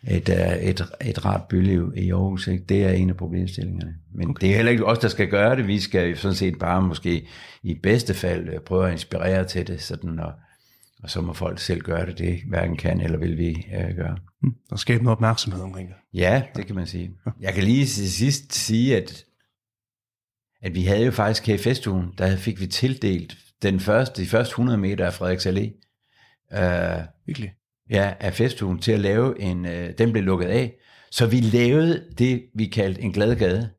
et, 0.08 0.30
øh, 0.30 0.58
et, 0.58 0.82
et 1.06 1.26
rart 1.26 1.44
byliv 1.50 1.94
i 1.96 2.12
Aarhus. 2.12 2.48
Ikke? 2.48 2.64
Det 2.70 2.84
er 2.84 2.92
en 2.92 3.10
af 3.10 3.18
problemstillingerne. 3.18 3.96
Men 4.14 4.30
okay. 4.30 4.42
det 4.42 4.52
er 4.52 4.56
heller 4.56 4.72
ikke 4.72 4.86
os, 4.86 5.00
der 5.00 5.08
skal 5.08 5.28
gøre 5.28 5.56
det. 5.56 5.68
Vi 5.68 5.80
skal 5.80 6.18
sådan 6.18 6.36
set 6.36 6.60
bare 6.60 6.82
måske 6.82 7.28
i 7.64 7.74
bedste 7.84 8.14
fald 8.14 8.50
øh, 8.50 8.60
prøve 8.60 8.86
at 8.88 8.92
inspirere 8.92 9.44
til 9.44 9.68
det, 9.68 9.82
sådan 9.82 10.20
og, 10.20 10.32
og 11.04 11.10
så 11.10 11.22
må 11.22 11.34
folk 11.34 11.60
selv 11.60 11.82
gøre 11.82 12.06
det. 12.06 12.18
Det 12.18 12.40
hverken 12.48 12.78
kan 12.78 13.02
eller 13.02 13.18
vil 13.18 13.38
vi 13.38 13.68
øh, 13.76 13.96
gøre. 13.96 14.18
Mm. 14.42 14.54
Og 14.72 14.80
skabe 14.80 15.04
noget 15.04 15.16
opmærksomhed 15.16 15.62
omkring 15.62 15.88
det. 15.88 15.96
Ja, 16.14 16.44
det 16.56 16.66
kan 16.66 16.76
man 16.76 16.88
sige. 16.88 17.12
Jeg 17.42 17.54
kan 17.54 17.64
lige 17.64 17.86
til 17.86 18.12
sidst 18.12 18.54
sige, 18.54 18.98
at, 18.98 19.26
at 20.62 20.76
vi 20.76 20.84
havde 20.84 21.06
jo 21.06 21.12
faktisk 21.12 21.48
her 21.48 21.56
i 21.56 21.58
festugen, 21.58 22.14
der 22.18 22.38
fik 22.38 22.60
vi 22.60 22.68
tildelt 22.68 23.38
den 23.62 23.80
første, 23.80 24.22
de 24.22 24.28
første 24.28 24.52
100 24.52 24.78
meter 24.78 25.06
af 25.06 25.14
Frederiks 25.14 25.48
Allé. 25.48 25.82
Uh, 26.52 27.04
Virkelig. 27.26 27.54
ja, 27.90 28.14
af 28.20 28.34
festugen 28.34 28.80
til 28.80 28.92
at 28.92 29.00
lave 29.00 29.42
en, 29.42 29.66
øh, 29.66 29.94
den 29.98 30.12
blev 30.12 30.24
lukket 30.24 30.48
af. 30.48 30.74
Så 31.12 31.28
vi 31.28 31.40
lavede 31.40 32.06
det, 32.18 32.44
vi 32.56 32.66
kaldte 32.66 33.02
en 33.02 33.12
glad 33.12 33.36
gade. 33.36 33.70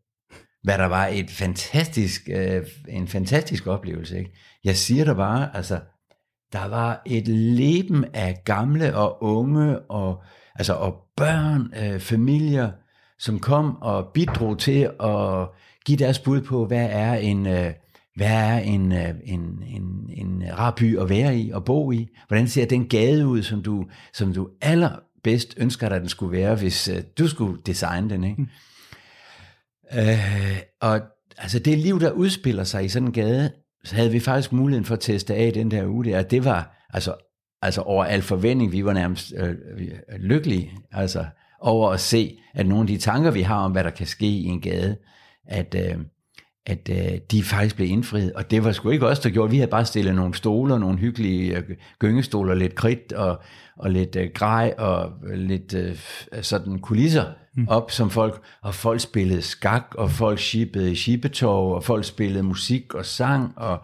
Hvad 0.62 0.79
der 0.79 0.87
var 0.87 1.07
et 1.07 1.31
fantastisk, 1.31 2.29
øh, 2.33 2.67
en 2.89 3.09
fantastisk 3.09 3.67
oplevelse. 3.67 4.19
Ikke? 4.19 4.31
Jeg 4.65 4.77
siger 4.77 5.05
der 5.05 5.15
bare, 5.15 5.57
altså, 5.57 5.81
der 6.53 6.69
var 6.69 7.03
et 7.07 7.29
leben 7.29 8.05
af 8.15 8.43
gamle 8.45 8.97
og 8.97 9.23
unge 9.23 9.79
og, 9.81 10.23
altså, 10.55 10.73
og 10.73 10.97
børn, 11.17 11.73
øh, 11.83 12.01
familier, 12.01 12.71
som 13.19 13.39
kom 13.39 13.83
og 13.83 14.11
bidrog 14.15 14.59
til 14.59 14.91
at 15.01 15.49
give 15.87 15.99
deres 15.99 16.18
bud 16.18 16.40
på, 16.40 16.66
hvad 16.66 16.88
er 16.90 17.14
en, 17.14 17.46
øh, 17.46 17.72
hvad 18.16 18.33
er 18.33 18.59
en, 18.59 18.92
øh, 18.92 19.14
en, 19.25 19.62
en, 19.66 20.11
en 20.16 20.44
rar 20.59 20.70
by 20.70 20.99
at 20.99 21.09
være 21.09 21.38
i 21.38 21.51
og 21.51 21.64
bo 21.64 21.92
i? 21.92 22.09
Hvordan 22.29 22.49
ser 22.49 22.66
den 22.66 22.88
gade 22.88 23.27
ud, 23.27 23.42
som 23.42 23.62
du, 23.62 23.87
som 24.12 24.33
du 24.35 24.49
allerbedst 24.61 25.55
ønsker 25.57 25.88
dig, 25.88 26.01
den 26.01 26.09
skulle 26.09 26.38
være, 26.38 26.55
hvis 26.55 26.88
øh, 26.88 27.03
du 27.18 27.29
skulle 27.29 27.62
designe 27.66 28.11
den? 28.11 28.25
Ikke? 28.25 28.42
Mm. 28.42 28.49
Øh, 29.99 30.59
og 30.81 31.01
altså 31.38 31.59
det 31.59 31.79
liv, 31.79 32.01
der 32.01 32.11
udspiller 32.11 32.64
sig 32.64 32.85
i 32.85 32.88
sådan 32.88 33.09
en 33.09 33.12
gade, 33.12 33.51
så 33.85 33.96
havde 33.96 34.11
vi 34.11 34.20
faktisk 34.20 34.53
muligheden 34.53 34.85
for 34.85 34.94
at 34.94 35.01
teste 35.01 35.35
af 35.35 35.53
den 35.53 35.70
der 35.70 35.87
uge 35.87 36.05
der. 36.05 36.22
Det 36.22 36.44
var 36.44 36.87
altså, 36.92 37.14
altså 37.62 37.81
over 37.81 38.05
al 38.05 38.22
forventning, 38.22 38.72
vi 38.72 38.85
var 38.85 38.92
nærmest 38.92 39.33
øh, 39.37 39.49
øh 39.51 40.20
lykkelige 40.20 40.72
altså, 40.92 41.27
over 41.61 41.90
at 41.90 42.01
se, 42.01 42.38
at 42.55 42.66
nogle 42.66 42.83
af 42.83 42.87
de 42.87 42.99
tanker, 42.99 43.31
vi 43.31 43.42
har 43.42 43.64
om, 43.64 43.72
hvad 43.72 43.85
der 43.85 43.90
kan 43.90 44.07
ske 44.07 44.27
i 44.27 44.44
en 44.44 44.61
gade, 44.61 44.96
at, 45.49 45.75
øh, 45.75 45.99
at 46.67 46.89
øh, 46.91 47.19
de 47.31 47.43
faktisk 47.43 47.77
blev 47.77 47.89
indfriet. 47.89 48.33
Og 48.33 48.51
det 48.51 48.65
var 48.65 48.73
sgu 48.73 48.91
ikke 48.91 49.07
os, 49.07 49.21
der 49.21 49.31
gjorde 49.31 49.51
Vi 49.51 49.57
havde 49.57 49.71
bare 49.71 49.85
stillet 49.85 50.15
nogle 50.15 50.35
stoler, 50.35 50.79
nogle 50.79 50.99
hyggelige 50.99 51.57
øh, 51.57 51.63
gyngestoler, 51.99 52.55
lidt 52.55 52.75
kridt 52.75 53.13
og, 53.13 53.41
og 53.77 53.91
lidt 53.91 54.17
øh, 54.17 54.31
grej 54.35 54.75
og 54.79 55.13
lidt 55.35 55.75
øh, 55.75 55.99
sådan 56.43 56.79
kulisser 56.79 57.25
mm. 57.57 57.69
op 57.69 57.91
som 57.91 58.11
folk. 58.11 58.43
Og 58.63 58.75
folk 58.75 59.01
spillede 59.01 59.43
skak, 59.43 59.95
og 59.95 60.11
folk 60.11 60.39
shippede 60.39 60.93
i 60.93 60.95
shippetog, 60.95 61.75
og 61.75 61.85
folk 61.85 62.05
spillede 62.05 62.43
musik 62.43 62.95
og 62.95 63.07
sang, 63.07 63.53
og 63.57 63.79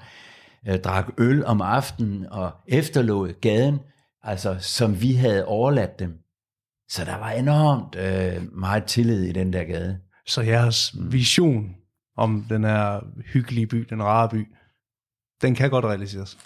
øh, 0.69 0.79
drak 0.79 1.07
øl 1.19 1.45
om 1.45 1.61
aftenen, 1.61 2.27
og 2.31 2.51
efterlod 2.69 3.41
gaden, 3.41 3.79
altså 4.23 4.57
som 4.61 5.03
vi 5.03 5.13
havde 5.13 5.45
overladt 5.45 5.99
dem. 5.99 6.13
Så 6.91 7.05
der 7.05 7.19
var 7.19 7.31
enormt 7.31 7.97
øh, 7.97 8.59
meget 8.59 8.85
tillid 8.85 9.23
i 9.23 9.33
den 9.33 9.53
der 9.53 9.65
gade. 9.65 9.99
Så 10.27 10.43
jeres 10.43 10.95
vision 11.11 11.75
om 12.17 12.47
den 12.49 12.65
her 12.65 13.01
hyggelige 13.33 13.67
by, 13.67 13.87
den 13.91 14.03
rare 14.03 14.29
by, 14.29 14.47
den 15.43 15.55
kan 15.55 15.71
godt 15.71 15.85
realiseres. 15.85 16.39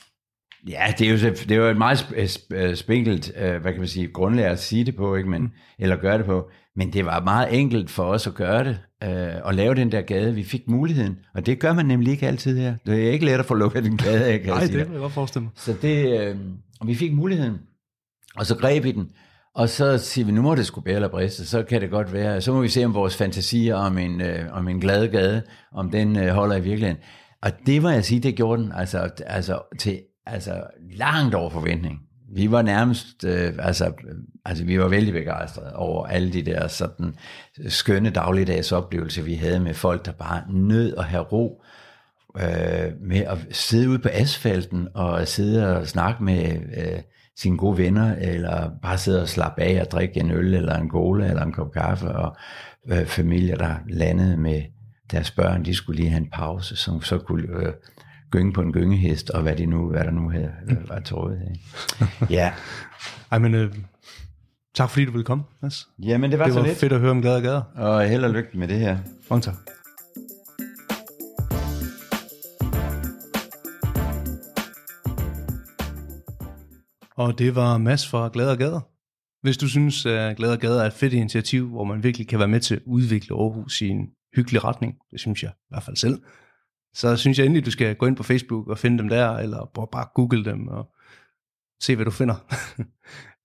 Ja, 0.68 0.94
det 0.98 1.06
er 1.06 1.10
jo, 1.10 1.16
det 1.30 1.50
er 1.50 1.56
jo 1.56 1.66
et 1.66 1.76
meget 1.76 1.96
sp- 1.96 2.74
spinkelt, 2.74 3.32
øh, 3.36 3.60
hvad 3.60 3.72
kan 3.72 3.80
man 3.80 3.88
sige, 3.88 4.08
grundlag 4.08 4.44
at 4.44 4.58
sige 4.58 4.84
det 4.84 4.96
på, 4.96 5.16
ikke? 5.16 5.28
Men, 5.28 5.42
mm. 5.42 5.50
eller 5.78 5.96
gøre 5.96 6.18
det 6.18 6.26
på. 6.26 6.50
Men 6.76 6.92
det 6.92 7.06
var 7.06 7.20
meget 7.20 7.60
enkelt 7.60 7.90
for 7.90 8.04
os 8.04 8.26
at 8.26 8.34
gøre 8.34 8.64
det, 8.64 8.78
øh, 9.02 9.34
og 9.42 9.54
lave 9.54 9.74
den 9.74 9.92
der 9.92 10.00
gade. 10.00 10.34
Vi 10.34 10.44
fik 10.44 10.68
muligheden, 10.68 11.18
og 11.34 11.46
det 11.46 11.58
gør 11.58 11.72
man 11.72 11.86
nemlig 11.86 12.10
ikke 12.10 12.26
altid 12.26 12.58
her. 12.58 12.76
Det 12.86 13.06
er 13.06 13.10
ikke 13.10 13.24
let 13.24 13.38
at 13.38 13.46
få 13.46 13.54
lukket 13.54 13.84
den 13.84 13.96
gade 13.96 14.24
af, 14.24 14.40
kan 14.40 14.48
Nej, 14.48 14.58
jeg 14.58 14.66
sige 14.66 14.78
det 14.78 14.86
kan 14.86 14.94
jeg 14.94 15.00
godt 15.00 15.12
forestille 15.12 15.42
mig. 15.42 15.52
Så 15.54 15.76
det, 15.82 16.20
øh, 16.20 16.36
og 16.80 16.86
vi 16.86 16.94
fik 16.94 17.12
muligheden, 17.12 17.58
og 18.36 18.46
så 18.46 18.56
greb 18.56 18.84
vi 18.84 18.92
den, 18.92 19.10
og 19.56 19.68
så 19.68 19.98
siger 19.98 20.24
vi, 20.24 20.32
nu 20.32 20.42
må 20.42 20.54
det 20.54 20.66
sgu 20.66 20.80
bære 20.80 20.94
eller 20.94 21.08
briste, 21.08 21.46
så 21.46 21.62
kan 21.62 21.80
det 21.80 21.90
godt 21.90 22.12
være, 22.12 22.40
så 22.40 22.52
må 22.52 22.60
vi 22.60 22.68
se 22.68 22.84
om 22.84 22.94
vores 22.94 23.16
fantasier 23.16 23.74
om 23.74 23.98
en, 23.98 24.20
øh, 24.20 24.44
om 24.52 24.68
en 24.68 24.80
glad 24.80 25.08
gade, 25.08 25.42
om 25.72 25.90
den 25.90 26.16
øh, 26.18 26.28
holder 26.28 26.56
i 26.56 26.60
virkeligheden. 26.60 27.02
Og 27.42 27.50
det 27.66 27.82
var 27.82 27.90
jeg 27.90 28.04
sige, 28.04 28.20
det 28.20 28.36
gjorde 28.36 28.62
den, 28.62 28.72
altså, 28.72 29.10
altså, 29.26 29.60
til, 29.78 30.00
altså 30.26 30.62
langt 30.92 31.34
over 31.34 31.50
forventning. 31.50 31.98
Vi 32.34 32.50
var 32.50 32.62
nærmest, 32.62 33.24
øh, 33.24 33.52
altså, 33.58 33.92
altså 34.44 34.64
vi 34.64 34.80
var 34.80 34.88
vældig 34.88 35.14
begejstrede 35.14 35.76
over 35.76 36.06
alle 36.06 36.32
de 36.32 36.42
der 36.42 36.68
sådan 36.68 37.14
øh, 37.60 37.70
skønne 37.70 38.10
dagligdags 38.10 38.72
oplevelser, 38.72 39.22
vi 39.22 39.34
havde 39.34 39.60
med 39.60 39.74
folk, 39.74 40.06
der 40.06 40.12
bare 40.12 40.42
nød 40.50 40.94
at 40.98 41.04
have 41.04 41.22
ro, 41.24 41.62
øh, 42.36 42.92
med 43.00 43.20
at 43.20 43.38
sidde 43.50 43.88
ude 43.88 43.98
på 43.98 44.08
asfalten 44.12 44.88
og 44.94 45.28
sidde 45.28 45.76
og 45.76 45.88
snakke 45.88 46.24
med 46.24 46.52
øh, 46.76 47.00
sine 47.38 47.56
gode 47.58 47.78
venner, 47.78 48.14
eller 48.16 48.70
bare 48.82 48.98
sidde 48.98 49.22
og 49.22 49.28
slappe 49.28 49.62
af 49.62 49.80
og 49.80 49.90
drikke 49.90 50.20
en 50.20 50.30
øl, 50.30 50.54
eller 50.54 50.76
en 50.76 50.90
cola, 50.90 51.26
eller 51.28 51.42
en 51.42 51.52
kop 51.52 51.72
kaffe, 51.72 52.08
og 52.08 52.36
øh, 52.88 53.06
familier, 53.06 53.56
der 53.56 53.74
landede 53.88 54.36
med 54.36 54.62
deres 55.10 55.30
børn, 55.30 55.64
de 55.64 55.74
skulle 55.74 55.96
lige 55.96 56.10
have 56.10 56.20
en 56.22 56.30
pause, 56.32 56.76
som 56.76 57.02
så 57.02 57.18
kunne 57.18 57.42
øh, 57.42 57.72
gynge 58.30 58.52
på 58.52 58.60
en 58.62 58.72
gyngehest, 58.72 59.30
og 59.30 59.42
hvad, 59.42 59.56
de 59.56 59.66
nu, 59.66 59.90
hvad 59.90 60.04
der 60.04 60.10
nu 60.10 60.30
havde, 60.30 60.50
øh, 60.70 60.88
var 60.88 61.02
rådighed. 61.12 61.48
Ja, 62.36 62.52
Ej, 63.32 63.38
men 63.38 63.54
øh, 63.54 63.74
tak 64.74 64.90
fordi 64.90 65.04
du 65.04 65.10
ville 65.12 65.24
komme, 65.24 65.44
Mads. 65.62 65.88
jamen 65.98 66.30
det 66.30 66.38
var, 66.38 66.44
Det 66.44 66.54
så 66.54 66.60
var 66.60 66.66
lidt, 66.66 66.78
fedt 66.78 66.92
at 66.92 67.00
høre 67.00 67.10
om 67.10 67.22
glade 67.22 67.42
gader. 67.42 67.62
og 67.74 68.08
held 68.08 68.24
og 68.24 68.30
lykke 68.30 68.48
med 68.58 68.68
det 68.68 68.78
her. 68.78 68.98
Mange 69.30 69.42
tak. 69.42 69.54
Og 77.16 77.38
det 77.38 77.54
var 77.54 77.78
Mads 77.78 78.08
fra 78.10 78.30
Glade 78.32 78.56
Gader. 78.56 78.80
Hvis 79.42 79.56
du 79.58 79.68
synes, 79.68 80.06
at 80.06 80.36
Glade 80.36 80.56
Gader 80.56 80.82
er 80.82 80.86
et 80.86 80.92
fedt 80.92 81.12
initiativ, 81.12 81.68
hvor 81.68 81.84
man 81.84 82.02
virkelig 82.02 82.28
kan 82.28 82.38
være 82.38 82.48
med 82.48 82.60
til 82.60 82.74
at 82.74 82.82
udvikle 82.86 83.36
Aarhus 83.36 83.80
i 83.80 83.88
en 83.88 84.06
hyggelig 84.36 84.64
retning, 84.64 84.94
det 85.10 85.20
synes 85.20 85.42
jeg 85.42 85.50
i 85.50 85.68
hvert 85.68 85.82
fald 85.82 85.96
selv, 85.96 86.22
så 86.94 87.16
synes 87.16 87.38
jeg 87.38 87.44
endelig, 87.46 87.66
du 87.66 87.70
skal 87.70 87.96
gå 87.96 88.06
ind 88.06 88.16
på 88.16 88.22
Facebook 88.22 88.68
og 88.68 88.78
finde 88.78 88.98
dem 88.98 89.08
der, 89.08 89.30
eller 89.36 89.70
bare- 89.74 89.88
bare 89.92 90.06
google 90.14 90.44
dem 90.44 90.68
og 90.68 90.88
se, 91.82 91.94
hvad 91.96 92.04
du 92.04 92.10
finder. 92.10 92.34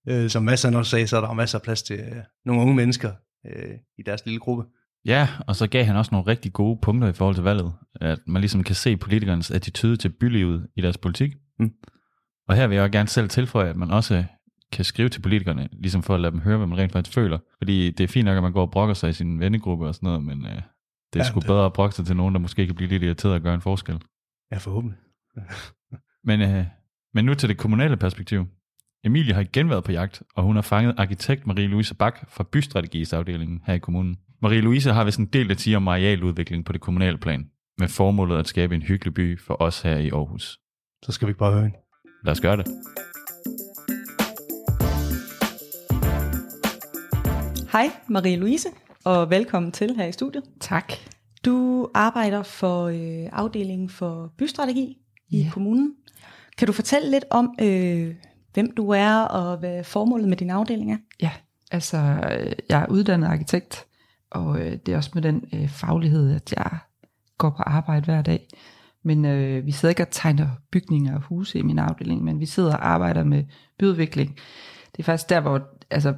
Øh, 0.10 0.30
Som 0.30 0.44
Mads 0.44 0.64
han 0.64 0.74
også 0.76 0.90
sagde, 0.92 1.08
så 1.08 1.18
er 1.18 1.22
der 1.22 1.34
masser 1.34 1.58
af 1.58 1.62
plads 1.64 1.84
til 1.84 2.00
øh, 2.00 2.16
nogle 2.46 2.62
unge 2.62 2.76
mennesker 2.76 3.12
øh, 3.46 3.72
i 3.98 4.04
deres 4.06 4.26
lille 4.26 4.40
gruppe. 4.40 4.64
Ja, 5.06 5.28
og 5.48 5.56
så 5.56 5.68
gav 5.68 5.86
han 5.86 5.96
også 5.96 6.10
nogle 6.12 6.28
rigtig 6.28 6.54
gode 6.54 6.80
punkter 6.82 7.08
i 7.08 7.14
forhold 7.14 7.36
til 7.36 7.44
valget. 7.44 7.74
At 7.96 8.20
man 8.28 8.42
ligesom 8.42 8.64
kan 8.64 8.76
se 8.76 8.98
politikernes 8.98 9.52
attitude 9.52 9.96
til 9.98 10.10
bylivet 10.10 10.68
i 10.76 10.82
deres 10.82 10.98
politik. 10.98 11.32
Mm. 11.60 11.72
Og 12.52 12.58
her 12.58 12.68
vil 12.68 12.76
jeg 12.76 12.84
også 12.84 12.92
gerne 12.92 13.10
selv 13.10 13.30
tilføje, 13.30 13.70
at 13.70 13.76
man 13.76 13.92
også 13.92 14.24
kan 14.72 14.86
skrive 14.86 15.10
til 15.10 15.22
politikerne, 15.22 15.70
ligesom 15.72 16.04
for 16.04 16.16
at 16.16 16.22
lade 16.22 16.32
dem 16.32 16.40
høre, 16.42 16.58
hvad 16.58 16.68
man 16.68 16.78
rent 16.78 16.92
faktisk 16.92 17.14
føler. 17.16 17.38
Fordi 17.58 17.92
det 17.92 18.04
er 18.04 18.08
fint 18.08 18.26
nok, 18.26 18.38
at 18.38 18.44
man 18.44 18.52
går 18.54 18.62
og 18.62 18.72
brokker 18.72 18.94
sig 18.94 19.10
i 19.10 19.14
sin 19.14 19.40
vennegruppe 19.40 19.88
og 19.88 19.96
sådan 19.96 20.08
noget, 20.08 20.24
men 20.24 20.46
øh, 20.46 20.52
det 20.52 20.60
er 20.60 20.64
Ja, 21.20 21.24
sgu 21.24 21.40
det- 21.40 21.48
bedre 21.48 21.66
at 21.66 21.74
brokke 21.74 21.96
sig 21.96 22.06
til 22.06 22.16
nogen, 22.16 22.36
der 22.36 22.42
måske 22.42 22.66
kan 22.66 22.76
blive 22.76 22.90
lidt 22.90 23.04
irriteret 23.04 23.34
og 23.34 23.42
gøre 23.42 23.56
en 23.56 23.62
forskel. 23.62 24.00
Ja, 24.52 24.58
forhåbentlig. 24.58 25.00
Men, 26.24 26.42
øh, 26.42 26.66
men 27.14 27.26
nu 27.26 27.34
til 27.34 27.50
det 27.50 27.58
kommunale 27.58 27.98
perspektiv. 27.98 28.46
Emilie 29.04 29.34
har 29.34 29.42
igen 29.42 29.70
været 29.70 29.84
på 29.84 29.92
jagt, 29.92 30.24
og 30.36 30.44
hun 30.44 30.56
har 30.56 30.62
fanget 30.62 30.94
arkitekt 30.98 31.44
Marie-Louise 31.48 31.94
Bak 31.94 32.30
fra 32.32 32.44
bystrategisafdelingen 32.52 33.62
her 33.66 33.74
i 33.74 33.78
kommunen. 33.80 34.18
Marie-Louise 34.46 34.92
har 34.92 35.04
vist 35.04 35.20
en 35.20 35.26
del 35.26 35.52
at 35.52 35.60
sige 35.60 35.78
om 35.78 35.88
arealudvikling 35.88 36.66
på 36.66 36.74
det 36.74 36.82
kommunale 36.82 37.18
plan, 37.18 37.50
med 37.80 37.88
formålet 37.88 38.38
at 38.38 38.48
skabe 38.48 38.76
en 38.76 38.82
hyggelig 38.82 39.14
by 39.14 39.40
for 39.40 39.62
os 39.62 39.82
her 39.82 39.98
i 39.98 40.10
Aarhus. 40.10 40.60
Så 41.06 41.12
skal 41.12 41.28
vi 41.28 41.30
ikke 41.30 41.40
bare 41.40 41.52
høre 41.54 41.62
hende. 41.64 41.78
Lad 42.24 42.32
os 42.32 42.42
gøre 42.42 42.58
det. 42.58 42.68
Hej, 47.72 47.88
Marie-Louise, 48.10 48.68
og 49.06 49.30
velkommen 49.30 49.72
til 49.72 49.96
her 49.96 50.06
i 50.06 50.12
studiet. 50.12 50.44
Tak. 50.60 50.94
Du 51.46 51.88
arbejder 51.94 52.44
for 52.44 52.84
øh, 52.86 53.30
afdelingen 53.32 53.90
for 53.90 54.34
bystrategi 54.38 54.98
i 55.30 55.42
Ja. 55.42 55.50
kommunen. 55.54 55.94
Kan 56.58 56.68
du 56.68 56.74
fortælle 56.74 57.12
lidt 57.12 57.26
om, 57.30 57.56
øh, 57.62 58.16
hvem 58.54 58.72
du 58.72 58.90
er, 58.90 59.16
og 59.22 59.58
hvad 59.58 59.84
formålet 59.84 60.28
med 60.30 60.38
din 60.38 60.50
afdeling 60.50 60.92
er? 60.94 60.98
Ja, 61.22 61.32
altså 61.72 61.98
øh, 61.98 62.52
jeg 62.70 62.82
er 62.82 62.86
uddannet 62.90 63.28
arkitekt, 63.28 63.86
og 64.32 64.60
øh, 64.60 64.72
det 64.86 64.94
er 64.94 64.98
også 64.98 65.12
med 65.14 65.22
den 65.22 65.44
øh, 65.54 65.70
faglighed, 65.70 66.36
at 66.36 66.54
jeg 66.58 66.78
går 67.38 67.50
på 67.50 67.64
arbejde 67.64 68.06
hver 68.06 68.22
dag. 68.22 68.48
Men 69.04 69.26
øh, 69.26 69.66
vi 69.66 69.72
sidder 69.72 69.90
ikke 69.90 70.04
og 70.04 70.12
tegner 70.12 70.48
bygninger 70.72 71.16
og 71.16 71.22
huse 71.22 71.60
i 71.60 71.62
min 71.62 71.80
afdeling, 71.80 72.24
men 72.24 72.40
vi 72.40 72.46
sidder 72.46 72.76
og 72.76 72.88
arbejder 72.88 73.24
med 73.24 73.44
byudvikling. 73.80 74.36
Det 74.92 75.00
er 75.00 75.04
faktisk 75.04 75.30
der, 75.30 75.40
hvor 75.40 75.62
altså, 75.92 76.14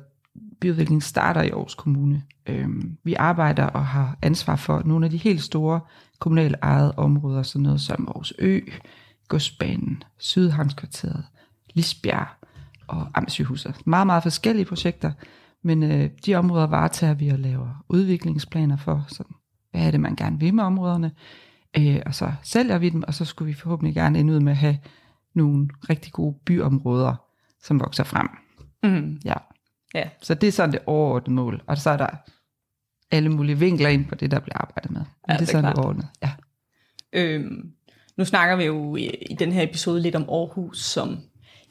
byudvikling 0.62 1.04
starter 1.04 1.42
i 1.42 1.50
Aarhus 1.50 1.76
Kommune. 1.76 2.24
Øhm, 2.48 2.98
vi 3.04 3.14
arbejder 3.14 3.66
og 3.66 3.86
har 3.86 4.18
ansvar 4.22 4.56
for 4.56 4.82
nogle 4.86 5.06
af 5.06 5.12
de 5.12 5.18
helt 5.18 5.42
store 5.42 5.80
kommunale 6.20 6.58
ejede 6.62 6.94
områder, 6.98 7.44
sådan 7.44 7.64
noget 7.64 7.82
som 7.82 8.08
Aarhus 8.08 8.34
Ø, 8.40 8.60
Godsbanen, 9.28 10.04
Sydhavnskvarteret, 10.18 11.24
Lisbjerg 11.74 12.28
og 12.88 13.08
Amtssygehuset. 13.14 13.88
Meget, 13.88 14.08
meget 14.08 14.24
forskellige 14.24 14.66
projekter, 14.66 15.12
men 15.64 15.84
øh, 15.84 16.10
de 16.26 16.36
områder 16.36 16.68
varetager 16.68 17.14
vi 17.14 17.30
og 17.30 17.40
laver 17.40 17.84
udviklingsplaner 17.90 18.78
for, 18.78 19.06
sådan, 19.08 19.36
hvad 19.72 19.88
er 19.88 19.92
det, 19.92 20.00
man 20.00 20.16
gerne 20.16 20.40
vil 20.40 20.54
med 20.54 20.64
områderne, 20.64 21.12
øh, 21.78 22.02
og 22.06 22.16
så 22.16 22.34
sælger 22.44 22.78
vi 22.78 22.90
dem, 22.90 23.04
og 23.08 23.14
så 23.14 23.26
skulle 23.26 23.48
vi 23.48 23.54
forhåbentlig 23.54 23.96
gerne 23.96 24.20
ende 24.20 24.34
ud 24.34 24.40
med 24.40 24.52
at 24.52 24.58
have 24.58 24.78
nogle 25.34 25.68
rigtig 25.90 26.12
gode 26.14 26.36
byområder, 26.46 27.16
som 27.64 27.80
vokser 27.80 28.04
frem. 28.04 28.28
Mm. 28.84 29.20
Ja. 29.26 29.34
Ja. 29.94 30.10
Så 30.22 30.34
det 30.34 30.48
er 30.48 30.52
sådan 30.52 30.72
det 30.72 30.80
overordnede 30.86 31.36
mål, 31.36 31.62
og 31.68 31.78
så 31.78 31.90
er 31.90 31.98
der 31.98 32.08
alle 33.12 33.30
mulige 33.30 33.60
vinkler 33.60 33.90
ind 33.90 34.06
på 34.06 34.16
det, 34.16 34.32
der 34.32 34.40
bliver 34.40 34.58
arbejdet 34.58 34.92
med. 34.92 35.02
Men 35.02 35.08
Ja, 35.28 35.34
det 35.34 35.36
er 35.36 35.38
det 35.40 35.48
sådan 35.48 35.64
det 35.64 35.74
klart. 35.74 35.78
overordnede. 35.86 36.08
Ja. 36.24 36.32
Øhm, 37.14 37.72
nu 38.18 38.26
snakker 38.26 38.56
vi 38.56 38.64
jo 38.64 38.96
i, 38.96 39.10
i 39.30 39.34
den 39.34 39.52
her 39.52 39.64
episode 39.64 40.02
lidt 40.02 40.16
om 40.16 40.22
Aarhus 40.30 40.80
som 40.86 41.18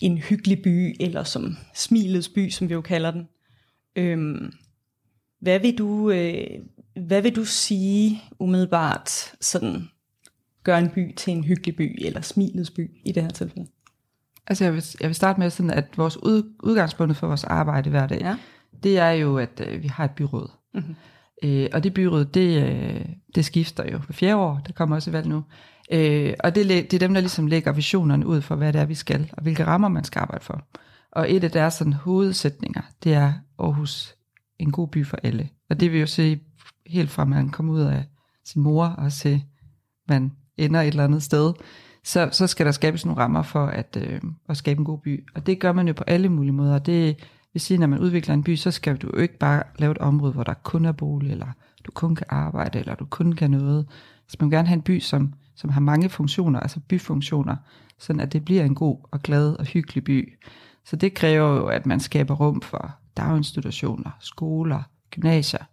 en 0.03 0.18
hyggelig 0.18 0.62
by, 0.62 0.96
eller 1.00 1.24
som 1.24 1.57
smilets 1.74 2.28
by, 2.28 2.50
som 2.50 2.68
vi 2.68 2.74
jo 2.74 2.80
kalder 2.80 3.11
den. 3.11 3.28
Øhm, 3.96 4.53
hvad, 5.40 5.61
vil 5.61 5.78
du, 5.78 6.11
øh, 6.11 6.44
hvad 6.97 7.22
vil 7.22 7.36
du 7.36 7.45
sige 7.45 8.22
umiddelbart 8.38 9.11
sådan 9.40 9.88
gør 10.64 10.78
en 10.78 10.90
by 10.90 11.14
til 11.16 11.32
en 11.32 11.45
hyggelig 11.45 11.76
by, 11.76 12.07
eller 12.07 12.20
smilets 12.20 12.70
by 12.70 12.90
i 13.05 13.12
det 13.12 13.22
her 13.22 13.30
tilfælde? 13.30 13.68
Altså 14.47 14.64
jeg 14.64 14.74
vil, 14.74 14.84
jeg 15.01 15.09
vil 15.09 15.14
starte 15.14 15.40
med 15.40 15.51
sådan, 15.51 15.70
at 15.70 15.99
vores 15.99 16.16
ud, 16.16 16.55
udgangspunkt 16.62 17.16
for 17.16 17.26
vores 17.26 17.45
arbejde 17.45 17.90
hver 17.90 18.07
dag, 18.07 18.20
Ja. 18.20 18.36
det 18.82 18.99
er 18.99 19.11
jo, 19.11 19.38
at 19.38 19.62
øh, 19.68 19.82
vi 19.82 19.88
har 19.88 20.05
et 20.05 20.11
byråd. 20.11 20.51
Mhm. 20.74 20.95
Øh, 21.45 21.68
og 21.72 21.84
det 21.84 21.95
byråd, 21.95 22.24
det, 22.24 22.62
øh, 22.62 23.05
det 23.34 23.45
skifter 23.45 23.93
jo 23.93 23.99
for 23.99 24.12
fjerde 24.12 24.36
år, 24.36 24.61
der 24.66 24.72
kommer 24.72 24.97
også 24.97 25.11
valg 25.11 25.26
nu. 25.26 25.45
Øh, 25.93 26.34
og 26.40 26.55
det, 26.55 26.68
det 26.68 26.95
er 26.95 26.99
dem, 26.99 27.14
der 27.14 27.20
ligesom 27.20 27.47
lægger 27.47 27.72
visionerne 27.72 28.26
ud 28.26 28.40
for, 28.40 28.57
hvad 28.57 28.72
det 28.72 28.80
er, 28.80 28.84
vi 28.84 28.95
skal, 28.95 29.30
og 29.32 29.43
hvilke 29.43 29.64
rammer 29.64 29.88
man 29.88 30.05
skal 30.05 30.20
arbejde 30.20 30.45
for. 30.45 30.66
Og 31.12 31.32
et 31.32 31.45
af 31.45 31.51
deres 31.51 31.74
sådan, 31.74 31.93
hovedsætninger, 31.93 32.82
det 33.05 33.14
er 33.14 33.32
Aarhus 33.59 34.14
en 34.59 34.72
god 34.72 34.88
by 34.88 35.07
for 35.07 35.16
alle. 35.22 35.49
Og 35.70 35.80
det 35.80 35.93
vil 35.93 36.01
jo 36.01 36.07
se 36.07 36.40
helt 36.87 37.11
fra, 37.11 37.24
man 37.24 37.49
kommer 37.49 37.72
ud 37.74 37.80
af 37.80 38.05
sin 38.45 38.62
mor, 38.62 38.85
og 38.85 39.12
til 39.12 39.43
man 40.09 40.33
ender 40.57 40.80
et 40.80 40.87
eller 40.87 41.05
andet 41.05 41.22
sted, 41.22 41.53
så, 42.05 42.28
så 42.33 42.47
skal 42.47 42.66
der 42.66 42.72
skabes 42.72 43.07
nogle 43.07 43.20
rammer 43.20 43.43
for 43.43 43.66
at, 43.66 43.97
øh, 44.01 44.20
at 44.49 44.57
skabe 44.57 44.78
en 44.78 44.85
god 44.85 44.99
by. 44.99 45.24
Og 45.35 45.47
det 45.47 45.61
gør 45.61 45.72
man 45.72 45.89
jo 45.89 45.95
på 45.95 46.05
alle 46.07 46.28
mulige 46.28 46.53
måder. 46.53 46.78
Det 46.78 47.16
vil 47.53 47.61
sige, 47.61 47.78
når 47.78 47.87
man 47.87 47.99
udvikler 47.99 48.35
en 48.35 48.43
by, 48.43 48.57
så 48.57 48.70
skal 48.70 48.97
du 48.97 49.11
jo 49.14 49.18
ikke 49.18 49.39
bare 49.39 49.62
lave 49.78 49.93
et 49.93 49.99
område, 49.99 50.33
hvor 50.33 50.43
der 50.43 50.55
kun 50.55 50.85
er 50.85 50.93
bolig, 50.93 51.30
eller 51.30 51.47
du 51.85 51.91
kun 51.91 52.14
kan 52.14 52.26
arbejde, 52.30 52.78
eller 52.78 52.95
du 52.95 53.05
kun 53.05 53.33
kan 53.33 53.51
noget. 53.51 53.87
Så 54.28 54.37
man 54.41 54.51
vil 54.51 54.57
gerne 54.57 54.68
have 54.68 54.76
en 54.76 54.83
by, 54.83 55.01
som, 55.01 55.35
som 55.57 55.70
har 55.70 55.80
mange 55.80 56.09
funktioner, 56.09 56.61
altså 56.61 56.80
byfunktioner, 56.80 57.57
sådan 57.99 58.20
at 58.20 58.33
det 58.33 58.45
bliver 58.45 58.64
en 58.64 58.74
god 58.74 59.09
og 59.11 59.20
glad 59.20 59.55
og 59.55 59.64
hyggelig 59.64 60.05
by. 60.05 60.39
Så 60.85 60.97
det 60.97 61.14
kræver 61.14 61.57
jo, 61.57 61.66
at 61.66 61.87
man 61.87 62.01
skaber 62.01 62.35
rum 62.35 62.61
for 62.61 62.91
daginstitutioner, 63.16 64.11
skoler, 64.20 64.83
gymnasier, 65.11 65.64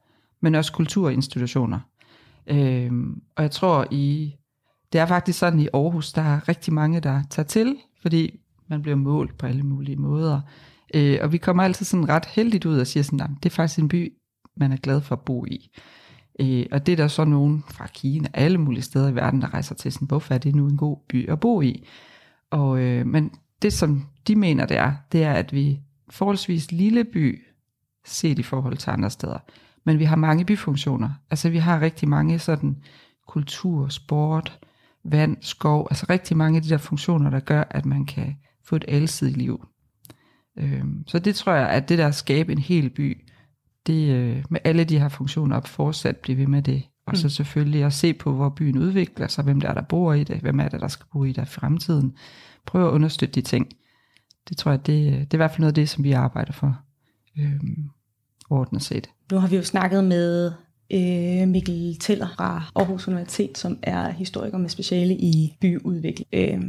men 0.41 0.55
også 0.55 0.73
kulturinstitutioner. 0.73 1.79
Øhm, 2.47 3.21
og 3.35 3.43
jeg 3.43 3.51
tror 3.51 3.87
i, 3.91 4.35
det 4.93 5.01
er 5.01 5.05
faktisk 5.05 5.39
sådan 5.39 5.59
i 5.59 5.67
Aarhus, 5.73 6.13
der 6.13 6.21
er 6.21 6.49
rigtig 6.49 6.73
mange, 6.73 6.99
der 6.99 7.23
tager 7.29 7.47
til, 7.47 7.75
fordi 8.01 8.39
man 8.67 8.81
bliver 8.81 8.95
målt 8.95 9.37
på 9.37 9.45
alle 9.45 9.63
mulige 9.63 9.95
måder. 9.95 10.41
Øh, 10.93 11.19
og 11.21 11.31
vi 11.31 11.37
kommer 11.37 11.63
altid 11.63 11.85
sådan 11.85 12.09
ret 12.09 12.25
heldigt 12.25 12.65
ud 12.65 12.79
og 12.79 12.87
siger 12.87 13.03
sådan, 13.03 13.21
at 13.21 13.29
det 13.43 13.49
er 13.49 13.55
faktisk 13.55 13.79
en 13.79 13.87
by, 13.87 14.13
man 14.57 14.71
er 14.71 14.77
glad 14.77 15.01
for 15.01 15.15
at 15.15 15.21
bo 15.21 15.45
i. 15.45 15.71
Øh, 16.39 16.65
og 16.71 16.85
det 16.85 16.91
er 16.91 16.95
der 16.95 17.07
så 17.07 17.25
nogen 17.25 17.63
fra 17.71 17.87
Kina, 17.87 18.29
alle 18.33 18.57
mulige 18.57 18.81
steder 18.81 19.09
i 19.09 19.15
verden, 19.15 19.41
der 19.41 19.53
rejser 19.53 19.75
til 19.75 19.91
sådan, 19.91 20.07
hvorfor 20.07 20.33
er 20.33 20.37
det 20.37 20.55
nu 20.55 20.67
en 20.67 20.77
god 20.77 20.97
by 21.09 21.29
at 21.29 21.39
bo 21.39 21.61
i? 21.61 21.87
Og, 22.51 22.79
øh, 22.79 23.07
men 23.07 23.31
det 23.61 23.73
som 23.73 24.05
de 24.27 24.35
mener 24.35 24.65
det 24.65 24.77
er, 24.77 24.93
det 25.11 25.23
er, 25.23 25.33
at 25.33 25.53
vi 25.53 25.79
forholdsvis 26.09 26.71
lille 26.71 27.03
by, 27.03 27.41
set 28.05 28.39
i 28.39 28.43
forhold 28.43 28.77
til 28.77 28.89
andre 28.89 29.09
steder, 29.09 29.37
men 29.89 29.99
vi 29.99 30.03
har 30.03 30.15
mange 30.15 30.45
byfunktioner. 30.45 31.09
Altså 31.29 31.49
vi 31.49 31.57
har 31.57 31.81
rigtig 31.81 32.09
mange 32.09 32.39
sådan 32.39 32.77
kultur, 33.27 33.87
sport, 33.87 34.59
vand, 35.03 35.37
skov, 35.41 35.87
altså 35.89 36.05
rigtig 36.09 36.37
mange 36.37 36.57
af 36.57 36.63
de 36.63 36.69
der 36.69 36.77
funktioner, 36.77 37.29
der 37.29 37.39
gør, 37.39 37.63
at 37.69 37.85
man 37.85 38.05
kan 38.05 38.35
få 38.63 38.75
et 38.75 38.85
alsidigt 38.87 39.37
liv. 39.37 39.65
Øhm, 40.57 41.03
så 41.07 41.19
det 41.19 41.35
tror 41.35 41.53
jeg, 41.53 41.69
at 41.69 41.89
det 41.89 41.97
der 41.97 42.07
at 42.07 42.15
skabe 42.15 42.51
en 42.51 42.57
hel 42.57 42.89
by, 42.89 43.25
det 43.87 44.09
øh, 44.09 44.43
med 44.49 44.59
alle 44.63 44.83
de 44.83 44.99
her 44.99 45.09
funktioner 45.09 45.57
op, 45.57 45.67
fortsat 45.67 46.17
blive 46.17 46.37
ved 46.37 46.47
med 46.47 46.61
det. 46.61 46.83
Og 47.05 47.17
så 47.17 47.29
selvfølgelig 47.29 47.83
at 47.83 47.93
se 47.93 48.13
på, 48.13 48.33
hvor 48.33 48.49
byen 48.49 48.77
udvikler 48.77 49.27
sig, 49.27 49.43
hvem 49.43 49.61
der 49.61 49.69
er, 49.69 49.73
der 49.73 49.81
bor 49.81 50.13
i 50.13 50.23
det, 50.23 50.37
hvem 50.37 50.59
er 50.59 50.69
det, 50.69 50.81
der 50.81 50.87
skal 50.87 51.05
bo 51.11 51.23
i 51.23 51.31
det 51.31 51.41
i 51.41 51.45
fremtiden. 51.45 52.13
Prøv 52.65 52.87
at 52.87 52.91
understøtte 52.91 53.35
de 53.35 53.41
ting. 53.41 53.67
Det 54.49 54.57
tror 54.57 54.71
jeg, 54.71 54.87
det, 54.87 55.13
det 55.13 55.33
er 55.33 55.35
i 55.35 55.37
hvert 55.37 55.51
fald 55.51 55.59
noget 55.59 55.71
af 55.71 55.75
det, 55.75 55.89
som 55.89 56.03
vi 56.03 56.11
arbejder 56.11 56.51
for. 56.51 56.79
Øhm, 57.39 57.89
overordnet 58.50 58.84
set. 58.84 59.10
Nu 59.32 59.38
har 59.38 59.47
vi 59.47 59.56
jo 59.56 59.64
snakket 59.64 60.04
med 60.04 60.52
øh, 60.91 61.47
Mikkel 61.47 61.97
Teller 62.00 62.28
fra 62.38 62.64
Aarhus 62.76 63.08
Universitet, 63.08 63.58
som 63.58 63.80
er 63.84 64.10
historiker 64.10 64.58
med 64.58 64.70
speciale 64.70 65.14
i 65.14 65.58
byudvikling. 65.62 66.28
Øh, 66.34 66.62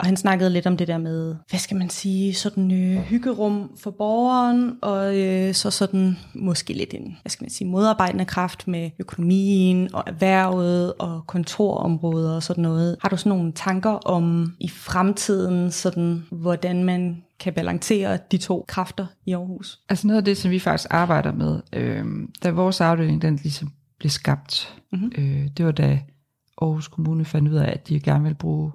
og 0.00 0.06
han 0.06 0.16
snakkede 0.16 0.50
lidt 0.50 0.66
om 0.66 0.76
det 0.76 0.88
der 0.88 0.98
med, 0.98 1.36
hvad 1.50 1.60
skal 1.60 1.76
man 1.76 1.90
sige, 1.90 2.34
sådan 2.34 2.72
øh, 2.72 3.00
hyggerum 3.00 3.70
for 3.76 3.90
borgeren, 3.90 4.76
og 4.82 5.18
øh, 5.18 5.54
så 5.54 5.70
sådan 5.70 6.18
måske 6.34 6.72
lidt 6.72 6.94
en, 6.94 7.16
hvad 7.22 7.30
skal 7.30 7.44
man 7.44 7.50
sige, 7.50 7.68
modarbejdende 7.68 8.24
kraft 8.24 8.68
med 8.68 8.90
økonomien 8.98 9.94
og 9.94 10.04
erhvervet 10.06 10.92
og 10.98 11.22
kontorområder 11.26 12.34
og 12.34 12.42
sådan 12.42 12.62
noget. 12.62 12.96
Har 13.02 13.08
du 13.08 13.16
sådan 13.16 13.30
nogle 13.30 13.52
tanker 13.52 13.90
om 13.90 14.54
i 14.60 14.68
fremtiden, 14.68 15.70
sådan, 15.70 16.24
hvordan 16.30 16.84
man 16.84 17.22
kan 17.40 17.52
balancere 17.52 18.18
de 18.30 18.38
to 18.38 18.64
kræfter 18.68 19.06
i 19.26 19.32
Aarhus? 19.32 19.80
Altså 19.88 20.06
noget 20.06 20.18
af 20.18 20.24
det, 20.24 20.36
som 20.36 20.50
vi 20.50 20.58
faktisk 20.58 20.88
arbejder 20.90 21.32
med, 21.32 21.60
øh, 21.72 22.04
da 22.42 22.50
vores 22.50 22.80
afdeling 22.80 23.22
den 23.22 23.36
ligesom 23.36 23.72
blev 23.98 24.10
skabt, 24.10 24.76
Mhm. 24.92 25.12
øh, 25.18 25.48
det 25.56 25.66
var 25.66 25.72
da 25.72 26.00
Aarhus 26.62 26.88
Kommune 26.88 27.24
fandt 27.24 27.48
ud 27.48 27.56
af, 27.56 27.70
at 27.72 27.88
de 27.88 28.00
gerne 28.00 28.22
ville 28.22 28.36
bruge 28.36 28.72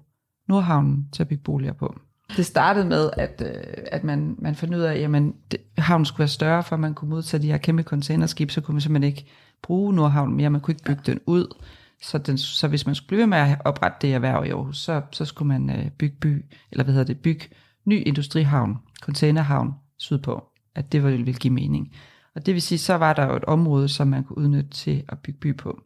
Nordhavnen 0.47 1.07
til 1.11 1.23
at 1.23 1.27
bygge 1.27 1.43
boliger 1.43 1.73
på. 1.73 1.99
Det 2.37 2.45
startede 2.45 2.85
med, 2.85 3.09
at, 3.17 3.43
øh, 3.45 3.63
at 3.91 4.03
man, 4.03 4.35
man 4.39 4.55
fandt 4.55 4.75
ud 4.75 4.79
af, 4.79 4.95
at 4.95 5.23
det, 5.51 5.59
havnen 5.77 6.05
skulle 6.05 6.19
være 6.19 6.27
større, 6.27 6.63
for 6.63 6.75
at 6.75 6.79
man 6.79 6.93
kunne 6.93 7.09
modtage 7.09 7.43
de 7.43 7.47
her 7.47 7.57
kæmpe 7.57 7.83
containerskib, 7.83 8.51
så 8.51 8.61
kunne 8.61 8.73
man 8.73 8.81
simpelthen 8.81 9.11
ikke 9.11 9.25
bruge 9.63 9.93
Nordhavnen 9.93 10.37
mere, 10.37 10.49
man 10.49 10.61
kunne 10.61 10.71
ikke 10.71 10.83
bygge 10.83 11.01
den 11.05 11.19
ud. 11.25 11.55
Så, 12.01 12.17
den, 12.17 12.37
så 12.37 12.67
hvis 12.67 12.85
man 12.85 12.95
skulle 12.95 13.07
blive 13.07 13.19
ved 13.19 13.27
med 13.27 13.37
at 13.37 13.57
oprette 13.65 13.97
det 14.01 14.13
erhverv 14.13 14.45
i 14.45 14.49
Aarhus, 14.49 14.77
så, 14.77 15.01
så 15.11 15.25
skulle 15.25 15.47
man 15.47 15.69
øh, 15.69 15.89
bygge 15.91 16.15
by, 16.21 16.45
eller 16.71 16.83
hvad 16.83 16.93
hedder 16.93 17.07
det, 17.13 17.19
bygge 17.19 17.45
ny 17.85 18.07
industrihavn, 18.07 18.77
containerhavn 19.01 19.73
sydpå, 19.97 20.43
at 20.75 20.91
det 20.91 21.03
ville, 21.03 21.33
give 21.33 21.53
mening. 21.53 21.91
Og 22.35 22.45
det 22.45 22.53
vil 22.53 22.61
sige, 22.61 22.79
så 22.79 22.93
var 22.93 23.13
der 23.13 23.25
jo 23.25 23.35
et 23.35 23.43
område, 23.43 23.89
som 23.89 24.07
man 24.07 24.23
kunne 24.23 24.37
udnytte 24.37 24.69
til 24.69 25.03
at 25.09 25.19
bygge 25.19 25.39
by 25.39 25.57
på. 25.57 25.79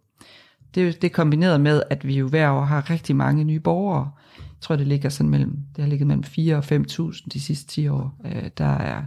Det, 0.76 1.02
det 1.02 1.12
kombineret 1.12 1.62
med, 1.62 1.84
at 1.90 2.08
vi 2.08 2.18
jo 2.18 2.28
hver 2.28 2.50
år 2.50 2.66
har 2.66 2.90
rigtig 2.90 3.16
mange 3.16 3.44
nye 3.44 3.60
borgere. 3.60 4.12
Jeg 4.38 4.62
tror, 4.62 4.76
det 4.76 4.88
ligger 4.88 5.10
sådan 5.10 5.30
mellem, 5.30 5.58
det 5.76 5.84
har 5.84 5.90
ligget 5.90 6.08
mellem 6.08 6.24
4 6.24 6.56
og 6.56 6.64
5.000 6.64 7.28
de 7.34 7.40
sidste 7.40 7.68
10 7.68 7.88
år. 7.88 8.22
Øh, 8.26 8.50
der 8.58 8.66
er, 8.66 9.04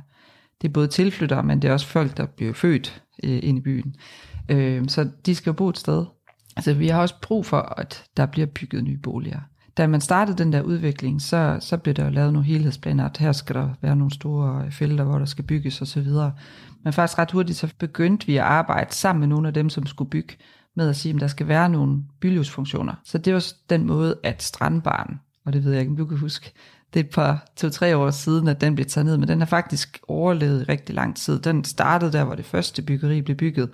det 0.62 0.68
er 0.68 0.72
både 0.72 0.88
tilflyttere, 0.88 1.42
men 1.42 1.62
det 1.62 1.68
er 1.68 1.72
også 1.72 1.86
folk, 1.86 2.16
der 2.16 2.26
bliver 2.26 2.52
født 2.52 3.02
øh, 3.24 3.40
ind 3.42 3.58
i 3.58 3.60
byen. 3.60 3.94
Øh, 4.48 4.88
så 4.88 5.10
de 5.26 5.34
skal 5.34 5.50
jo 5.50 5.54
bo 5.54 5.68
et 5.68 5.78
sted. 5.78 6.06
Altså, 6.56 6.74
vi 6.74 6.88
har 6.88 7.00
også 7.00 7.20
brug 7.22 7.46
for, 7.46 7.60
at 7.60 8.04
der 8.16 8.26
bliver 8.26 8.46
bygget 8.46 8.84
nye 8.84 8.98
boliger. 8.98 9.40
Da 9.76 9.86
man 9.86 10.00
startede 10.00 10.38
den 10.38 10.52
der 10.52 10.62
udvikling, 10.62 11.22
så, 11.22 11.58
så 11.60 11.76
blev 11.76 11.94
der 11.94 12.04
jo 12.04 12.10
lavet 12.10 12.32
nogle 12.32 12.48
helhedsplaner, 12.48 13.04
at 13.04 13.16
her 13.16 13.32
skal 13.32 13.56
der 13.56 13.68
være 13.80 13.96
nogle 13.96 14.14
store 14.14 14.64
øh, 14.64 14.72
felter, 14.72 15.04
hvor 15.04 15.18
der 15.18 15.24
skal 15.24 15.44
bygges 15.44 15.82
osv. 15.82 16.06
Men 16.84 16.92
faktisk 16.92 17.18
ret 17.18 17.30
hurtigt, 17.30 17.58
så 17.58 17.72
begyndte 17.78 18.26
vi 18.26 18.36
at 18.36 18.44
arbejde 18.44 18.94
sammen 18.94 19.20
med 19.20 19.28
nogle 19.28 19.48
af 19.48 19.54
dem, 19.54 19.70
som 19.70 19.86
skulle 19.86 20.10
bygge, 20.10 20.36
med 20.76 20.88
at 20.88 20.96
sige, 20.96 21.14
at 21.14 21.20
der 21.20 21.26
skal 21.26 21.48
være 21.48 21.68
nogle 21.68 22.02
bylivsfunktioner. 22.20 22.94
Så 23.04 23.18
det 23.18 23.34
var 23.34 23.44
den 23.70 23.86
måde, 23.86 24.18
at 24.22 24.42
strandbaren, 24.42 25.20
og 25.44 25.52
det 25.52 25.64
ved 25.64 25.72
jeg 25.72 25.80
ikke, 25.80 25.90
om 25.90 25.96
du 25.96 26.06
kan 26.06 26.18
huske, 26.18 26.52
det 26.94 27.00
er 27.00 27.04
et 27.04 27.10
par, 27.10 27.46
to-tre 27.56 27.96
år 27.96 28.10
siden, 28.10 28.48
at 28.48 28.60
den 28.60 28.74
blev 28.74 28.86
taget 28.86 29.06
ned, 29.06 29.16
men 29.18 29.28
den 29.28 29.38
har 29.38 29.46
faktisk 29.46 30.00
overlevet 30.08 30.60
i 30.62 30.64
rigtig 30.64 30.94
lang 30.94 31.16
tid. 31.16 31.38
Den 31.38 31.64
startede 31.64 32.12
der, 32.12 32.24
hvor 32.24 32.34
det 32.34 32.44
første 32.44 32.82
byggeri 32.82 33.22
blev 33.22 33.36
bygget. 33.36 33.70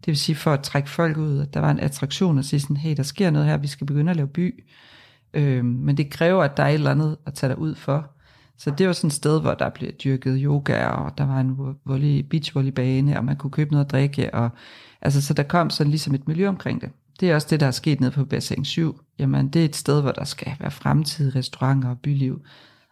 Det 0.00 0.06
vil 0.06 0.16
sige 0.16 0.36
for 0.36 0.52
at 0.52 0.62
trække 0.62 0.90
folk 0.90 1.16
ud, 1.16 1.40
at 1.40 1.54
der 1.54 1.60
var 1.60 1.70
en 1.70 1.80
attraktion 1.80 2.38
og 2.38 2.44
sige 2.44 2.60
sådan, 2.60 2.76
hey, 2.76 2.96
der 2.96 3.02
sker 3.02 3.30
noget 3.30 3.48
her, 3.48 3.56
vi 3.56 3.66
skal 3.66 3.86
begynde 3.86 4.10
at 4.10 4.16
lave 4.16 4.28
by. 4.28 4.64
Øh, 5.34 5.64
men 5.64 5.96
det 5.96 6.10
kræver, 6.10 6.44
at 6.44 6.56
der 6.56 6.62
er 6.62 6.68
et 6.68 6.74
eller 6.74 6.90
andet 6.90 7.16
at 7.26 7.34
tage 7.34 7.50
dig 7.50 7.58
ud 7.58 7.74
for. 7.74 8.10
Så 8.58 8.70
det 8.78 8.86
var 8.86 8.92
sådan 8.92 9.08
et 9.08 9.12
sted, 9.12 9.40
hvor 9.40 9.54
der 9.54 9.68
blev 9.68 9.90
dyrket 9.90 10.40
yoga, 10.42 10.86
og 10.86 11.18
der 11.18 11.26
var 11.26 11.40
en 11.40 11.56
volley, 11.84 12.20
beachvolleybane, 12.20 13.18
og 13.18 13.24
man 13.24 13.36
kunne 13.36 13.50
købe 13.50 13.70
noget 13.70 13.84
at 13.84 13.90
drikke. 13.90 14.34
Og, 14.34 14.50
altså, 15.02 15.22
så 15.22 15.34
der 15.34 15.42
kom 15.42 15.70
sådan 15.70 15.90
ligesom 15.90 16.14
et 16.14 16.28
miljø 16.28 16.48
omkring 16.48 16.80
det. 16.80 16.90
Det 17.20 17.30
er 17.30 17.34
også 17.34 17.46
det, 17.50 17.60
der 17.60 17.66
er 17.66 17.70
sket 17.70 18.00
nede 18.00 18.10
på 18.10 18.24
Bassin 18.24 18.64
7. 18.64 19.00
Jamen, 19.18 19.48
det 19.48 19.60
er 19.60 19.64
et 19.64 19.76
sted, 19.76 20.00
hvor 20.00 20.12
der 20.12 20.24
skal 20.24 20.52
være 20.60 20.70
fremtidige 20.70 21.38
restauranter 21.38 21.88
og 21.88 21.98
byliv. 21.98 22.42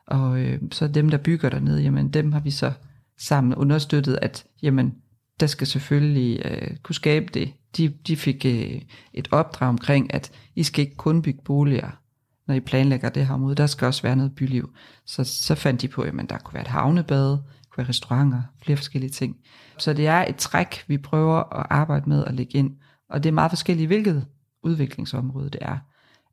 Og 0.07 0.41
øh, 0.41 0.59
så 0.73 0.89
dem, 0.89 1.11
der 1.11 1.19
bygger 1.19 1.49
dernede, 1.49 1.83
jamen 1.83 2.09
dem 2.09 2.33
har 2.33 2.41
vi 2.41 2.51
så 2.51 2.73
sammen 3.19 3.55
understøttet, 3.55 4.19
at 4.23 4.45
jamen, 4.63 4.95
der 5.41 5.47
skal 5.47 5.67
selvfølgelig 5.67 6.43
øh, 6.45 6.77
kunne 6.83 6.95
skabe 6.95 7.27
det. 7.35 7.53
De, 7.77 7.89
de 8.07 8.17
fik 8.17 8.47
øh, 8.47 8.81
et 9.15 9.29
opdrag 9.31 9.69
omkring, 9.69 10.15
at 10.15 10.33
I 10.55 10.63
skal 10.63 10.85
ikke 10.85 10.97
kun 10.97 11.23
bygge 11.23 11.41
boliger, 11.45 11.91
når 12.49 12.55
I 12.55 12.61
planlægger 12.61 13.09
det 13.09 13.27
her 13.27 13.35
område, 13.35 13.55
der 13.55 13.67
skal 13.67 13.87
også 13.87 14.03
være 14.03 14.17
noget 14.17 14.35
byliv. 14.35 14.71
Så, 15.07 15.25
så 15.25 15.55
fandt 15.55 15.83
de 15.83 15.89
på, 15.89 16.03
at 16.03 16.13
der 16.31 16.39
kunne 16.39 16.55
være 16.55 16.63
et 16.63 16.69
havnebad, 16.69 17.31
kunne 17.71 17.79
være 17.79 17.89
restauranter, 17.89 18.43
flere 18.63 18.77
forskellige 18.77 19.11
ting. 19.11 19.37
Så 19.79 19.93
det 19.93 20.07
er 20.07 20.25
et 20.29 20.37
træk, 20.37 20.85
vi 20.89 20.99
prøver 20.99 21.59
at 21.59 21.67
arbejde 21.71 22.09
med 22.09 22.25
at 22.25 22.35
lægge 22.35 22.59
ind. 22.59 22.71
Og 23.11 23.23
det 23.23 23.29
er 23.29 23.35
meget 23.35 23.51
forskelligt, 23.51 23.87
hvilket 23.87 24.27
udviklingsområde 24.63 25.51
det 25.51 25.59
er. 25.61 25.79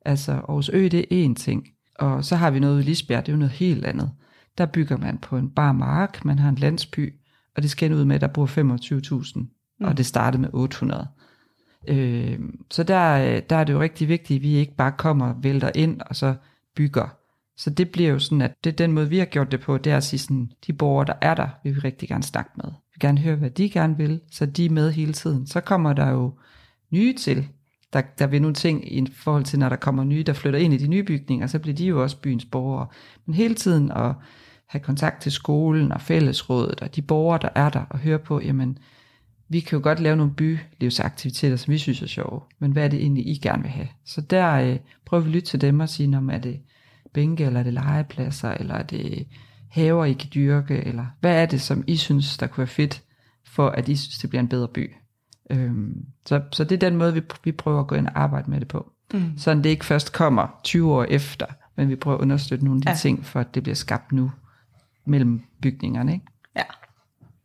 Altså 0.04 0.32
Aarhus 0.32 0.70
Ø, 0.72 0.88
det 0.88 1.06
er 1.10 1.28
én 1.28 1.34
ting. 1.34 1.66
Og 1.98 2.24
så 2.24 2.36
har 2.36 2.50
vi 2.50 2.58
noget 2.58 2.80
i 2.80 2.84
Lisbjerg, 2.84 3.26
det 3.26 3.32
er 3.32 3.36
jo 3.36 3.38
noget 3.38 3.52
helt 3.52 3.84
andet. 3.84 4.10
Der 4.58 4.66
bygger 4.66 4.96
man 4.96 5.18
på 5.18 5.36
en 5.36 5.50
bar 5.50 5.72
mark, 5.72 6.24
man 6.24 6.38
har 6.38 6.48
en 6.48 6.54
landsby, 6.54 7.14
og 7.56 7.62
det 7.62 7.70
skal 7.70 7.92
ud 7.92 8.04
med, 8.04 8.14
at 8.14 8.20
der 8.20 8.26
bor 8.26 8.46
25.000, 8.46 9.38
mm. 9.38 9.86
og 9.86 9.96
det 9.96 10.06
startede 10.06 10.40
med 10.40 10.50
800. 10.52 11.08
Øh, 11.88 12.38
så 12.70 12.82
der, 12.82 13.40
der 13.40 13.56
er 13.56 13.64
det 13.64 13.72
jo 13.72 13.80
rigtig 13.80 14.08
vigtigt, 14.08 14.38
at 14.38 14.42
vi 14.42 14.54
ikke 14.54 14.76
bare 14.76 14.92
kommer 14.98 15.26
og 15.26 15.36
vælter 15.42 15.70
ind, 15.74 16.00
og 16.00 16.16
så 16.16 16.34
bygger. 16.76 17.16
Så 17.56 17.70
det 17.70 17.90
bliver 17.90 18.10
jo 18.10 18.18
sådan, 18.18 18.42
at 18.42 18.54
det 18.64 18.72
er 18.72 18.76
den 18.76 18.92
måde, 18.92 19.08
vi 19.08 19.18
har 19.18 19.24
gjort 19.24 19.52
det 19.52 19.60
på, 19.60 19.78
det 19.78 19.92
er 19.92 19.96
at 19.96 20.04
sige 20.04 20.20
sådan, 20.20 20.50
de 20.66 20.72
borgere, 20.72 21.06
der 21.06 21.14
er 21.20 21.34
der, 21.34 21.48
vil 21.64 21.74
vi 21.74 21.80
rigtig 21.80 22.08
gerne 22.08 22.22
snakke 22.22 22.50
med. 22.56 22.64
Vi 22.64 22.90
vil 22.94 23.00
gerne 23.00 23.18
høre, 23.18 23.36
hvad 23.36 23.50
de 23.50 23.70
gerne 23.70 23.96
vil, 23.96 24.20
så 24.30 24.46
de 24.46 24.66
er 24.66 24.70
med 24.70 24.92
hele 24.92 25.12
tiden. 25.12 25.46
Så 25.46 25.60
kommer 25.60 25.92
der 25.92 26.10
jo 26.10 26.32
nye 26.90 27.14
til, 27.14 27.48
der, 27.92 28.02
der 28.18 28.26
vil 28.26 28.42
nogle 28.42 28.54
ting 28.54 28.92
i 28.92 29.06
forhold 29.12 29.44
til, 29.44 29.58
når 29.58 29.68
der 29.68 29.76
kommer 29.76 30.04
nye, 30.04 30.22
der 30.22 30.32
flytter 30.32 30.58
ind 30.58 30.74
i 30.74 30.76
de 30.76 30.88
nye 30.88 31.02
bygninger, 31.02 31.46
så 31.46 31.58
bliver 31.58 31.76
de 31.76 31.86
jo 31.86 32.02
også 32.02 32.20
byens 32.20 32.44
borgere. 32.44 32.86
Men 33.26 33.34
hele 33.34 33.54
tiden 33.54 33.90
at 33.90 34.12
have 34.66 34.80
kontakt 34.80 35.22
til 35.22 35.32
skolen 35.32 35.92
og 35.92 36.00
fællesrådet 36.00 36.80
og 36.80 36.96
de 36.96 37.02
borgere, 37.02 37.38
der 37.42 37.48
er 37.54 37.70
der, 37.70 37.84
og 37.90 37.98
høre 37.98 38.18
på, 38.18 38.40
jamen, 38.40 38.78
vi 39.48 39.60
kan 39.60 39.78
jo 39.78 39.82
godt 39.82 40.00
lave 40.00 40.16
nogle 40.16 40.32
bylivsaktiviteter, 40.34 41.56
som 41.56 41.72
vi 41.72 41.78
synes 41.78 42.02
er 42.02 42.06
sjove, 42.06 42.40
men 42.58 42.72
hvad 42.72 42.84
er 42.84 42.88
det 42.88 43.00
egentlig, 43.00 43.26
I 43.26 43.38
gerne 43.42 43.62
vil 43.62 43.70
have? 43.70 43.88
Så 44.04 44.20
der 44.20 44.52
øh, 44.52 44.76
prøver 45.04 45.22
vi 45.22 45.28
at 45.28 45.34
lytte 45.34 45.48
til 45.48 45.60
dem 45.60 45.80
og 45.80 45.88
sige, 45.88 46.16
om 46.16 46.30
er 46.30 46.38
det 46.38 46.60
bænke, 47.12 47.44
eller 47.44 47.60
er 47.60 47.64
det 47.64 47.72
legepladser, 47.72 48.50
eller 48.50 48.74
er 48.74 48.82
det 48.82 49.26
haver, 49.70 50.04
I 50.04 50.12
kan 50.12 50.30
dyrke, 50.34 50.76
eller 50.76 51.06
hvad 51.20 51.42
er 51.42 51.46
det, 51.46 51.60
som 51.60 51.84
I 51.86 51.96
synes, 51.96 52.36
der 52.38 52.46
kunne 52.46 52.58
være 52.58 52.66
fedt, 52.66 53.02
for 53.44 53.68
at 53.68 53.88
I 53.88 53.96
synes, 53.96 54.18
det 54.18 54.30
bliver 54.30 54.42
en 54.42 54.48
bedre 54.48 54.68
by? 54.68 54.92
Øhm, 55.50 56.04
så, 56.26 56.42
så 56.52 56.64
det 56.64 56.72
er 56.72 56.88
den 56.88 56.96
måde, 56.96 57.14
vi, 57.14 57.22
vi 57.44 57.52
prøver 57.52 57.80
at 57.80 57.86
gå 57.86 57.94
ind 57.94 58.06
og 58.06 58.22
arbejde 58.22 58.50
med 58.50 58.60
det 58.60 58.68
på. 58.68 58.92
Mm. 59.14 59.38
Så 59.38 59.54
det 59.54 59.66
ikke 59.66 59.84
først 59.84 60.12
kommer 60.12 60.60
20 60.64 60.92
år 60.92 61.04
efter, 61.04 61.46
men 61.76 61.88
vi 61.88 61.96
prøver 61.96 62.16
at 62.16 62.22
understøtte 62.22 62.64
nogle 62.64 62.78
af 62.78 62.82
de 62.82 62.90
ja. 62.90 62.96
ting, 62.96 63.24
for 63.24 63.40
at 63.40 63.54
det 63.54 63.62
bliver 63.62 63.76
skabt 63.76 64.12
nu 64.12 64.30
mellem 65.06 65.42
bygningerne. 65.62 66.12
Ikke? 66.12 66.26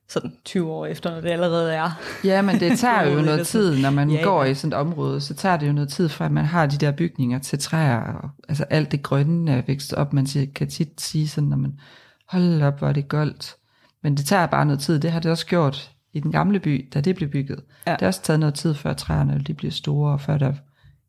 Sådan 0.10 0.34
20 0.46 0.72
år 0.72 0.86
efter, 0.86 1.12
når 1.12 1.22
det 1.22 1.30
allerede 1.30 1.74
er. 1.74 1.90
Ja, 2.24 2.42
men 2.42 2.60
det 2.60 2.80
tager 2.80 3.04
jo 3.04 3.22
noget 3.22 3.48
tid, 3.48 3.82
når 3.82 3.90
man 3.90 4.10
ja, 4.10 4.22
går 4.24 4.44
ja. 4.44 4.50
i 4.50 4.56
sådan 4.56 4.74
et 4.74 4.78
område, 4.80 5.22
så 5.22 5.34
tager 5.34 5.58
det 5.58 5.68
jo 5.68 5.72
noget 5.72 5.90
tid 5.90 6.10
fra, 6.10 6.26
at 6.26 6.32
man 6.32 6.46
har 6.46 6.66
de 6.66 6.78
der 6.78 6.92
bygninger 6.92 7.40
til 7.40 7.60
træer, 7.60 8.14
og, 8.14 8.30
altså 8.50 8.64
alt 8.64 8.92
det 8.92 9.04
grønne 9.04 9.52
er 9.52 9.62
vækst 9.68 9.94
op, 9.94 10.14
man 10.14 10.28
kan 10.56 10.68
tit 10.70 11.02
sige 11.02 11.28
sådan, 11.28 11.50
når 11.50 11.58
man 11.58 11.80
holder 12.28 12.68
op, 12.68 12.80
hvor 12.80 12.88
er 12.88 12.94
det 12.94 13.08
goldt. 13.08 13.56
Men 14.04 14.18
det 14.18 14.26
tager 14.26 14.46
bare 14.46 14.66
noget 14.66 14.80
tid, 14.80 15.00
det 15.00 15.12
har 15.12 15.20
det 15.20 15.32
også 15.32 15.46
gjort 15.46 15.92
i 16.14 16.20
den 16.20 16.32
gamle 16.32 16.60
by, 16.60 16.90
da 16.94 17.02
det 17.02 17.16
blev 17.16 17.30
bygget. 17.30 17.64
Ja. 17.88 17.92
Det 17.92 18.02
har 18.02 18.08
også 18.08 18.22
taget 18.22 18.40
noget 18.40 18.56
tid, 18.56 18.74
før 18.74 18.94
træerne 18.94 19.44
de 19.48 19.54
bliver 19.54 19.72
store, 19.72 20.14
og 20.14 20.22
før 20.22 20.38
der 20.38 20.54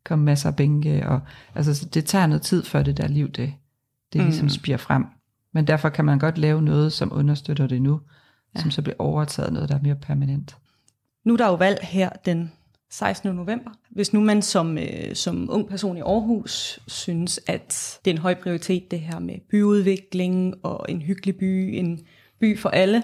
kom 0.05 0.19
masser 0.19 0.49
af 0.49 0.55
bænke, 0.55 1.07
og 1.07 1.19
altså, 1.55 1.89
det 1.93 2.05
tager 2.05 2.27
noget 2.27 2.41
tid, 2.41 2.63
før 2.63 2.83
det 2.83 2.97
der 2.97 3.07
liv, 3.07 3.31
det, 3.31 3.53
det 4.13 4.21
mm. 4.21 4.27
ligesom 4.27 4.49
spiger 4.49 4.77
frem. 4.77 5.05
Men 5.53 5.67
derfor 5.67 5.89
kan 5.89 6.05
man 6.05 6.19
godt 6.19 6.37
lave 6.37 6.61
noget, 6.61 6.93
som 6.93 7.11
understøtter 7.13 7.67
det 7.67 7.81
nu, 7.81 8.01
ja. 8.55 8.61
som 8.61 8.71
så 8.71 8.81
bliver 8.81 8.95
overtaget 8.99 9.53
noget, 9.53 9.69
der 9.69 9.75
er 9.75 9.81
mere 9.81 9.95
permanent. 9.95 10.57
Nu 11.25 11.33
er 11.33 11.37
der 11.37 11.47
jo 11.47 11.55
valg 11.55 11.79
her 11.81 12.09
den 12.25 12.51
16. 12.91 13.35
november. 13.35 13.71
Hvis 13.91 14.13
nu 14.13 14.19
man 14.19 14.41
som, 14.41 14.77
øh, 14.77 15.15
som 15.15 15.49
ung 15.51 15.69
person 15.69 15.97
i 15.97 16.01
Aarhus 16.01 16.79
synes, 16.87 17.39
at 17.47 17.99
det 18.05 18.11
er 18.11 18.15
en 18.15 18.21
høj 18.21 18.35
prioritet, 18.35 18.91
det 18.91 18.99
her 18.99 19.19
med 19.19 19.35
byudvikling 19.49 20.65
og 20.65 20.85
en 20.89 21.01
hyggelig 21.01 21.37
by, 21.37 21.69
en 21.73 21.99
by 22.39 22.59
for 22.59 22.69
alle, 22.69 23.03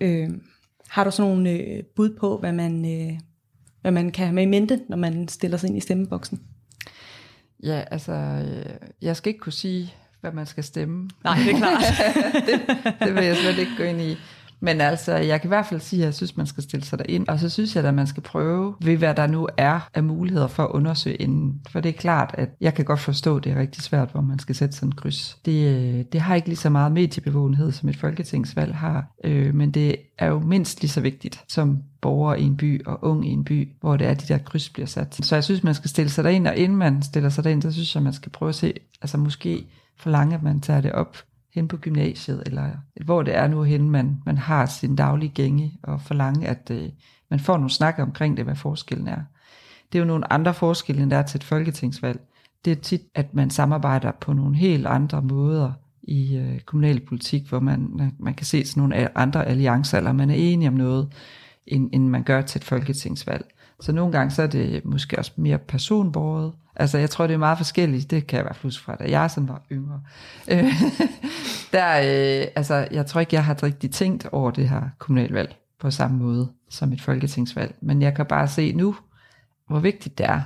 øh, 0.00 0.30
har 0.88 1.04
du 1.04 1.10
sådan 1.10 1.30
nogle 1.30 1.50
øh, 1.50 1.82
bud 1.96 2.16
på, 2.20 2.38
hvad 2.38 2.52
man, 2.52 2.84
øh, 2.84 3.18
hvad 3.80 3.90
man 3.90 4.10
kan 4.10 4.26
have 4.26 4.34
med 4.34 4.42
i 4.42 4.46
mente, 4.46 4.80
når 4.88 4.96
man 4.96 5.28
stiller 5.28 5.56
sig 5.56 5.68
ind 5.68 5.76
i 5.76 5.80
stemmeboksen? 5.80 6.42
Ja, 7.62 7.84
altså, 7.90 8.12
øh, 8.12 8.88
jeg 9.02 9.16
skal 9.16 9.30
ikke 9.30 9.40
kunne 9.40 9.52
sige, 9.52 9.94
hvad 10.20 10.32
man 10.32 10.46
skal 10.46 10.64
stemme. 10.64 11.10
Nej, 11.24 11.38
det 11.38 11.52
er 11.52 11.58
klart. 11.58 11.82
det, 12.46 12.60
det 13.00 13.14
vil 13.14 13.24
jeg 13.24 13.36
slet 13.36 13.58
ikke 13.58 13.72
gå 13.76 13.82
ind 13.82 14.00
i. 14.00 14.16
Men 14.62 14.80
altså, 14.80 15.16
jeg 15.16 15.40
kan 15.40 15.48
i 15.48 15.54
hvert 15.54 15.66
fald 15.66 15.80
sige, 15.80 16.02
at 16.02 16.06
jeg 16.06 16.14
synes, 16.14 16.36
man 16.36 16.46
skal 16.46 16.62
stille 16.62 16.86
sig 16.86 16.98
derind. 16.98 17.28
Og 17.28 17.38
så 17.38 17.48
synes 17.48 17.76
jeg, 17.76 17.84
at 17.84 17.94
man 17.94 18.06
skal 18.06 18.22
prøve 18.22 18.74
ved, 18.80 18.96
hvad 18.96 19.14
der 19.14 19.26
nu 19.26 19.48
er 19.56 19.88
af 19.94 20.04
muligheder 20.04 20.46
for 20.46 20.62
at 20.62 20.70
undersøge 20.70 21.16
inden. 21.16 21.60
For 21.70 21.80
det 21.80 21.88
er 21.88 21.92
klart, 21.92 22.34
at 22.38 22.48
jeg 22.60 22.74
kan 22.74 22.84
godt 22.84 23.00
forstå, 23.00 23.36
at 23.36 23.44
det 23.44 23.52
er 23.52 23.60
rigtig 23.60 23.82
svært, 23.82 24.10
hvor 24.12 24.20
man 24.20 24.38
skal 24.38 24.54
sætte 24.54 24.76
sådan 24.76 24.88
en 24.88 24.94
kryds. 24.94 25.38
Det, 25.44 25.68
øh, 25.68 26.04
det 26.12 26.20
har 26.20 26.34
ikke 26.34 26.48
lige 26.48 26.56
så 26.56 26.70
meget 26.70 26.92
mediebevågenhed, 26.92 27.72
som 27.72 27.88
et 27.88 27.96
folketingsvalg 27.96 28.74
har. 28.74 29.06
Øh, 29.24 29.54
men 29.54 29.70
det 29.70 29.96
er 30.18 30.26
jo 30.26 30.38
mindst 30.38 30.80
lige 30.80 30.90
så 30.90 31.00
vigtigt 31.00 31.44
som 31.48 31.82
borger 32.00 32.34
i 32.34 32.42
en 32.42 32.56
by 32.56 32.84
og 32.86 33.04
ung 33.04 33.28
i 33.28 33.30
en 33.30 33.44
by, 33.44 33.68
hvor 33.80 33.96
det 33.96 34.06
er, 34.06 34.14
de 34.14 34.28
der 34.28 34.38
kryds 34.38 34.68
bliver 34.68 34.86
sat. 34.86 35.18
Så 35.22 35.36
jeg 35.36 35.44
synes, 35.44 35.64
man 35.64 35.74
skal 35.74 35.90
stille 35.90 36.10
sig 36.10 36.24
derind, 36.24 36.46
og 36.46 36.56
inden 36.56 36.78
man 36.78 37.02
stiller 37.02 37.28
sig 37.28 37.44
derind, 37.44 37.62
så 37.62 37.72
synes 37.72 37.94
jeg, 37.94 38.02
man 38.02 38.12
skal 38.12 38.32
prøve 38.32 38.48
at 38.48 38.54
se, 38.54 38.72
altså 39.02 39.18
måske 39.18 39.66
forlange, 39.96 40.34
at 40.34 40.42
man 40.42 40.60
tager 40.60 40.80
det 40.80 40.92
op 40.92 41.16
hen 41.54 41.68
på 41.68 41.76
gymnasiet, 41.76 42.42
eller 42.46 42.70
hvor 43.04 43.22
det 43.22 43.36
er 43.36 43.48
nu 43.48 43.62
hen, 43.62 43.90
man, 43.90 44.22
man 44.26 44.38
har 44.38 44.66
sin 44.66 44.96
daglige 44.96 45.32
gænge, 45.34 45.78
og 45.82 46.00
forlange, 46.00 46.48
at 46.48 46.70
øh, 46.70 46.88
man 47.30 47.40
får 47.40 47.56
nogle 47.56 47.70
snakker 47.70 48.02
omkring 48.02 48.36
det, 48.36 48.44
hvad 48.44 48.56
forskellen 48.56 49.08
er. 49.08 49.20
Det 49.92 49.98
er 49.98 50.02
jo 50.02 50.06
nogle 50.06 50.32
andre 50.32 50.54
forskelle, 50.54 51.02
end 51.02 51.10
der 51.10 51.16
er 51.16 51.22
til 51.22 51.38
et 51.38 51.44
folketingsvalg. 51.44 52.20
Det 52.64 52.70
er 52.70 52.76
tit, 52.76 53.02
at 53.14 53.34
man 53.34 53.50
samarbejder 53.50 54.12
på 54.20 54.32
nogle 54.32 54.56
helt 54.56 54.86
andre 54.86 55.22
måder 55.22 55.72
i 56.02 56.36
øh, 56.36 56.60
kommunalpolitik, 56.60 57.48
hvor 57.48 57.60
man, 57.60 58.12
man 58.18 58.34
kan 58.34 58.46
se 58.46 58.66
sådan 58.66 58.80
nogle 58.80 59.18
andre 59.18 59.46
alliancer, 59.46 59.98
eller 59.98 60.12
man 60.12 60.30
er 60.30 60.34
enige 60.34 60.68
om 60.68 60.74
noget, 60.74 61.12
end, 61.66 61.90
end 61.92 62.08
man 62.08 62.22
gør 62.22 62.42
til 62.42 62.58
et 62.58 62.64
folketingsvalg. 62.64 63.51
Så 63.82 63.92
nogle 63.92 64.12
gange 64.12 64.30
så 64.30 64.42
er 64.42 64.46
det 64.46 64.84
måske 64.84 65.18
også 65.18 65.32
mere 65.36 65.58
personbordet, 65.58 66.52
Altså, 66.76 66.98
jeg 66.98 67.10
tror, 67.10 67.26
det 67.26 67.34
er 67.34 67.38
meget 67.38 67.58
forskelligt. 67.58 68.10
Det 68.10 68.26
kan 68.26 68.36
jeg 68.36 68.42
i 68.42 68.46
hvert 68.46 68.56
fald 68.56 68.72
fra, 68.82 68.96
da 68.96 69.04
jeg 69.10 69.30
sådan 69.30 69.48
var 69.48 69.62
yngre. 69.72 70.00
Øh, 70.50 70.64
der, 71.72 71.96
øh, 71.98 72.46
altså, 72.56 72.88
jeg 72.90 73.06
tror 73.06 73.20
ikke, 73.20 73.34
jeg 73.34 73.44
har 73.44 73.62
rigtig 73.62 73.90
tænkt 73.90 74.26
over 74.32 74.50
det 74.50 74.68
her 74.68 74.82
kommunalvalg 74.98 75.56
på 75.80 75.90
samme 75.90 76.18
måde 76.18 76.52
som 76.70 76.92
et 76.92 77.00
folketingsvalg. 77.00 77.74
Men 77.80 78.02
jeg 78.02 78.14
kan 78.14 78.26
bare 78.26 78.48
se 78.48 78.72
nu, 78.72 78.96
hvor 79.68 79.78
vigtigt 79.78 80.18
det 80.18 80.26
er. 80.26 80.40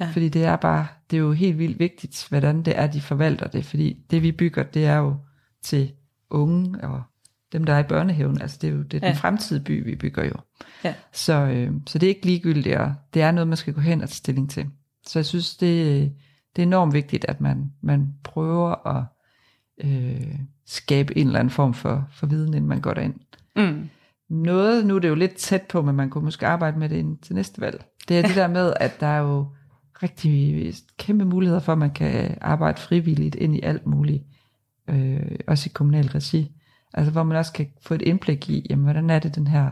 Ja. 0.00 0.08
Fordi 0.12 0.28
det 0.28 0.44
er 0.44 0.56
bare, 0.56 0.86
det 1.10 1.16
er 1.16 1.20
jo 1.20 1.32
helt 1.32 1.58
vildt 1.58 1.78
vigtigt, 1.78 2.26
hvordan 2.28 2.62
det 2.62 2.78
er, 2.78 2.86
de 2.86 3.00
forvalter 3.00 3.46
det. 3.46 3.64
Fordi 3.64 3.98
det, 4.10 4.22
vi 4.22 4.32
bygger, 4.32 4.62
det 4.62 4.86
er 4.86 4.96
jo 4.96 5.16
til 5.62 5.92
unge 6.30 6.80
og 6.82 7.02
dem, 7.52 7.64
der 7.64 7.72
er 7.72 7.78
i 7.78 7.88
børnehaven. 7.88 8.40
Altså, 8.40 8.58
det 8.62 8.68
er 8.68 8.72
jo 8.72 8.82
det 8.82 8.94
er 8.94 9.06
ja. 9.06 9.12
den 9.12 9.20
fremtidige 9.20 9.64
by, 9.64 9.84
vi 9.84 9.96
bygger 9.96 10.24
jo. 10.24 10.34
Ja. 10.84 10.94
Så, 11.12 11.32
øh, 11.32 11.72
så 11.86 11.98
det 11.98 12.06
er 12.06 12.10
ikke 12.10 12.26
ligegyldigt, 12.26 12.76
og 12.76 12.94
det 13.14 13.22
er 13.22 13.30
noget, 13.30 13.48
man 13.48 13.56
skal 13.56 13.74
gå 13.74 13.80
hen 13.80 14.02
og 14.02 14.08
tage 14.08 14.16
stilling 14.16 14.50
til. 14.50 14.66
Så 15.06 15.18
jeg 15.18 15.26
synes, 15.26 15.56
det, 15.56 16.12
det 16.56 16.62
er 16.62 16.66
enormt 16.66 16.94
vigtigt, 16.94 17.24
at 17.28 17.40
man, 17.40 17.72
man 17.82 18.14
prøver 18.24 18.86
at 18.96 19.04
øh, 19.84 20.38
skabe 20.66 21.18
en 21.18 21.26
eller 21.26 21.38
anden 21.38 21.50
form 21.50 21.74
for, 21.74 22.08
for 22.12 22.26
viden, 22.26 22.54
inden 22.54 22.68
man 22.68 22.80
går 22.80 22.94
derind. 22.94 23.14
Mm. 23.56 23.88
Noget, 24.30 24.86
nu 24.86 24.96
er 24.96 24.98
det 24.98 25.08
jo 25.08 25.14
lidt 25.14 25.34
tæt 25.34 25.62
på, 25.62 25.82
men 25.82 25.96
man 25.96 26.10
kunne 26.10 26.24
måske 26.24 26.46
arbejde 26.46 26.78
med 26.78 26.88
det 26.88 26.96
ind 26.96 27.18
til 27.18 27.34
næste 27.34 27.60
valg. 27.60 27.84
Det 28.08 28.18
er 28.18 28.22
det 28.22 28.36
der 28.42 28.48
med, 28.48 28.74
at 28.80 29.00
der 29.00 29.06
er 29.06 29.20
jo 29.20 29.46
rigtig 30.02 30.74
kæmpe 30.98 31.24
muligheder 31.24 31.60
for, 31.60 31.72
at 31.72 31.78
man 31.78 31.90
kan 31.90 32.38
arbejde 32.40 32.80
frivilligt 32.80 33.34
ind 33.34 33.56
i 33.56 33.60
alt 33.62 33.86
muligt. 33.86 34.22
Øh, 34.90 35.38
også 35.46 35.66
i 35.66 35.72
kommunal 35.74 36.06
regi. 36.06 36.50
Altså 36.94 37.12
hvor 37.12 37.22
man 37.22 37.36
også 37.36 37.52
kan 37.52 37.66
få 37.82 37.94
et 37.94 38.02
indblik 38.02 38.50
i, 38.50 38.66
jamen, 38.70 38.84
hvordan 38.84 39.10
er 39.10 39.18
det 39.18 39.34
den 39.34 39.46
her 39.46 39.70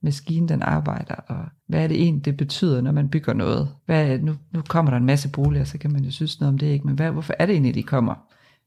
maskinen 0.00 0.48
den 0.48 0.62
arbejder, 0.62 1.14
og 1.14 1.44
hvad 1.66 1.84
er 1.84 1.88
det 1.88 2.02
egentlig, 2.02 2.24
det 2.24 2.36
betyder, 2.36 2.80
når 2.80 2.92
man 2.92 3.08
bygger 3.08 3.32
noget? 3.32 3.68
Hvad, 3.86 4.18
nu, 4.18 4.34
nu 4.50 4.62
kommer 4.68 4.90
der 4.90 4.98
en 4.98 5.06
masse 5.06 5.28
boliger, 5.28 5.64
så 5.64 5.78
kan 5.78 5.92
man 5.92 6.04
jo 6.04 6.10
synes 6.10 6.40
noget 6.40 6.52
om 6.52 6.58
det, 6.58 6.66
ikke? 6.66 6.86
men 6.86 6.94
hvad, 6.94 7.10
hvorfor 7.10 7.34
er 7.38 7.46
det 7.46 7.52
egentlig, 7.52 7.74
de 7.74 7.82
kommer? 7.82 8.14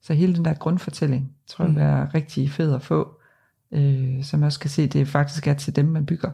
Så 0.01 0.13
hele 0.13 0.35
den 0.35 0.45
der 0.45 0.53
grundfortælling, 0.53 1.31
tror 1.47 1.65
jeg, 1.65 1.73
mm. 1.73 1.79
er 1.79 2.15
rigtig 2.15 2.51
fed 2.51 2.73
at 2.73 2.81
få, 2.81 3.19
øh, 3.71 4.23
som 4.23 4.43
også 4.43 4.59
kan 4.59 4.69
se, 4.69 4.87
det 4.87 5.07
faktisk 5.07 5.47
er 5.47 5.53
til 5.53 5.75
dem, 5.75 5.85
man 5.85 6.05
bygger. 6.05 6.31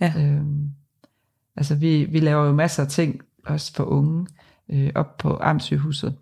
Ja. 0.00 0.12
Øh, 0.18 0.42
altså 1.56 1.74
vi, 1.74 2.04
vi 2.04 2.20
laver 2.20 2.46
jo 2.46 2.52
masser 2.52 2.82
af 2.82 2.88
ting, 2.88 3.20
også 3.46 3.74
for 3.74 3.84
unge, 3.84 4.26
øh, 4.68 4.90
op 4.94 5.16
på 5.16 5.38
Amtssygehuset, 5.42 6.16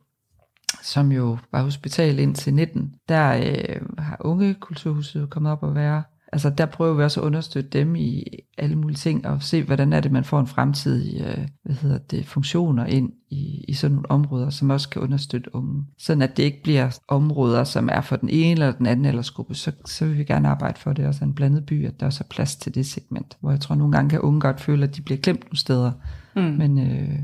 som 0.83 1.13
jo 1.13 1.39
var 1.53 1.63
hospital 1.63 2.19
indtil 2.19 2.55
19. 2.55 2.93
Der 3.09 3.37
øh, 3.37 3.81
har 3.99 4.17
unge 4.21 4.55
kulturhuset 4.55 5.31
kommet 5.31 5.53
op 5.53 5.63
og 5.63 5.75
være 5.75 6.03
altså 6.33 6.51
der 6.51 6.67
prøver 6.67 6.95
vi 6.95 7.03
også 7.03 7.21
at 7.21 7.25
understøtte 7.25 7.71
dem 7.71 7.97
i 7.97 8.25
alle 8.59 8.77
mulige 8.77 8.97
ting, 8.97 9.27
og 9.27 9.43
se, 9.43 9.63
hvordan 9.63 9.93
er 9.93 10.01
det, 10.01 10.13
man 10.13 10.25
får 10.25 10.41
en 10.41 10.47
fremtidig 10.47 11.21
øh, 11.21 11.49
hvad 11.65 11.75
hedder 11.75 11.99
det, 11.99 12.27
funktioner 12.27 12.87
ind 12.87 13.13
i, 13.31 13.65
i 13.69 13.75
sådan 13.75 13.95
nogle 13.95 14.11
områder, 14.11 14.51
som 14.51 14.71
også 14.71 14.89
kan 14.89 15.03
understøtte 15.03 15.55
unge. 15.55 15.85
Sådan 15.99 16.23
at 16.23 16.37
det 16.37 16.43
ikke 16.43 16.63
bliver 16.63 16.99
områder, 17.09 17.65
som 17.65 17.89
er 17.93 18.01
for 18.01 18.17
den 18.17 18.29
ene 18.29 18.53
eller 18.53 18.73
den 18.73 18.87
anden 18.87 19.07
aldersgruppe, 19.07 19.55
så, 19.55 19.73
så 19.85 20.07
vil 20.07 20.19
vi 20.19 20.25
gerne 20.25 20.49
arbejde 20.49 20.81
for 20.81 20.93
det 20.93 21.07
også 21.07 21.25
en 21.25 21.35
blandet 21.35 21.67
by, 21.67 21.87
at 21.87 22.01
der 22.01 22.07
også 22.07 22.25
er 22.25 22.29
plads 22.31 22.57
til 22.57 22.75
det 22.75 22.87
segment, 22.87 23.37
hvor 23.41 23.51
jeg 23.51 23.61
tror 23.61 23.75
nogle 23.75 23.93
gange 23.93 24.11
kan 24.11 24.21
unge 24.21 24.41
godt 24.41 24.61
føle, 24.61 24.85
at 24.85 24.97
de 24.97 25.03
bliver 25.03 25.21
glemt 25.21 25.45
nogle 25.45 25.59
steder. 25.59 25.93
Mm. 26.37 26.43
Men, 26.43 26.79
øh, 26.79 27.19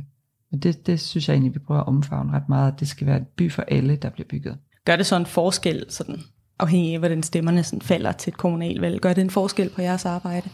Men 0.50 0.60
det, 0.60 0.86
det 0.86 1.00
synes 1.00 1.28
jeg 1.28 1.34
egentlig, 1.34 1.54
vi 1.54 1.58
prøver 1.58 1.80
at 1.80 1.86
omfavne 1.86 2.32
ret 2.32 2.48
meget, 2.48 2.72
at 2.72 2.80
det 2.80 2.88
skal 2.88 3.06
være 3.06 3.16
en 3.16 3.26
by 3.36 3.52
for 3.52 3.62
alle, 3.62 3.96
der 3.96 4.10
bliver 4.10 4.28
bygget. 4.28 4.58
Gør 4.84 4.96
det 4.96 5.06
så 5.06 5.16
en 5.16 5.26
forskel, 5.26 5.84
sådan, 5.88 6.20
afhængig 6.58 6.92
af 6.92 6.98
hvordan 6.98 7.22
stemmerne 7.22 7.62
sådan 7.62 7.82
falder 7.82 8.12
til 8.12 8.30
et 8.30 8.36
kommunalvalg? 8.36 9.00
Gør 9.00 9.12
det 9.12 9.22
en 9.22 9.30
forskel 9.30 9.70
på 9.70 9.82
jeres 9.82 10.04
arbejde? 10.04 10.48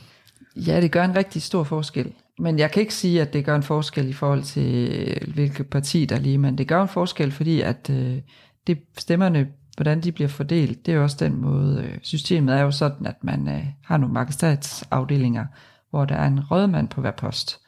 Ja, 0.57 0.81
det 0.81 0.93
gør 0.93 1.05
en 1.05 1.17
rigtig 1.17 1.43
stor 1.43 1.65
forskel. 1.65 2.13
Men 2.39 2.59
jeg 2.59 2.71
kan 2.71 2.81
ikke 2.81 2.95
sige, 2.95 3.21
at 3.21 3.33
det 3.33 3.45
gør 3.45 3.57
en 3.57 3.63
forskel 3.63 4.09
i 4.09 4.13
forhold 4.13 4.43
til, 4.43 5.29
hvilket 5.35 5.67
parti 5.67 6.05
der 6.05 6.17
er 6.17 6.21
lige, 6.21 6.39
men 6.39 6.59
det 6.59 6.69
gør 6.69 6.83
en 6.83 6.89
forskel, 6.89 7.33
fordi 7.33 7.61
at 7.61 7.91
øh, 7.91 8.19
det 8.67 8.79
stemmerne, 8.99 9.49
hvordan 9.77 10.01
de 10.01 10.13
bliver 10.13 10.29
fordelt, 10.29 10.87
det 10.87 10.93
er 10.93 10.97
jo 10.97 11.03
også 11.03 11.17
den 11.21 11.41
måde, 11.41 11.83
øh, 11.85 11.99
systemet 12.03 12.55
er 12.55 12.61
jo 12.61 12.71
sådan, 12.71 13.07
at 13.07 13.25
man 13.25 13.49
øh, 13.49 13.67
har 13.85 13.97
nogle 13.97 14.15
magistratsafdelinger, 14.15 15.47
hvor 15.91 16.05
der 16.05 16.15
er 16.15 16.27
en 16.27 16.41
rådmand 16.41 16.89
på 16.89 17.01
hver 17.01 17.11
post. 17.11 17.61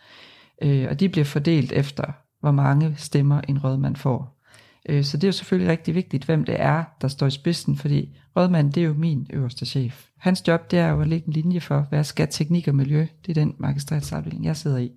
Øh, 0.63 0.87
og 0.91 1.01
de 1.01 1.09
bliver 1.09 1.25
fordelt 1.25 1.73
efter, 1.73 2.05
hvor 2.41 2.51
mange 2.51 2.95
stemmer 2.97 3.41
en 3.41 3.59
rådmand 3.59 3.97
får. 3.97 4.41
Øh, 4.89 5.05
så 5.05 5.17
det 5.17 5.25
er 5.25 5.29
jo 5.29 5.33
selvfølgelig 5.33 5.71
rigtig 5.71 5.95
vigtigt, 5.95 6.25
hvem 6.25 6.45
det 6.45 6.61
er, 6.61 6.85
der 7.01 7.09
står 7.09 7.27
i 7.27 7.31
spidsen, 7.31 7.77
fordi 7.77 8.17
rådmanden, 8.37 8.73
det 8.73 8.81
er 8.81 8.87
jo 8.87 8.95
min 8.95 9.27
øverste 9.33 9.67
chef. 9.67 10.05
Hans 10.19 10.49
job, 10.49 10.71
det 10.71 10.79
er 10.79 10.89
jo 10.89 11.01
at 11.01 11.09
lægge 11.09 11.27
en 11.27 11.33
linje 11.33 11.61
for, 11.61 11.87
hvad 11.89 12.05
skal 12.05 12.29
teknik 12.31 12.69
og 12.69 12.75
miljø, 12.75 13.07
det 13.27 13.37
er 13.37 13.45
den 13.45 13.55
magistratsafdeling, 13.59 14.45
jeg 14.45 14.57
sidder 14.57 14.79
i. 14.79 14.91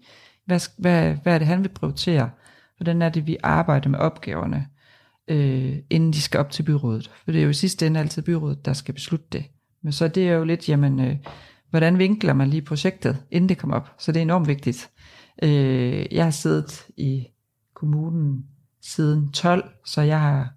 Hvad, 0.45 0.59
hvad, 0.77 1.15
hvad 1.23 1.33
er 1.33 1.37
det, 1.37 1.47
han 1.47 1.61
vil 1.63 1.69
prioritere? 1.69 2.29
Hvordan 2.77 3.01
er 3.01 3.09
det, 3.09 3.27
vi 3.27 3.37
arbejder 3.43 3.89
med 3.89 3.99
opgaverne, 3.99 4.67
øh, 5.27 5.75
inden 5.89 6.13
de 6.13 6.21
skal 6.21 6.39
op 6.39 6.51
til 6.51 6.63
byrådet? 6.63 7.11
For 7.25 7.31
det 7.31 7.39
er 7.39 7.43
jo 7.43 7.49
i 7.49 7.53
sidste 7.53 7.87
ende 7.87 7.99
altid 7.99 8.21
byrådet, 8.21 8.65
der 8.65 8.73
skal 8.73 8.93
beslutte 8.93 9.25
det. 9.31 9.45
Men 9.83 9.91
så 9.93 10.07
det 10.07 10.29
er 10.29 10.33
jo 10.33 10.43
lidt, 10.43 10.69
jamen, 10.69 10.99
øh, 10.99 11.15
hvordan 11.69 11.99
vinkler 11.99 12.33
man 12.33 12.49
lige 12.49 12.61
projektet, 12.61 13.17
inden 13.31 13.49
det 13.49 13.57
kommer 13.57 13.75
op? 13.75 13.91
Så 13.97 14.11
det 14.11 14.19
er 14.19 14.21
enormt 14.21 14.47
vigtigt. 14.47 14.89
Øh, 15.43 16.05
jeg 16.11 16.23
har 16.23 16.31
siddet 16.31 16.87
i 16.97 17.27
kommunen 17.73 18.45
siden 18.81 19.31
12, 19.31 19.71
så 19.85 20.01
jeg 20.01 20.21
har, 20.21 20.53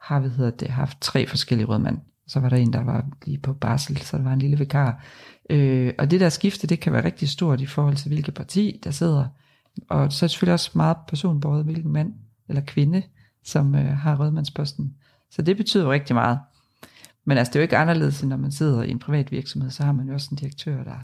har 0.00 0.20
hvad 0.20 0.30
hedder 0.30 0.50
det, 0.50 0.68
haft 0.68 1.00
tre 1.00 1.26
forskellige 1.26 1.66
rådmænd. 1.66 1.98
Så 2.26 2.40
var 2.40 2.48
der 2.48 2.56
en, 2.56 2.72
der 2.72 2.84
var 2.84 3.06
lige 3.26 3.38
på 3.38 3.52
barsel, 3.52 3.96
så 3.96 4.16
der 4.16 4.22
var 4.22 4.32
en 4.32 4.38
lille 4.38 4.58
vikar. 4.58 5.04
Øh, 5.50 5.92
og 5.98 6.10
det 6.10 6.20
der 6.20 6.28
skifte, 6.28 6.66
det 6.66 6.80
kan 6.80 6.92
være 6.92 7.04
rigtig 7.04 7.28
stort 7.28 7.60
i 7.60 7.66
forhold 7.66 7.96
til, 7.96 8.08
hvilket 8.08 8.34
parti 8.34 8.80
der 8.84 8.90
sidder. 8.90 9.26
Og 9.88 10.12
så 10.12 10.24
er 10.24 10.26
det 10.26 10.30
selvfølgelig 10.30 10.52
også 10.52 10.70
meget 10.74 10.96
personbåret, 11.08 11.64
hvilken 11.64 11.92
mand 11.92 12.14
eller 12.48 12.62
kvinde, 12.62 13.02
som 13.44 13.74
øh, 13.74 13.96
har 13.96 14.16
rødmandsposten. 14.16 14.94
Så 15.30 15.42
det 15.42 15.56
betyder 15.56 15.84
jo 15.84 15.92
rigtig 15.92 16.14
meget. 16.14 16.38
Men 17.24 17.38
altså, 17.38 17.50
det 17.50 17.56
er 17.56 17.60
jo 17.60 17.62
ikke 17.62 17.76
anderledes, 17.76 18.20
end 18.20 18.30
når 18.30 18.36
man 18.36 18.52
sidder 18.52 18.82
i 18.82 18.90
en 18.90 18.98
privat 18.98 19.32
virksomhed, 19.32 19.70
så 19.70 19.82
har 19.82 19.92
man 19.92 20.08
jo 20.08 20.14
også 20.14 20.28
en 20.32 20.36
direktør, 20.36 20.84
der 20.84 20.96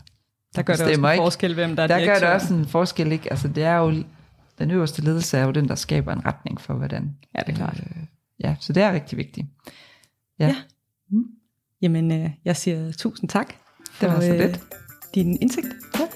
der 0.57 0.62
gør 0.62 0.72
det 0.72 0.82
også 0.82 1.01
en 1.01 1.12
ikke? 1.12 1.16
forskel, 1.22 1.55
hvem 1.55 1.76
der 1.76 1.82
er 1.82 1.86
Der 1.86 1.99
gør 1.99 2.05
direktør. 2.05 2.26
det 2.26 2.34
også 2.34 2.55
en 2.55 2.66
forskel, 2.66 3.12
ikke? 3.12 3.30
Altså, 3.30 3.49
det 3.49 3.64
er 3.64 3.76
jo, 3.76 4.05
den 4.59 4.70
øverste 4.70 5.03
ledelse 5.03 5.38
er 5.38 5.44
jo 5.44 5.51
den, 5.51 5.68
der 5.68 5.74
skaber 5.74 6.12
en 6.12 6.26
retning 6.26 6.61
for, 6.61 6.74
hvordan... 6.74 7.16
Ja, 7.34 7.40
det 7.40 7.53
er 7.53 7.57
klart. 7.57 7.80
Øh, 7.80 8.03
ja, 8.40 8.57
så 8.61 8.72
det 8.72 8.82
er 8.82 8.92
rigtig 8.92 9.18
vigtigt. 9.18 9.46
Ja, 10.38 10.46
Ja. 10.46 10.57
Mm. 11.11 11.24
Jamen, 11.82 12.12
øh, 12.12 12.30
jeg 12.44 12.57
siger 12.57 12.92
tusind 12.92 13.28
tak 13.30 13.55
Det 14.01 14.09
var 14.09 14.14
for 14.14 14.20
så 14.22 14.32
øh, 14.32 14.38
lidt. 14.38 14.61
din 15.14 15.38
indsigt. 15.42 15.66
Ja. 15.99 16.09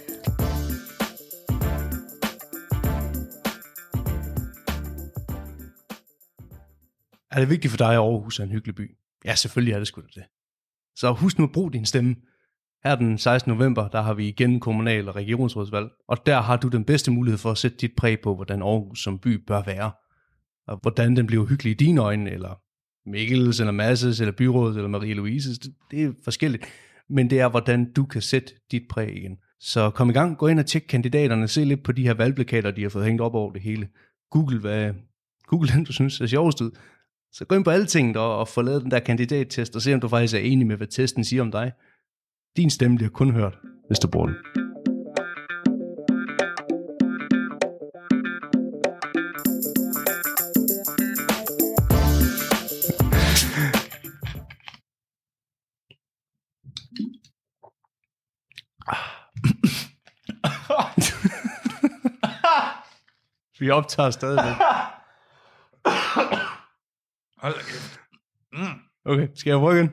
Er 7.30 7.40
det 7.40 7.50
vigtigt 7.50 7.70
for 7.70 7.78
dig, 7.78 7.88
at 7.90 7.96
Aarhus 7.96 8.38
er 8.40 8.44
en 8.44 8.50
hyggelig 8.50 8.74
by? 8.74 8.96
Ja, 9.24 9.34
selvfølgelig 9.34 9.72
er 9.74 9.78
det 9.78 9.86
sgu 9.88 10.00
det. 10.14 10.24
Så 10.96 11.12
husk 11.12 11.38
nu 11.38 11.44
at 11.44 11.52
bruge 11.52 11.72
din 11.72 11.86
stemme. 11.86 12.16
Her 12.84 12.94
den 12.94 13.18
16. 13.18 13.52
november, 13.52 13.88
der 13.88 14.02
har 14.02 14.14
vi 14.14 14.28
igen 14.28 14.60
kommunal- 14.60 15.08
og 15.08 15.16
regionsrådsvalg, 15.16 15.88
og 16.08 16.26
der 16.26 16.40
har 16.40 16.56
du 16.56 16.68
den 16.68 16.84
bedste 16.84 17.10
mulighed 17.10 17.38
for 17.38 17.50
at 17.50 17.58
sætte 17.58 17.76
dit 17.76 17.92
præg 17.96 18.20
på, 18.20 18.34
hvordan 18.34 18.62
Aarhus 18.62 19.02
som 19.02 19.18
by 19.18 19.44
bør 19.46 19.62
være. 19.62 19.92
Og 20.66 20.78
hvordan 20.82 21.16
den 21.16 21.26
bliver 21.26 21.46
hyggelig 21.46 21.70
i 21.70 21.74
dine 21.74 22.00
øjne, 22.00 22.30
eller 22.30 22.60
Mikkels, 23.10 23.60
eller 23.60 23.72
Masses, 23.72 24.20
eller 24.20 24.32
byrådet, 24.32 24.76
eller 24.76 24.98
Marie-Louises. 24.98 25.58
Det, 25.62 25.74
det 25.90 26.02
er 26.02 26.12
forskelligt. 26.24 26.66
Men 27.08 27.30
det 27.30 27.40
er, 27.40 27.48
hvordan 27.48 27.92
du 27.92 28.04
kan 28.04 28.22
sætte 28.22 28.52
dit 28.70 28.82
præg 28.90 29.16
igen. 29.16 29.36
Så 29.60 29.90
kom 29.90 30.10
i 30.10 30.12
gang, 30.12 30.38
gå 30.38 30.46
ind 30.46 30.58
og 30.58 30.66
tjek 30.66 30.84
kandidaterne, 30.88 31.48
se 31.48 31.64
lidt 31.64 31.82
på 31.82 31.92
de 31.92 32.02
her 32.02 32.14
valgplakater, 32.14 32.70
de 32.70 32.82
har 32.82 32.88
fået 32.88 33.04
hængt 33.04 33.22
op 33.22 33.34
over 33.34 33.52
det 33.52 33.62
hele. 33.62 33.88
Google, 34.30 34.60
hvad, 34.60 34.92
Google 35.46 35.68
den, 35.68 35.84
du 35.84 35.92
synes 35.92 36.20
er 36.20 36.26
sjovest 36.26 36.60
ud. 36.60 36.70
Så 37.32 37.44
gå 37.44 37.54
ind 37.54 37.64
på 37.64 37.70
alting 37.70 38.16
og, 38.16 38.38
og 38.38 38.48
få 38.48 38.62
lavet 38.62 38.82
den 38.82 38.90
der 38.90 38.98
kandidattest, 38.98 39.76
og 39.76 39.82
se 39.82 39.94
om 39.94 40.00
du 40.00 40.08
faktisk 40.08 40.34
er 40.34 40.38
enig 40.38 40.66
med, 40.66 40.76
hvad 40.76 40.86
testen 40.86 41.24
siger 41.24 41.42
om 41.42 41.50
dig. 41.50 41.72
Din 42.56 42.70
stemme 42.70 42.96
bliver 42.96 43.10
kun 43.10 43.30
hørt, 43.30 43.58
hvis 43.86 43.98
du 43.98 44.08
bruger 44.08 44.26
den. 44.26 44.36
Vi 63.60 63.70
optager 63.70 64.10
stadigvæk. 64.10 64.56
Hold 67.36 67.54
da 67.54 67.60
kæft. 67.60 68.00
Okay, 69.04 69.28
skal 69.34 69.50
jeg 69.50 69.60
rykke 69.60 69.80
ind? 69.82 69.90